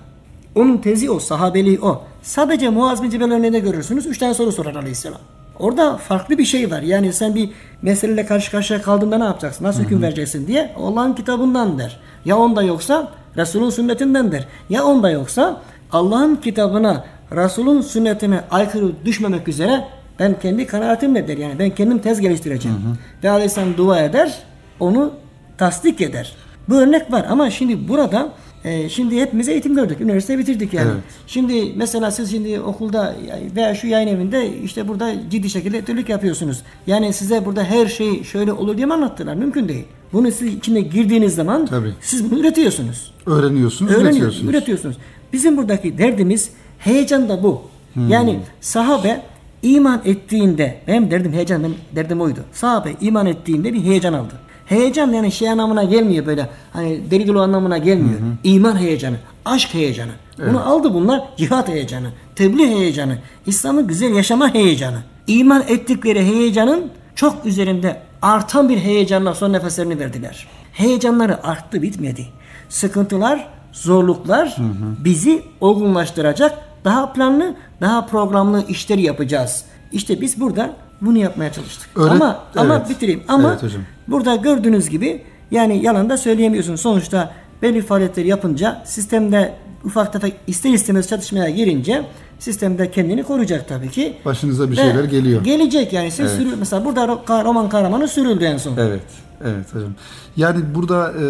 Onun 0.55 0.79
tezi 0.79 1.11
o, 1.11 1.19
sahabeliği 1.19 1.81
o. 1.81 2.03
Sadece 2.23 2.69
Muaz 2.69 3.03
bin 3.03 3.11
Cebel 3.11 3.33
örneğinde 3.33 3.59
görürsünüz. 3.59 4.07
Üç 4.07 4.19
tane 4.19 4.35
soru 4.35 4.53
sorar 4.53 4.75
aleyhisselam. 4.75 5.21
Orada 5.59 5.97
farklı 5.97 6.39
bir 6.39 6.45
şey 6.45 6.71
var. 6.71 6.83
Yani 6.83 7.13
sen 7.13 7.35
bir 7.35 7.51
meseleyle 7.83 8.27
karşı 8.27 8.51
karşıya 8.51 8.83
kaldığında 8.83 9.19
ne 9.19 9.25
yapacaksın? 9.25 9.65
Nasıl 9.65 9.83
hüküm 9.83 10.03
vereceksin 10.03 10.47
diye. 10.47 10.73
Allah'ın 10.77 11.15
kitabından 11.15 11.79
der. 11.79 12.01
Ya 12.25 12.37
onda 12.39 12.63
yoksa 12.63 13.09
Resul'ün 13.37 13.71
sünnetinden 13.71 14.33
der. 14.33 14.47
Ya 14.71 14.85
onda 14.85 15.11
yoksa 15.11 15.61
Allah'ın 15.93 16.37
kitabına, 16.37 17.05
Resul'ün 17.33 17.81
sünnetine 17.81 18.41
aykırı 18.51 19.05
düşmemek 19.05 19.49
üzere 19.49 19.85
ben 20.19 20.39
kendi 20.39 20.67
kanaatimle 20.67 21.29
der. 21.29 21.37
Yani 21.37 21.59
ben 21.59 21.71
kendim 21.71 21.99
tez 21.99 22.21
geliştireceğim. 22.21 22.79
Ve 23.25 23.31
aleyhisselam 23.31 23.77
dua 23.77 24.01
eder. 24.01 24.39
Onu 24.81 25.13
tasdik 25.59 26.01
eder. 26.01 26.33
Bu 26.69 26.75
örnek 26.75 27.13
var 27.13 27.27
ama 27.31 27.51
şimdi 27.51 27.89
burada 27.89 28.29
e, 28.67 28.89
şimdi 28.89 29.21
hepimiz 29.21 29.49
eğitim 29.49 29.75
gördük. 29.75 30.01
Üniversite 30.01 30.39
bitirdik 30.39 30.75
yani. 30.75 30.91
Evet. 30.93 31.03
Şimdi 31.27 31.73
mesela 31.77 32.11
siz 32.11 32.31
şimdi 32.31 32.61
okulda 32.61 33.17
veya 33.57 33.75
şu 33.75 33.87
yayın 33.87 34.09
evinde 34.09 34.59
işte 34.65 34.89
burada 34.89 35.15
ciddi 35.31 35.51
şekilde 35.51 35.79
etürlük 35.79 36.09
yapıyorsunuz. 36.09 36.63
Yani 36.87 37.13
size 37.13 37.45
burada 37.45 37.65
her 37.65 37.87
şey 37.87 38.25
şöyle 38.25 38.53
olur 38.53 38.77
diye 38.77 38.87
mi 38.87 38.93
anlattılar? 38.95 39.35
Mümkün 39.35 39.69
değil. 39.69 39.85
Bunu 40.13 40.31
siz 40.33 40.55
içine 40.55 40.81
girdiğiniz 40.81 41.35
zaman 41.35 41.67
Tabii. 41.67 41.93
siz 42.01 42.31
bunu 42.31 42.39
üretiyorsunuz. 42.41 43.13
Öğreniyorsunuz, 43.27 43.93
Öğreniyor- 43.93 44.05
üretiyorsunuz. 44.13 44.51
üretiyorsunuz. 44.55 44.97
Bizim 45.33 45.57
buradaki 45.57 45.99
derdimiz 45.99 46.51
heyecan 46.79 47.29
da 47.29 47.43
bu. 47.43 47.63
Yani 48.09 48.39
sahabe 48.61 49.23
iman 49.63 50.03
ettiğinde 50.05 50.79
benim 50.87 51.11
derdim 51.11 51.33
heyecan 51.33 51.63
benim 51.65 51.75
derdim 51.95 52.21
oydu. 52.21 52.41
Sahabe 52.53 52.93
iman 53.01 53.27
ettiğinde 53.27 53.73
bir 53.73 53.81
heyecan 53.83 54.13
aldı. 54.13 54.35
Heyecan 54.67 55.13
yani 55.13 55.33
şey 55.33 55.51
anlamına 55.51 55.85
gelmiyor 55.85 56.27
böyle. 56.27 56.49
Hani 56.73 57.11
deli 57.11 57.29
dolu 57.29 57.41
anlamına 57.41 57.79
gelmiyor. 57.79 58.21
İman 58.45 58.77
heyecanı, 58.77 59.17
aşk 59.45 59.75
heyecanı. 59.75 60.11
Bunu 60.39 60.69
aldı 60.69 60.95
bunlar 60.95 61.23
cihat 61.37 61.69
heyecanı, 61.69 62.09
tebliğ 62.35 62.69
heyecanı, 62.69 63.19
İslam'ı 63.47 63.83
güzel 63.87 64.15
yaşama 64.15 64.55
heyecanı. 64.55 64.99
İman 65.27 65.65
ettikleri 65.69 66.25
heyecanın 66.25 66.91
çok 67.15 67.47
üzerinde 67.47 68.03
artan 68.23 68.69
bir 68.69 68.79
heyecanla 68.79 69.35
son 69.35 69.53
nefeslerini 69.53 69.99
verdiler. 69.99 70.47
Heyecanları 70.73 71.47
arttı 71.47 71.83
bitmedi. 71.83 72.27
Sıkıntılar, 72.69 73.49
zorluklar 73.73 74.57
bizi 75.05 75.43
olgunlaştıracak. 75.61 76.59
Daha 76.85 77.13
planlı, 77.13 77.55
daha 77.81 78.07
programlı 78.07 78.65
işleri 78.69 79.03
yapacağız. 79.03 79.65
İşte 79.93 80.21
biz 80.21 80.41
burada 80.41 80.77
bunu 81.01 81.19
yapmaya 81.19 81.53
çalıştık. 81.53 81.89
Öğret- 81.97 82.11
ama 82.11 82.39
ama 82.57 82.77
Evet. 82.77 82.91
bitireyim. 82.91 83.23
Ama 83.29 83.49
Evet 83.51 83.63
hocam. 83.63 83.83
burada 84.09 84.37
gördüğünüz 84.37 84.89
gibi 84.89 85.23
yani 85.51 85.83
yalan 85.85 86.11
da 86.11 86.17
söyleyemiyorsun. 86.17 86.77
Sonuçta 86.77 87.33
belli 87.63 87.83
faaliyetleri 87.83 88.29
yapınca 88.29 88.83
sistemde 88.85 89.55
ufak 89.85 90.13
tefek 90.13 90.35
ister 90.47 90.73
istemez 90.73 91.09
çatışmaya 91.09 91.51
girince 91.51 92.03
sistemde 92.39 92.91
kendini 92.91 93.23
koruyacak 93.23 93.69
tabii 93.69 93.91
ki. 93.91 94.15
Başınıza 94.25 94.65
bir 94.71 94.77
Ve 94.77 94.81
şeyler 94.81 95.05
geliyor. 95.05 95.45
Gelecek 95.45 95.93
yani. 95.93 96.11
Siz 96.11 96.21
Evet. 96.21 96.31
sürü- 96.41 96.57
mesela 96.59 96.85
burada 96.85 97.05
ro- 97.05 97.45
roman 97.45 97.69
kahramanı 97.69 98.09
sürüldü 98.09 98.45
en 98.45 98.57
son. 98.57 98.77
Evet, 98.77 99.03
evet 99.45 99.75
hocam. 99.75 99.91
Yani 100.37 100.61
burada 100.75 101.13
e, 101.13 101.25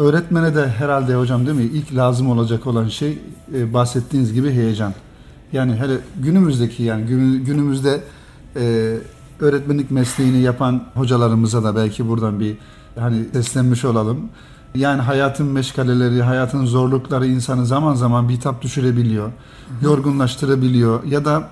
öğretmene 0.00 0.54
de 0.54 0.68
herhalde 0.68 1.14
hocam 1.14 1.46
değil 1.46 1.56
mi? 1.58 1.62
İlk 1.64 1.96
lazım 1.96 2.30
olacak 2.30 2.66
olan 2.66 2.88
şey 2.88 3.18
e, 3.54 3.74
bahsettiğiniz 3.74 4.32
gibi 4.32 4.50
heyecan. 4.50 4.92
Yani 5.52 5.72
hele 5.74 5.94
günümüzdeki 6.20 6.82
yani 6.82 7.06
günü- 7.06 7.38
günümüzde 7.44 8.00
e, 8.58 8.96
öğretmenlik 9.40 9.90
mesleğini 9.90 10.40
yapan 10.40 10.82
hocalarımıza 10.94 11.64
da 11.64 11.76
belki 11.76 12.08
buradan 12.08 12.40
bir 12.40 12.56
hani 12.98 13.24
seslenmiş 13.32 13.84
olalım. 13.84 14.20
Yani 14.74 15.00
hayatın 15.00 15.46
meşgaleleri, 15.46 16.22
hayatın 16.22 16.66
zorlukları 16.66 17.26
insanı 17.26 17.66
zaman 17.66 17.94
zaman 17.94 18.28
bitap 18.28 18.62
düşürebiliyor, 18.62 19.30
yorgunlaştırabiliyor 19.82 21.04
ya 21.04 21.24
da 21.24 21.48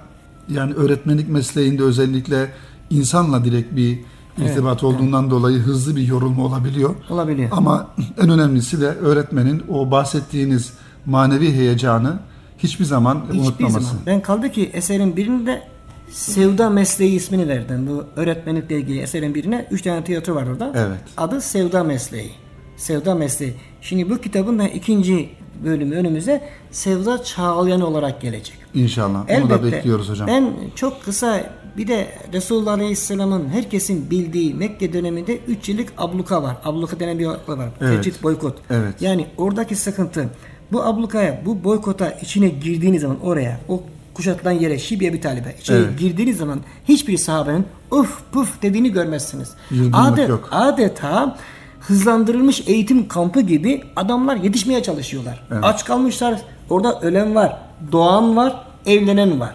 yani 0.49 0.75
öğretmenlik 0.75 1.29
mesleğinde 1.29 1.83
özellikle 1.83 2.53
insanla 2.91 3.45
direkt 3.45 3.77
bir 3.77 4.01
irtibat 4.39 4.85
olduğundan 4.85 5.31
dolayı 5.31 5.59
hızlı 5.59 5.97
bir 5.97 6.07
yorulma 6.07 6.45
olabiliyor. 6.45 6.95
Olabiliyor. 7.11 7.49
Ama 7.53 7.87
en 8.23 8.29
önemlisi 8.29 8.81
de 8.81 8.87
öğretmenin 8.87 9.63
o 9.69 9.91
bahsettiğiniz 9.91 10.73
manevi 11.07 11.53
heyecanı 11.53 12.19
hiçbir 12.59 12.85
zaman 12.85 13.23
Hiçbir 13.29 13.39
unutmaması. 13.39 13.87
zaman. 13.87 14.01
Ben 14.07 14.23
kaldı 14.23 14.51
ki 14.53 14.71
eserin 14.73 15.17
birinde 15.17 15.63
Sevda 16.11 16.71
Mesleği 16.71 17.13
ismini 17.13 17.49
verdim. 17.49 17.87
Bu 17.87 18.05
öğretmenlikle 18.21 18.77
ilgili 18.77 19.01
eserin 19.01 19.35
birine. 19.35 19.67
Üç 19.71 19.83
tane 19.83 20.05
tiyatro 20.05 20.35
var 20.35 20.47
orada. 20.47 20.73
Evet. 20.75 21.01
Adı 21.17 21.41
Sevda 21.41 21.85
Mesleği. 21.85 22.31
Sevda 22.77 23.15
Mesleği. 23.15 23.55
Şimdi 23.81 24.11
bu 24.11 24.19
kitabın 24.19 24.59
da 24.59 24.69
ikinci 24.69 25.29
bölümü 25.65 25.95
önümüze 25.95 26.49
Sevda 26.71 27.25
Çağlayan 27.25 27.81
olarak 27.81 28.21
gelecek. 28.21 28.57
İnşallah. 28.75 29.25
Onu 29.39 29.51
da 29.51 29.65
bekliyoruz 29.65 30.09
hocam. 30.09 30.29
Ben 30.29 30.55
çok 30.75 31.05
kısa 31.05 31.51
bir 31.77 31.89
de 31.89 32.07
Resulullah 32.33 32.73
Aleyhisselam'ın 32.73 33.49
herkesin 33.49 34.11
bildiği 34.11 34.55
Mekke 34.55 34.93
döneminde 34.93 35.39
3 35.39 35.69
yıllık 35.69 35.93
abluka 35.99 36.43
var. 36.43 36.57
Abluka 36.65 37.01
denen 37.01 37.19
bir 37.19 37.27
abluka 37.27 37.59
var. 37.59 37.69
Evet. 37.81 38.05
Tecrit 38.05 38.23
boykot. 38.23 38.59
Evet. 38.71 39.03
Yani 39.03 39.27
oradaki 39.37 39.77
sıkıntı 39.77 40.29
bu 40.73 40.83
ablukaya, 40.83 41.43
bu 41.47 41.65
boykota 41.65 42.11
içine 42.11 42.49
girdiğiniz 42.49 43.03
zaman 43.03 43.21
oraya, 43.21 43.61
o 43.69 43.83
kuşatılan 44.17 44.53
yere, 44.53 44.79
Şibiye 44.79 45.13
bir 45.13 45.21
talibe 45.21 45.55
içine 45.61 45.77
Evet. 45.77 45.99
girdiğiniz 45.99 46.37
zaman 46.37 46.61
hiçbir 46.89 47.17
sahabenin 47.19 47.67
uf 47.91 48.21
puf 48.33 48.63
dediğini 48.63 48.93
görmezsiniz. 48.93 49.51
Adet, 49.93 50.29
yok. 50.29 50.49
adeta 50.51 51.37
hızlandırılmış 51.81 52.63
eğitim 52.67 53.09
kampı 53.09 53.41
gibi 53.41 53.83
adamlar 53.97 54.37
yetişmeye 54.37 54.83
çalışıyorlar. 54.83 55.43
Aç 55.63 55.85
kalmışlar. 55.85 56.41
Orada 56.71 57.01
ölen 57.01 57.35
var, 57.35 57.57
doğan 57.93 58.37
var, 58.37 58.65
evlenen 58.87 59.41
var. 59.41 59.55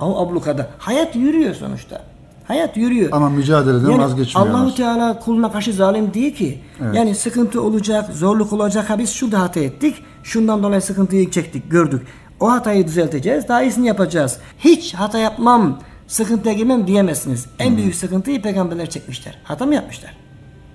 O 0.00 0.26
ablukada. 0.26 0.70
Hayat 0.78 1.16
yürüyor 1.16 1.54
sonuçta. 1.54 2.02
Hayat 2.48 2.76
yürüyor. 2.76 3.08
Ama 3.12 3.28
mücadeleden 3.28 3.90
Yani 3.90 4.02
vazgeçmiyorlar. 4.02 4.54
Allahu 4.54 4.74
Teala 4.74 5.18
kuluna 5.18 5.52
karşı 5.52 5.72
zalim 5.72 6.14
değil 6.14 6.34
ki. 6.34 6.58
Evet. 6.82 6.94
Yani 6.96 7.14
sıkıntı 7.14 7.62
olacak, 7.62 8.10
zorluk 8.12 8.52
olacak. 8.52 8.90
Ha 8.90 8.98
biz 8.98 9.10
şurada 9.10 9.40
hata 9.40 9.60
ettik. 9.60 9.96
Şundan 10.22 10.62
dolayı 10.62 10.80
sıkıntıyı 10.80 11.30
çektik, 11.30 11.70
gördük. 11.70 12.02
O 12.40 12.50
hatayı 12.50 12.86
düzelteceğiz. 12.86 13.48
Daha 13.48 13.62
iyisini 13.62 13.86
yapacağız. 13.86 14.38
Hiç 14.58 14.94
hata 14.94 15.18
yapmam, 15.18 15.80
sıkıntıya 16.06 16.54
girmem 16.54 16.86
diyemezsiniz. 16.86 17.46
En 17.58 17.76
büyük 17.76 17.94
sıkıntıyı 17.94 18.42
peygamberler 18.42 18.90
çekmişler. 18.90 19.38
Hata 19.44 19.66
mı 19.66 19.74
yapmışlar? 19.74 20.16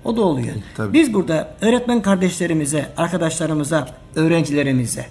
O 0.04 0.16
da 0.16 0.22
oluyor. 0.22 0.54
tabii. 0.76 0.92
Biz 0.92 1.14
burada 1.14 1.54
öğretmen 1.60 2.02
kardeşlerimize, 2.02 2.86
arkadaşlarımıza, 2.96 3.88
öğrencilerimize 4.14 5.06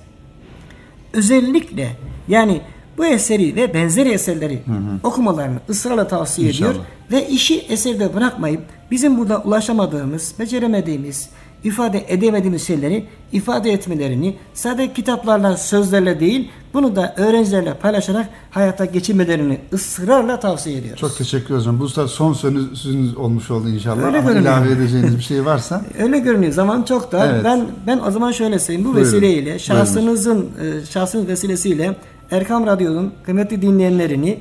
özellikle 1.14 1.90
yani 2.28 2.62
bu 2.98 3.06
eseri 3.06 3.56
ve 3.56 3.74
benzeri 3.74 4.10
eserleri 4.10 4.62
okumalarını 5.04 5.60
ısrarla 5.70 6.08
tavsiye 6.08 6.48
İnşallah. 6.48 6.70
ediyor 6.72 6.86
ve 7.12 7.28
işi 7.28 7.60
eserde 7.60 8.14
bırakmayıp 8.16 8.62
bizim 8.92 9.18
burada 9.18 9.42
ulaşamadığımız, 9.42 10.34
beceremediğimiz, 10.40 11.30
ifade 11.64 12.06
edemediğimiz 12.08 12.68
şeyleri 12.68 13.06
ifade 13.32 13.72
etmelerini 13.72 14.36
sadece 14.54 14.94
kitaplarla, 14.94 15.58
sözlerle 15.58 16.20
değil 16.20 16.50
bunu 16.74 16.96
da 16.96 17.14
öğrencilerle 17.18 17.74
paylaşarak 17.74 18.30
hayata 18.52 18.86
geçirmelerini 18.86 19.58
ısrarla 19.74 20.40
tavsiye 20.40 20.78
ediyoruz. 20.78 21.00
Çok 21.00 21.18
teşekkür 21.18 21.56
ederim. 21.58 21.80
Bu 21.80 21.90
son 21.90 22.34
sözünüz 22.34 23.18
olmuş 23.18 23.52
oldu 23.52 23.70
inşallah. 23.70 24.04
Öyle 24.04 24.18
Ama 24.20 24.32
görünüyor. 24.32 24.58
ilave 24.58 24.72
edeceğiniz 24.72 25.18
bir 25.18 25.24
şey 25.24 25.46
varsa. 25.46 25.82
Öyle 26.00 26.20
görünüyor. 26.20 26.54
Zaman 26.54 26.84
çok 26.84 27.12
da. 27.12 27.26
Evet. 27.28 27.42
Ben 27.44 27.66
ben 27.88 28.00
o 28.08 28.12
zaman 28.12 28.32
şöyle 28.32 28.60
söyleyeyim. 28.60 28.90
Bu 28.90 28.94
Buyurun. 28.96 29.12
vesileyle 29.12 29.60
şahsınızın 29.60 30.50
e, 30.62 30.86
şahsınız 30.86 31.28
vesilesiyle 31.28 31.96
Erkam 32.32 32.66
Radyo'nun 32.66 33.14
kıymetli 33.26 33.62
dinleyenlerini 33.62 34.40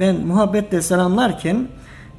ben 0.00 0.16
muhabbetle 0.26 0.82
selamlarken 0.82 1.68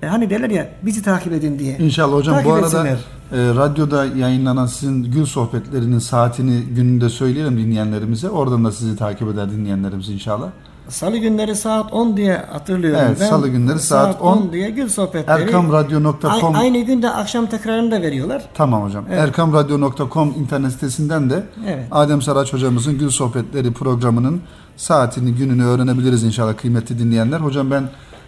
e, 0.03 0.07
hani 0.07 0.29
derler 0.29 0.49
ya 0.49 0.69
bizi 0.81 1.03
takip 1.03 1.33
edin 1.33 1.59
diye. 1.59 1.77
İnşallah 1.77 2.15
hocam 2.15 2.35
Takip 2.35 2.49
bu 2.49 2.53
arada 2.53 2.65
etsinler. 2.67 2.97
E, 3.31 3.37
radyoda 3.37 4.05
yayınlanan 4.05 4.65
sizin 4.65 5.03
gül 5.03 5.25
sohbetlerinin 5.25 5.99
saatini 5.99 6.61
gününde 6.61 7.09
söyleyelim 7.09 7.57
dinleyenlerimize. 7.57 8.29
Oradan 8.29 8.65
da 8.65 8.71
sizi 8.71 8.97
takip 8.97 9.27
eder 9.27 9.51
dinleyenlerimiz 9.51 10.09
inşallah. 10.09 10.47
Salı 10.89 11.17
günleri 11.17 11.55
saat 11.55 11.93
10 11.93 12.17
diye 12.17 12.37
hatırlıyorum. 12.37 13.01
Evet, 13.07 13.17
salı 13.17 13.47
günleri 13.47 13.79
saat 13.79 14.21
10 14.21 14.51
diye 14.51 14.69
gül 14.69 14.89
sohbetleri. 14.89 15.41
Erkamradyo.com 15.41 16.55
aynı 16.55 16.77
günde 16.77 17.09
akşam 17.09 17.45
tekrarını 17.45 17.91
da 17.91 18.01
veriyorlar. 18.01 18.43
Tamam 18.53 18.83
hocam. 18.83 19.05
Erkamradyo.com 19.11 20.33
internet 20.37 20.71
sitesinden 20.71 21.29
de 21.29 21.43
Evet. 21.67 21.87
Adem 21.91 22.21
Saraç 22.21 22.53
hocamızın 22.53 22.97
Gül 22.97 23.09
Sohbetleri 23.09 23.73
programının 23.73 24.41
saatini, 24.77 25.35
gününü 25.35 25.65
öğrenebiliriz 25.65 26.23
inşallah 26.23 26.57
kıymetli 26.57 26.99
dinleyenler. 26.99 27.39
Hocam 27.39 27.71
ben 27.71 27.83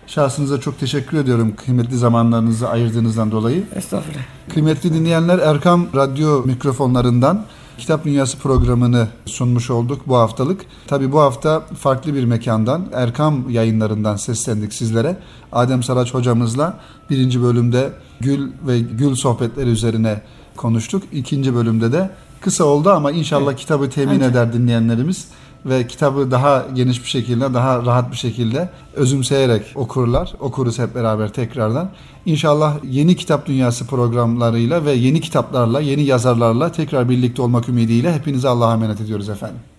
şahsınıza 0.07 0.59
çok 0.59 0.79
teşekkür 0.79 1.17
ediyorum 1.17 1.53
kıymetli 1.65 1.97
zamanlarınızı 1.97 2.69
ayırdığınızdan 2.69 3.31
dolayı. 3.31 3.63
Estağfurullah. 3.75 4.21
Kıymetli 4.53 4.93
dinleyenler 4.93 5.39
Erkam 5.39 5.87
Radyo 5.95 6.43
mikrofonlarından 6.45 7.45
Kitap 7.77 8.05
Dünyası 8.05 8.37
programını 8.37 9.07
sunmuş 9.25 9.69
olduk 9.69 10.01
bu 10.07 10.15
haftalık. 10.15 10.61
Tabi 10.87 11.11
bu 11.11 11.19
hafta 11.19 11.59
farklı 11.59 12.13
bir 12.13 12.25
mekandan 12.25 12.85
Erkam 12.93 13.49
yayınlarından 13.49 14.15
seslendik 14.15 14.73
sizlere. 14.73 15.17
Adem 15.51 15.83
Saraç 15.83 16.13
hocamızla 16.13 16.79
birinci 17.09 17.43
bölümde 17.43 17.89
Gül 18.19 18.51
ve 18.67 18.79
Gül 18.79 19.15
sohbetleri 19.15 19.69
üzerine 19.69 20.21
konuştuk. 20.55 21.03
İkinci 21.11 21.55
bölümde 21.55 21.91
de 21.91 22.11
kısa 22.41 22.63
oldu 22.63 22.89
ama 22.89 23.11
inşallah 23.11 23.55
kitabı 23.55 23.89
temin 23.89 24.15
Ancak. 24.15 24.31
eder 24.31 24.53
dinleyenlerimiz 24.53 25.27
ve 25.65 25.87
kitabı 25.87 26.31
daha 26.31 26.65
geniş 26.73 27.03
bir 27.03 27.09
şekilde, 27.09 27.53
daha 27.53 27.85
rahat 27.85 28.11
bir 28.11 28.17
şekilde 28.17 28.69
özümseyerek 28.93 29.63
okurlar. 29.75 30.33
Okuruz 30.39 30.79
hep 30.79 30.95
beraber 30.95 31.33
tekrardan. 31.33 31.89
İnşallah 32.25 32.77
yeni 32.83 33.15
kitap 33.15 33.45
dünyası 33.45 33.87
programlarıyla 33.87 34.85
ve 34.85 34.91
yeni 34.91 35.21
kitaplarla, 35.21 35.81
yeni 35.81 36.03
yazarlarla 36.03 36.71
tekrar 36.71 37.09
birlikte 37.09 37.41
olmak 37.41 37.69
ümidiyle 37.69 38.13
hepinize 38.13 38.47
Allah'a 38.47 38.73
emanet 38.73 39.01
ediyoruz 39.01 39.29
efendim. 39.29 39.72